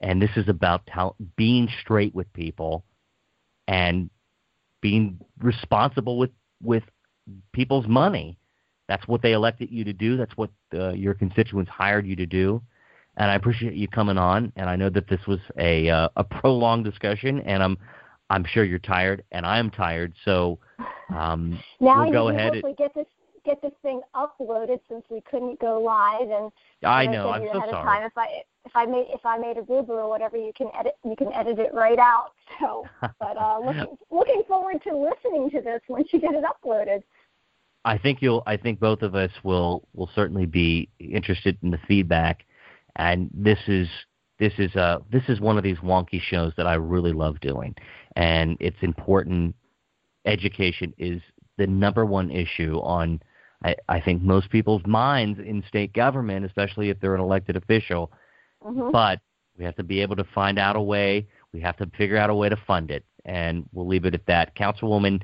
And 0.00 0.20
this 0.20 0.30
is 0.36 0.48
about 0.48 0.82
how, 0.88 1.16
being 1.36 1.68
straight 1.80 2.14
with 2.14 2.30
people 2.34 2.84
and 3.66 4.10
being 4.82 5.18
responsible 5.40 6.18
with, 6.18 6.32
with 6.62 6.82
people's 7.52 7.86
money. 7.86 8.36
That's 8.88 9.06
what 9.08 9.22
they 9.22 9.32
elected 9.32 9.70
you 9.70 9.84
to 9.84 9.92
do. 9.92 10.16
That's 10.16 10.36
what 10.36 10.50
uh, 10.74 10.90
your 10.90 11.14
constituents 11.14 11.70
hired 11.70 12.06
you 12.06 12.16
to 12.16 12.26
do 12.26 12.62
and 13.16 13.30
I 13.30 13.34
appreciate 13.34 13.74
you 13.74 13.88
coming 13.88 14.18
on. 14.18 14.52
And 14.56 14.68
I 14.68 14.76
know 14.76 14.90
that 14.90 15.08
this 15.08 15.20
was 15.26 15.40
a 15.58 15.88
uh, 15.88 16.08
a 16.16 16.24
prolonged 16.40 16.84
discussion, 16.84 17.40
and 17.40 17.62
I'm 17.62 17.78
I'm 18.30 18.44
sure 18.44 18.64
you're 18.64 18.78
tired, 18.78 19.24
and 19.32 19.44
I 19.46 19.58
am 19.58 19.70
tired. 19.70 20.14
So 20.24 20.58
um, 21.14 21.60
now 21.80 22.04
we'll 22.04 22.12
go 22.12 22.30
you 22.30 22.36
ahead. 22.36 22.54
Hopefully, 22.54 22.74
get 22.78 22.94
this 22.94 23.06
get 23.44 23.60
this 23.60 23.72
thing 23.82 24.00
uploaded 24.14 24.78
since 24.88 25.04
we 25.10 25.20
couldn't 25.22 25.58
go 25.58 25.80
live. 25.80 26.30
And 26.30 26.52
I 26.84 27.06
know 27.06 27.30
I'm 27.30 27.46
so 27.52 27.60
sorry. 27.70 27.98
Time, 27.98 28.02
if 28.04 28.16
I 28.16 28.42
if 28.64 28.72
I 28.74 28.86
made 28.86 29.06
if 29.12 29.26
I 29.26 29.36
made 29.36 29.58
a 29.58 29.62
boo 29.62 29.82
boo 29.82 29.94
or 29.94 30.08
whatever, 30.08 30.36
you 30.36 30.52
can 30.56 30.68
edit 30.78 30.94
you 31.04 31.16
can 31.16 31.32
edit 31.32 31.58
it 31.58 31.74
right 31.74 31.98
out. 31.98 32.30
So, 32.60 32.86
but 33.00 33.36
uh, 33.36 33.58
looking 33.64 33.98
looking 34.10 34.42
forward 34.48 34.82
to 34.84 34.96
listening 34.96 35.50
to 35.50 35.60
this 35.60 35.80
once 35.88 36.08
you 36.12 36.20
get 36.20 36.34
it 36.34 36.44
uploaded. 36.44 37.02
I 37.84 37.98
think 37.98 38.22
you'll. 38.22 38.42
I 38.46 38.56
think 38.56 38.78
both 38.80 39.02
of 39.02 39.14
us 39.14 39.30
will 39.42 39.88
will 39.92 40.10
certainly 40.14 40.46
be 40.46 40.88
interested 40.98 41.58
in 41.62 41.70
the 41.70 41.80
feedback 41.88 42.44
and 42.96 43.30
this 43.32 43.58
is 43.66 43.88
this 44.38 44.52
is 44.58 44.74
a 44.74 45.00
this 45.10 45.22
is 45.28 45.40
one 45.40 45.56
of 45.56 45.64
these 45.64 45.78
wonky 45.78 46.20
shows 46.20 46.52
that 46.56 46.66
I 46.66 46.74
really 46.74 47.12
love 47.12 47.40
doing, 47.40 47.74
and 48.16 48.56
it's 48.60 48.82
important. 48.82 49.54
Education 50.24 50.94
is 50.98 51.20
the 51.58 51.66
number 51.66 52.06
one 52.06 52.30
issue 52.30 52.78
on 52.82 53.20
I, 53.64 53.76
I 53.88 54.00
think 54.00 54.22
most 54.22 54.50
people's 54.50 54.82
minds 54.86 55.38
in 55.38 55.62
state 55.68 55.92
government, 55.92 56.44
especially 56.44 56.90
if 56.90 57.00
they're 57.00 57.14
an 57.14 57.20
elected 57.20 57.56
official. 57.56 58.12
Mm-hmm. 58.64 58.90
But 58.90 59.20
we 59.58 59.64
have 59.64 59.76
to 59.76 59.82
be 59.82 60.00
able 60.00 60.16
to 60.16 60.24
find 60.34 60.58
out 60.58 60.76
a 60.76 60.80
way. 60.80 61.26
We 61.52 61.60
have 61.60 61.76
to 61.78 61.90
figure 61.96 62.16
out 62.16 62.30
a 62.30 62.34
way 62.34 62.48
to 62.48 62.56
fund 62.66 62.90
it, 62.90 63.04
and 63.24 63.68
we'll 63.72 63.86
leave 63.86 64.04
it 64.04 64.14
at 64.14 64.26
that. 64.26 64.56
Councilwoman 64.56 65.22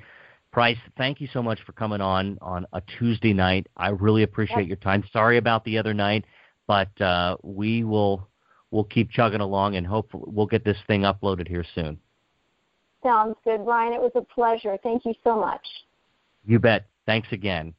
Price, 0.50 0.78
thank 0.96 1.20
you 1.20 1.28
so 1.32 1.42
much 1.42 1.60
for 1.64 1.72
coming 1.72 2.00
on 2.00 2.38
on 2.40 2.66
a 2.72 2.80
Tuesday 2.98 3.32
night. 3.32 3.66
I 3.76 3.90
really 3.90 4.22
appreciate 4.22 4.60
yep. 4.60 4.68
your 4.68 4.76
time. 4.76 5.04
Sorry 5.12 5.36
about 5.36 5.64
the 5.64 5.78
other 5.78 5.94
night 5.94 6.24
but 6.68 7.00
uh, 7.00 7.36
we 7.42 7.82
will 7.82 8.28
we'll 8.70 8.84
keep 8.84 9.10
chugging 9.10 9.40
along 9.40 9.74
and 9.74 9.84
hopefully 9.84 10.24
we'll 10.28 10.46
get 10.46 10.64
this 10.64 10.76
thing 10.86 11.00
uploaded 11.00 11.48
here 11.48 11.64
soon. 11.74 11.98
Sounds 13.02 13.34
good, 13.42 13.64
Ryan. 13.66 13.94
It 13.94 14.00
was 14.00 14.12
a 14.14 14.20
pleasure. 14.20 14.76
Thank 14.82 15.04
you 15.04 15.14
so 15.24 15.40
much. 15.40 15.66
You 16.44 16.60
bet. 16.60 16.86
Thanks 17.06 17.28
again. 17.32 17.74